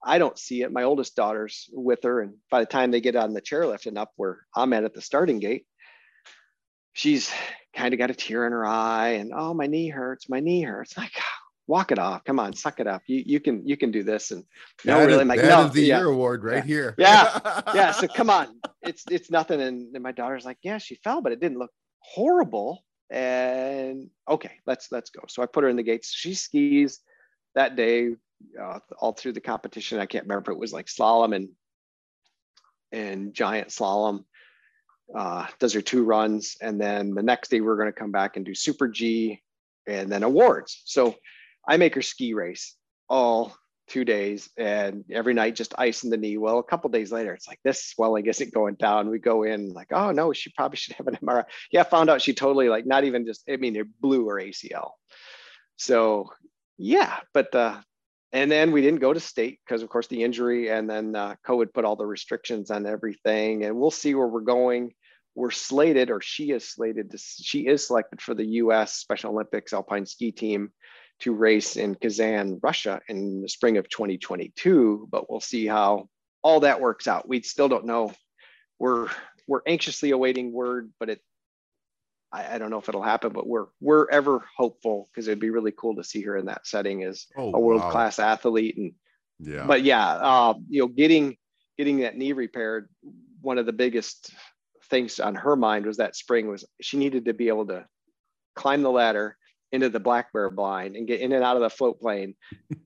[0.03, 0.71] I don't see it.
[0.71, 2.21] My oldest daughter's with her.
[2.21, 4.95] And by the time they get on the chairlift and up where I'm at at
[4.95, 5.65] the starting gate,
[6.93, 7.31] she's
[7.75, 10.29] kind of got a tear in her eye and, oh, my knee hurts.
[10.29, 10.97] My knee hurts.
[10.97, 11.11] Like,
[11.67, 12.23] walk it off.
[12.23, 13.01] Come on, suck it up.
[13.07, 14.31] You you can you can do this.
[14.31, 14.43] And
[14.85, 15.97] no, that really, is, like no, the yeah.
[15.99, 16.61] year award right yeah.
[16.61, 16.95] here.
[16.97, 17.91] yeah, yeah.
[17.91, 19.61] So come on, it's it's nothing.
[19.61, 22.83] And, and my daughter's like, yeah, she fell, but it didn't look horrible.
[23.09, 25.21] And okay, let's let's go.
[25.27, 26.13] So I put her in the gates.
[26.13, 26.99] She skis
[27.55, 28.09] that day
[28.61, 29.99] uh, all through the competition.
[29.99, 31.49] I can't remember if it was like slalom and
[32.91, 34.25] and giant slalom.
[35.15, 38.35] Uh, does her two runs, and then the next day we're going to come back
[38.35, 39.41] and do super G,
[39.87, 40.81] and then awards.
[40.85, 41.15] So
[41.67, 42.75] I make her ski race
[43.09, 43.55] all
[43.87, 46.37] two days and every night just ice in the knee.
[46.37, 49.09] Well, a couple days later, it's like this swelling isn't going down.
[49.09, 51.45] We go in like, oh no, she probably should have an MRI.
[51.71, 54.91] Yeah, found out she totally like not even just, I mean, it blew her ACL.
[55.75, 56.29] So
[56.77, 57.77] yeah, but uh
[58.31, 61.35] and then we didn't go to state because of course the injury and then uh,
[61.45, 63.63] COVID put all the restrictions on everything.
[63.63, 64.93] And we'll see where we're going.
[65.35, 69.73] We're slated, or she is slated to, she is selected for the US Special Olympics
[69.73, 70.71] Alpine Ski Team
[71.19, 76.09] to race in Kazan, Russia in the spring of 2022, but we'll see how
[76.43, 77.27] all that works out.
[77.27, 78.13] We still don't know.
[78.79, 79.09] We're
[79.47, 81.21] we're anxiously awaiting word, but it
[82.33, 85.51] I, I don't know if it'll happen, but we're we're ever hopeful because it'd be
[85.51, 88.33] really cool to see her in that setting as oh, a world class wow.
[88.33, 88.77] athlete.
[88.77, 88.93] And
[89.39, 91.37] yeah, but yeah, uh, you know, getting
[91.77, 92.89] getting that knee repaired,
[93.41, 94.31] one of the biggest
[94.93, 97.83] things on her mind was that spring was she needed to be able to
[98.55, 99.35] climb the ladder
[99.71, 102.35] into the black bear blind and get in and out of the float plane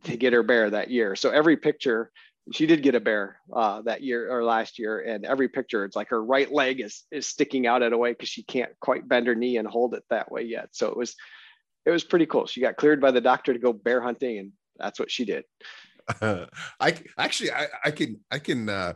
[0.05, 1.17] to get her bear that year.
[1.17, 2.09] So every picture,
[2.53, 5.97] she did get a bear uh, that year or last year, and every picture, it's
[5.97, 9.05] like her right leg is is sticking out at a way because she can't quite
[9.05, 10.69] bend her knee and hold it that way yet.
[10.71, 11.13] So it was
[11.85, 12.47] it was pretty cool.
[12.47, 15.43] She got cleared by the doctor to go bear hunting, and that's what she did.
[16.21, 16.45] Uh,
[16.79, 18.93] I actually I, I can I can uh,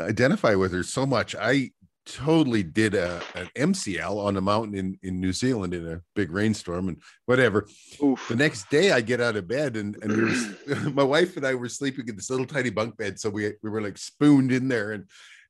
[0.00, 1.36] identify with her so much.
[1.36, 1.70] I
[2.14, 6.30] totally did a an MCL on a mountain in in New Zealand in a big
[6.30, 7.68] rainstorm and whatever.
[8.02, 8.26] Oof.
[8.28, 11.54] The next day I get out of bed and and was, my wife and I
[11.54, 14.68] were sleeping in this little tiny bunk bed, so we we were like spooned in
[14.68, 15.04] there and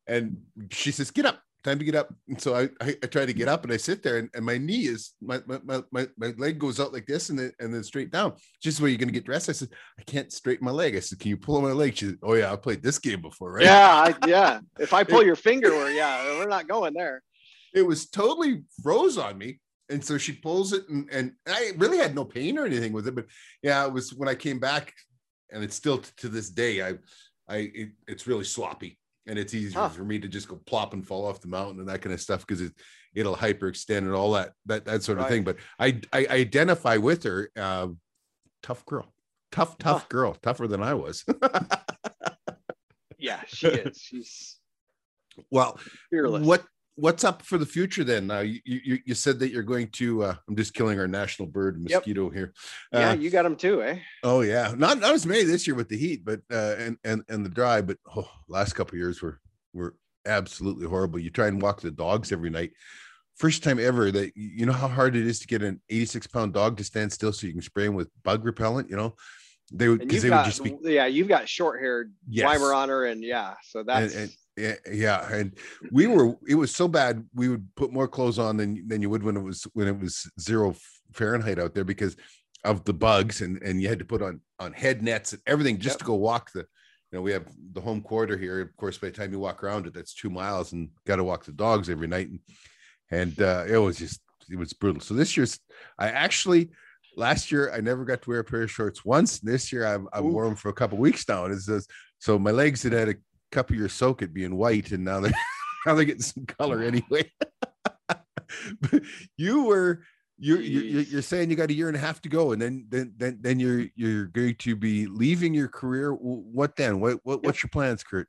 [0.07, 0.39] and
[0.71, 2.15] she says, "Get up." Time to get up.
[2.29, 4.45] And so I, I, I, try to get up and I sit there and, and
[4.45, 7.75] my knee is my, my, my, my leg goes out like this and then, and
[7.75, 8.35] then straight down.
[8.63, 9.49] Just where you're going to get dressed.
[9.49, 10.97] I said, I can't straighten my leg.
[10.97, 11.97] I said, can you pull on my leg?
[11.97, 13.65] She said, oh yeah, I played this game before, right?
[13.65, 13.89] Yeah.
[13.89, 14.61] I, yeah.
[14.79, 17.23] If I pull your finger, we're, yeah, we're not going there.
[17.75, 19.61] It was totally froze on me.
[19.91, 23.09] And so she pulls it and, and I really had no pain or anything with
[23.09, 23.25] it, but
[23.63, 24.93] yeah, it was when I came back
[25.51, 26.95] and it's still t- to this day, I,
[27.49, 28.99] I, it, it's really sloppy
[29.29, 29.89] and it's easier huh.
[29.89, 32.21] for me to just go plop and fall off the mountain and that kind of
[32.21, 32.73] stuff because it
[33.15, 35.31] it'll hyperextend and all that that that sort of right.
[35.31, 35.45] thing.
[35.45, 37.51] But I I identify with her.
[37.57, 37.89] Uh,
[38.63, 39.13] tough girl,
[39.53, 40.07] tough tough huh.
[40.09, 41.25] girl, tougher than I was.
[43.19, 44.01] yeah, she is.
[44.01, 44.59] She's
[45.51, 45.79] well.
[46.11, 46.47] Fearless.
[46.47, 46.65] What
[46.99, 48.27] what's up for the future then?
[48.27, 50.25] Now you, you you said that you're going to.
[50.25, 52.35] Uh, I'm just killing our national bird mosquito yep.
[52.35, 52.53] here.
[52.93, 53.99] Uh, yeah, you got them too, eh?
[54.25, 57.25] Oh yeah, not not as many this year with the heat, but uh, and and
[57.29, 57.81] and the dry.
[57.81, 59.41] But oh, last couple years were
[59.73, 59.95] were
[60.27, 61.19] absolutely horrible.
[61.19, 62.73] You try and walk the dogs every night.
[63.37, 66.53] First time ever that you know how hard it is to get an 86 pound
[66.53, 68.91] dog to stand still so you can spray him with bug repellent.
[68.91, 69.15] You know,
[69.73, 71.07] they would because they got, would just be yeah.
[71.07, 72.49] You've got short haired yes.
[72.49, 74.13] Weimaraner and yeah, so that's.
[74.15, 75.57] And, and, Yeah, yeah, and
[75.93, 76.35] we were.
[76.49, 77.25] It was so bad.
[77.35, 79.99] We would put more clothes on than than you would when it was when it
[79.99, 80.75] was zero
[81.13, 82.17] Fahrenheit out there because
[82.65, 85.79] of the bugs, and and you had to put on on head nets and everything
[85.79, 85.99] just yep.
[86.01, 86.67] to go walk the.
[87.11, 88.61] You know, we have the home quarter here.
[88.61, 91.25] Of course, by the time you walk around it, that's two miles, and got to
[91.25, 92.41] walk the dogs every night, and
[93.11, 94.21] and uh, it was just
[94.51, 95.01] it was brutal.
[95.01, 95.59] So this year's,
[95.99, 96.71] I actually
[97.17, 99.41] last year I never got to wear a pair of shorts once.
[99.41, 102.39] This year I've, I've worn them for a couple weeks now, and it's just, so
[102.39, 103.15] my legs had had a
[103.51, 105.33] couple of your soak it being white, and now they're
[105.87, 107.31] now they're getting some color anyway.
[109.37, 110.03] you were
[110.39, 112.87] you're, you're you're saying you got a year and a half to go, and then
[112.89, 116.13] then then then you're you're going to be leaving your career.
[116.13, 117.01] What then?
[117.01, 118.29] What, what what's your plans, Kurt?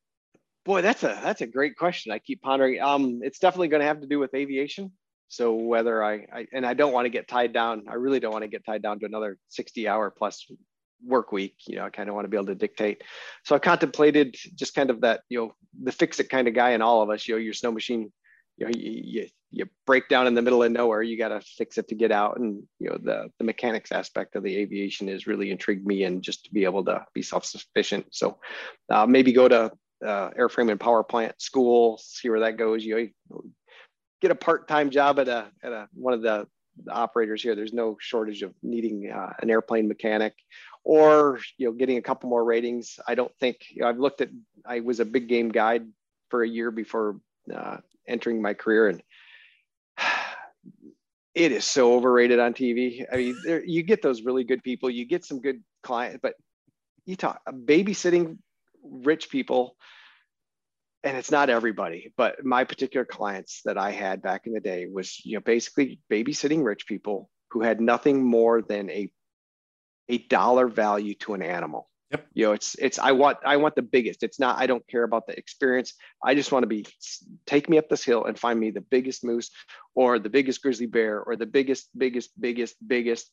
[0.65, 2.11] Boy, that's a that's a great question.
[2.11, 2.81] I keep pondering.
[2.81, 4.91] Um, it's definitely going to have to do with aviation.
[5.27, 8.31] So whether I, I and I don't want to get tied down, I really don't
[8.33, 10.45] want to get tied down to another 60 hour plus
[11.05, 11.55] work week.
[11.67, 13.03] You know, I kind of want to be able to dictate.
[13.43, 15.53] So I contemplated just kind of that, you know,
[15.83, 17.27] the fix it kind of guy in all of us.
[17.27, 18.11] You know, your snow machine,
[18.57, 21.41] you know, you, you, you break down in the middle of nowhere, you got to
[21.41, 22.37] fix it to get out.
[22.37, 26.21] And, you know, the, the mechanics aspect of the aviation is really intrigued me and
[26.21, 28.07] just to be able to be self-sufficient.
[28.11, 28.37] So
[28.91, 29.71] uh, maybe go to
[30.05, 32.85] uh, airframe and power plant school, see where that goes.
[32.85, 33.41] You know,
[34.21, 36.45] get a part-time job at a at a one of the,
[36.83, 37.55] the operators here.
[37.55, 40.33] There's no shortage of needing uh, an airplane mechanic,
[40.83, 42.99] or you know, getting a couple more ratings.
[43.07, 44.29] I don't think you know, I've looked at.
[44.65, 45.87] I was a big game guide
[46.29, 47.19] for a year before
[47.53, 47.77] uh,
[48.07, 49.01] entering my career, and
[51.35, 53.05] it is so overrated on TV.
[53.11, 56.33] I mean, there, you get those really good people, you get some good clients, but
[57.05, 58.37] you talk babysitting
[58.83, 59.75] rich people
[61.03, 64.87] and it's not everybody, but my particular clients that I had back in the day
[64.91, 69.09] was, you know, basically babysitting rich people who had nothing more than a
[70.09, 71.89] a dollar value to an animal.
[72.11, 72.27] Yep.
[72.33, 74.23] You know, it's it's I want I want the biggest.
[74.23, 75.93] It's not I don't care about the experience.
[76.23, 76.85] I just want to be
[77.45, 79.51] take me up this hill and find me the biggest moose
[79.93, 83.29] or the biggest grizzly bear or the biggest biggest biggest biggest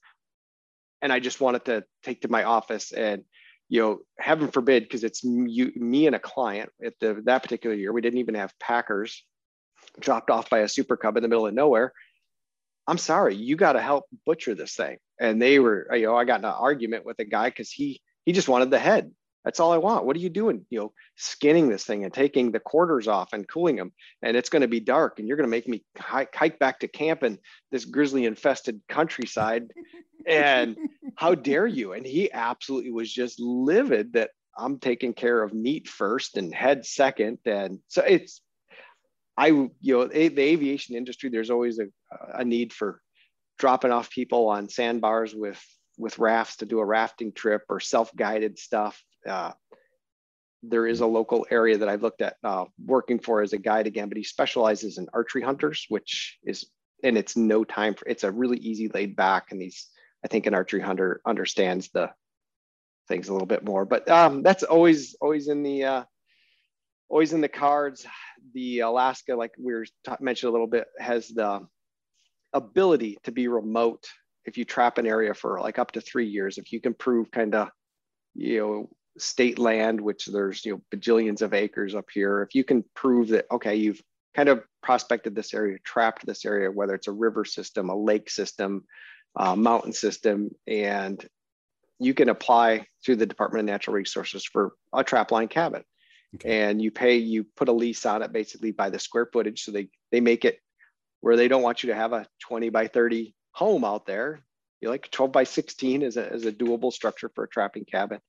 [1.01, 3.25] and I just wanted to take to my office and
[3.69, 7.75] you know, heaven forbid, because it's you, me and a client at the, that particular
[7.75, 9.25] year, we didn't even have Packers
[9.99, 11.93] dropped off by a super cub in the middle of nowhere.
[12.87, 14.99] I'm sorry, you got to help butcher this thing.
[15.21, 18.01] And they were, you know, I got in an argument with a guy because he
[18.25, 19.13] he just wanted the head.
[19.45, 20.05] That's all I want.
[20.05, 20.67] What are you doing?
[20.71, 23.93] You know, skinning this thing and taking the quarters off and cooling them.
[24.21, 26.81] And it's going to be dark and you're going to make me hike, hike back
[26.81, 27.39] to camp in
[27.71, 29.71] this grizzly infested countryside.
[30.27, 30.77] and
[31.17, 31.93] how dare you?
[31.93, 36.85] And he absolutely was just livid that I'm taking care of meat first and head
[36.85, 37.39] second.
[37.45, 38.41] And so it's,
[39.37, 41.87] I, you know, the aviation industry, there's always a,
[42.35, 43.01] a need for
[43.59, 45.63] dropping off people on sandbars with
[45.99, 49.53] with rafts to do a rafting trip or self-guided stuff uh,
[50.63, 53.87] there is a local area that I've looked at uh, working for as a guide
[53.87, 56.67] again, but he specializes in archery hunters, which is,
[57.05, 59.47] and it's no time for, it's a really easy laid back.
[59.51, 59.89] And these
[60.25, 62.11] I think an archery hunter understands the
[63.09, 66.05] things a little bit more, but um, that's always, always in the, uh,
[67.09, 68.07] always in the cards.
[68.55, 71.67] The Alaska, like we were t- mentioned a little bit, has the
[72.53, 74.07] ability to be remote
[74.45, 76.59] if you trap an area for like up to three years.
[76.59, 77.69] If you can prove kind of,
[78.35, 82.65] you know, state land, which there's you know bajillions of acres up here, if you
[82.65, 84.03] can prove that okay, you've
[84.35, 88.29] kind of prospected this area, trapped this area, whether it's a river system, a lake
[88.29, 88.85] system,
[89.57, 91.27] mountain system, and
[91.99, 95.83] you can apply to the Department of Natural Resources for a trapline cabin.
[96.37, 96.63] Okay.
[96.63, 99.63] And you pay, you put a lease on it basically by the square footage.
[99.63, 100.59] So they they make it
[101.21, 104.41] where they don't want you to have a 20 by 30 home out there.
[104.81, 108.21] You like 12 by 16 is a, is a doable structure for a trapping cabin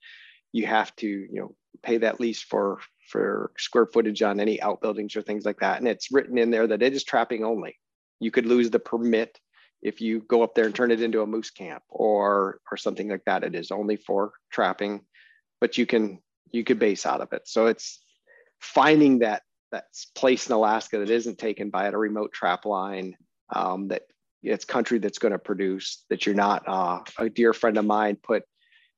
[0.54, 2.80] you have to you know pay that lease for
[3.10, 6.68] for square footage on any outbuildings or things like that and it's written in there
[6.68, 7.76] that it is trapping only
[8.20, 9.40] you could lose the permit
[9.82, 13.10] if you go up there and turn it into a moose camp or or something
[13.10, 15.02] like that it is only for trapping
[15.62, 16.20] but you can
[16.52, 18.00] you could base out of it so it's
[18.60, 23.16] finding that that place in alaska that isn't taken by a remote trap line
[23.56, 24.04] um, that
[24.44, 28.18] it's country that's going to produce that you're not uh, a dear friend of mine
[28.22, 28.44] put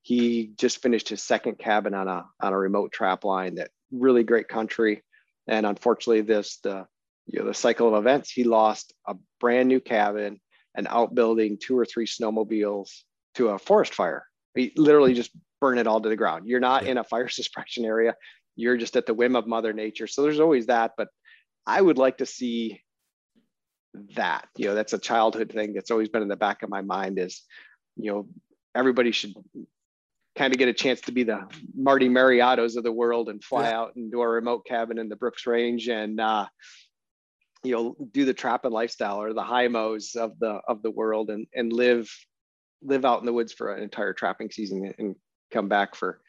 [0.01, 4.23] he just finished his second cabin on a on a remote trap line that really
[4.23, 5.03] great country.
[5.47, 6.85] And unfortunately, this the
[7.27, 10.39] you know the cycle of events, he lost a brand new cabin,
[10.75, 12.89] an outbuilding, two or three snowmobiles
[13.35, 14.25] to a forest fire.
[14.55, 16.47] He literally just burned it all to the ground.
[16.47, 18.15] You're not in a fire suppression area.
[18.55, 20.07] You're just at the whim of Mother Nature.
[20.07, 20.91] So there's always that.
[20.97, 21.07] But
[21.65, 22.81] I would like to see
[24.15, 24.47] that.
[24.57, 27.19] You know, that's a childhood thing that's always been in the back of my mind
[27.19, 27.43] is,
[27.95, 28.27] you know,
[28.75, 29.33] everybody should
[30.37, 33.69] kind of get a chance to be the Marty Meierottos of the world and fly
[33.69, 33.77] yeah.
[33.77, 36.45] out and do a remote cabin in the Brooks Range and uh,
[37.63, 41.45] you know do the trapping lifestyle or the Heimos of the of the world and
[41.53, 42.09] and live
[42.81, 45.15] live out in the woods for an entire trapping season and
[45.51, 46.21] come back for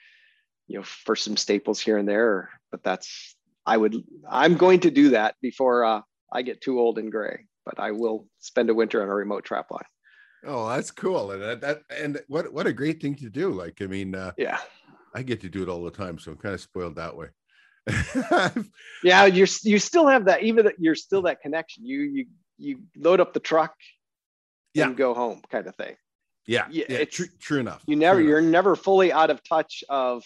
[0.67, 2.51] you know for some staples here and there.
[2.71, 3.37] But that's
[3.67, 6.03] I would I'm going to do that before uh,
[6.33, 7.47] I get too old and gray.
[7.65, 9.85] But I will spend a winter on a remote trap line.
[10.47, 11.33] Oh, that's cool.
[11.33, 13.51] And that, that and what what a great thing to do.
[13.51, 14.59] Like, I mean, uh, yeah,
[15.15, 17.29] I get to do it all the time, so I'm kind of spoiled that way.
[19.05, 21.85] yeah, you're you still have that, even that you're still that connection.
[21.85, 22.27] You you
[22.59, 23.75] you load up the truck,
[24.75, 25.97] yeah, and go home, kind of thing.
[26.51, 27.81] Yeah, yeah, yeah true, true enough.
[27.87, 28.51] You never, you're enough.
[28.51, 30.25] never fully out of touch of,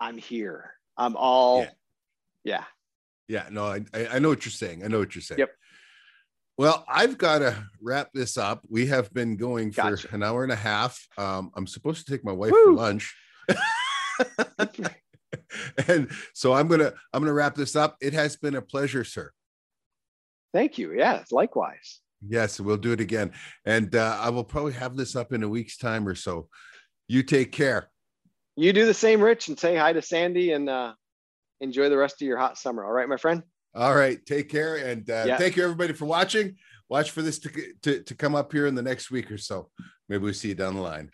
[0.00, 0.72] I'm here.
[0.96, 1.68] I'm all, yeah.
[2.44, 2.64] yeah.
[3.28, 4.82] Yeah, no, I I know what you're saying.
[4.82, 5.40] I know what you're saying.
[5.40, 5.50] Yep.
[6.56, 8.62] Well, I've got to wrap this up.
[8.70, 10.14] We have been going for gotcha.
[10.14, 10.98] an hour and a half.
[11.18, 12.64] Um, I'm supposed to take my wife Woo!
[12.64, 13.14] for lunch.
[15.88, 17.98] and so I'm gonna I'm gonna wrap this up.
[18.00, 19.30] It has been a pleasure, sir.
[20.54, 20.94] Thank you.
[20.94, 22.00] Yeah, likewise.
[22.26, 23.32] Yes, we'll do it again.
[23.64, 26.48] And uh, I will probably have this up in a week's time or so.
[27.06, 27.90] You take care.
[28.56, 30.94] You do the same, Rich, and say hi to Sandy and uh,
[31.60, 32.84] enjoy the rest of your hot summer.
[32.84, 33.42] All right, my friend.
[33.74, 34.18] All right.
[34.26, 34.76] Take care.
[34.76, 36.56] And uh, thank you, everybody, for watching.
[36.88, 37.50] Watch for this to,
[37.82, 39.70] to, to come up here in the next week or so.
[40.08, 41.10] Maybe we'll see you down the line.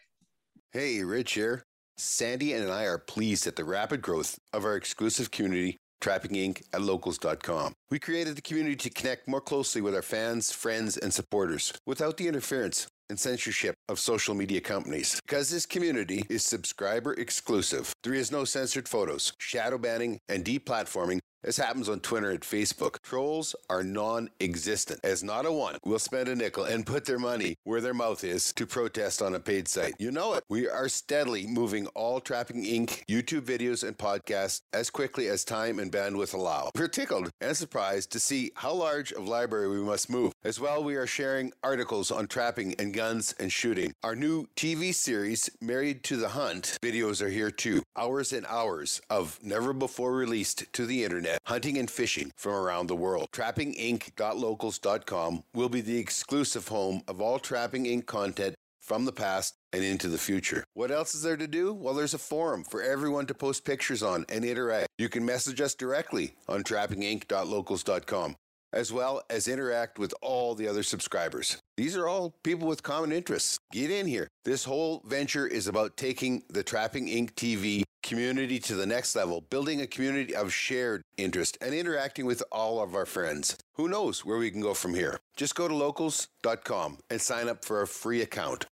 [0.73, 1.67] Hey, Rich here.
[1.97, 6.61] Sandy and I are pleased at the rapid growth of our exclusive community, Trapping Inc.
[6.75, 7.73] at locals.com.
[7.91, 12.19] We created the community to connect more closely with our fans, friends, and supporters without
[12.19, 15.19] the interference and censorship of social media companies.
[15.27, 21.21] Because this community is subscriber exclusive, there is no censored photos, shadow banning, and deplatforming
[21.45, 23.03] this happens on Twitter and Facebook.
[23.03, 27.19] Trolls are non existent, as not a one will spend a nickel and put their
[27.19, 29.95] money where their mouth is to protest on a paid site.
[29.99, 30.45] You know it.
[30.49, 33.05] We are steadily moving all Trapping Inc.
[33.07, 36.71] YouTube videos and podcasts as quickly as time and bandwidth allow.
[36.75, 40.33] We're tickled and surprised to see how large of library we must move.
[40.45, 43.93] As well, we are sharing articles on trapping and guns and shooting.
[44.03, 47.83] Our new TV series, Married to the Hunt, videos are here too.
[47.97, 52.87] Hours and hours of never before released to the internet hunting and fishing from around
[52.87, 53.29] the world.
[53.33, 58.07] TrappingInc.locals.com will be the exclusive home of all Trapping Inc.
[58.07, 60.65] content from the past and into the future.
[60.75, 61.73] What else is there to do?
[61.73, 64.89] Well, there's a forum for everyone to post pictures on and interact.
[64.99, 68.37] You can message us directly on trappinginc.locals.com
[68.75, 71.57] as well as interact with all the other subscribers.
[71.77, 73.59] These are all people with common interests.
[73.73, 74.29] Get in here.
[74.45, 77.33] This whole venture is about taking the Trapping Inc.
[77.35, 82.45] TV community to the next level, building a community of shared interest, and interacting with
[82.53, 83.57] all of our friends.
[83.75, 85.19] Who knows where we can go from here?
[85.37, 88.67] Just go to locals.com and sign up for a free account.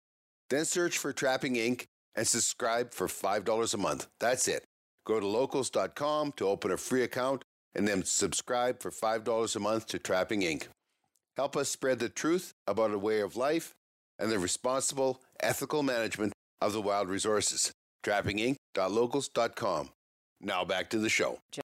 [0.51, 1.85] Then search for Trapping Inc.
[2.13, 4.07] and subscribe for $5 a month.
[4.19, 4.63] That's it.
[5.07, 9.87] Go to locals.com to open a free account and then subscribe for $5 a month
[9.87, 10.67] to Trapping Inc.
[11.37, 13.73] Help us spread the truth about a way of life
[14.19, 17.71] and the responsible, ethical management of the wild resources.
[18.03, 19.89] TrappingInc.locals.com.
[20.41, 21.39] Now back to the show.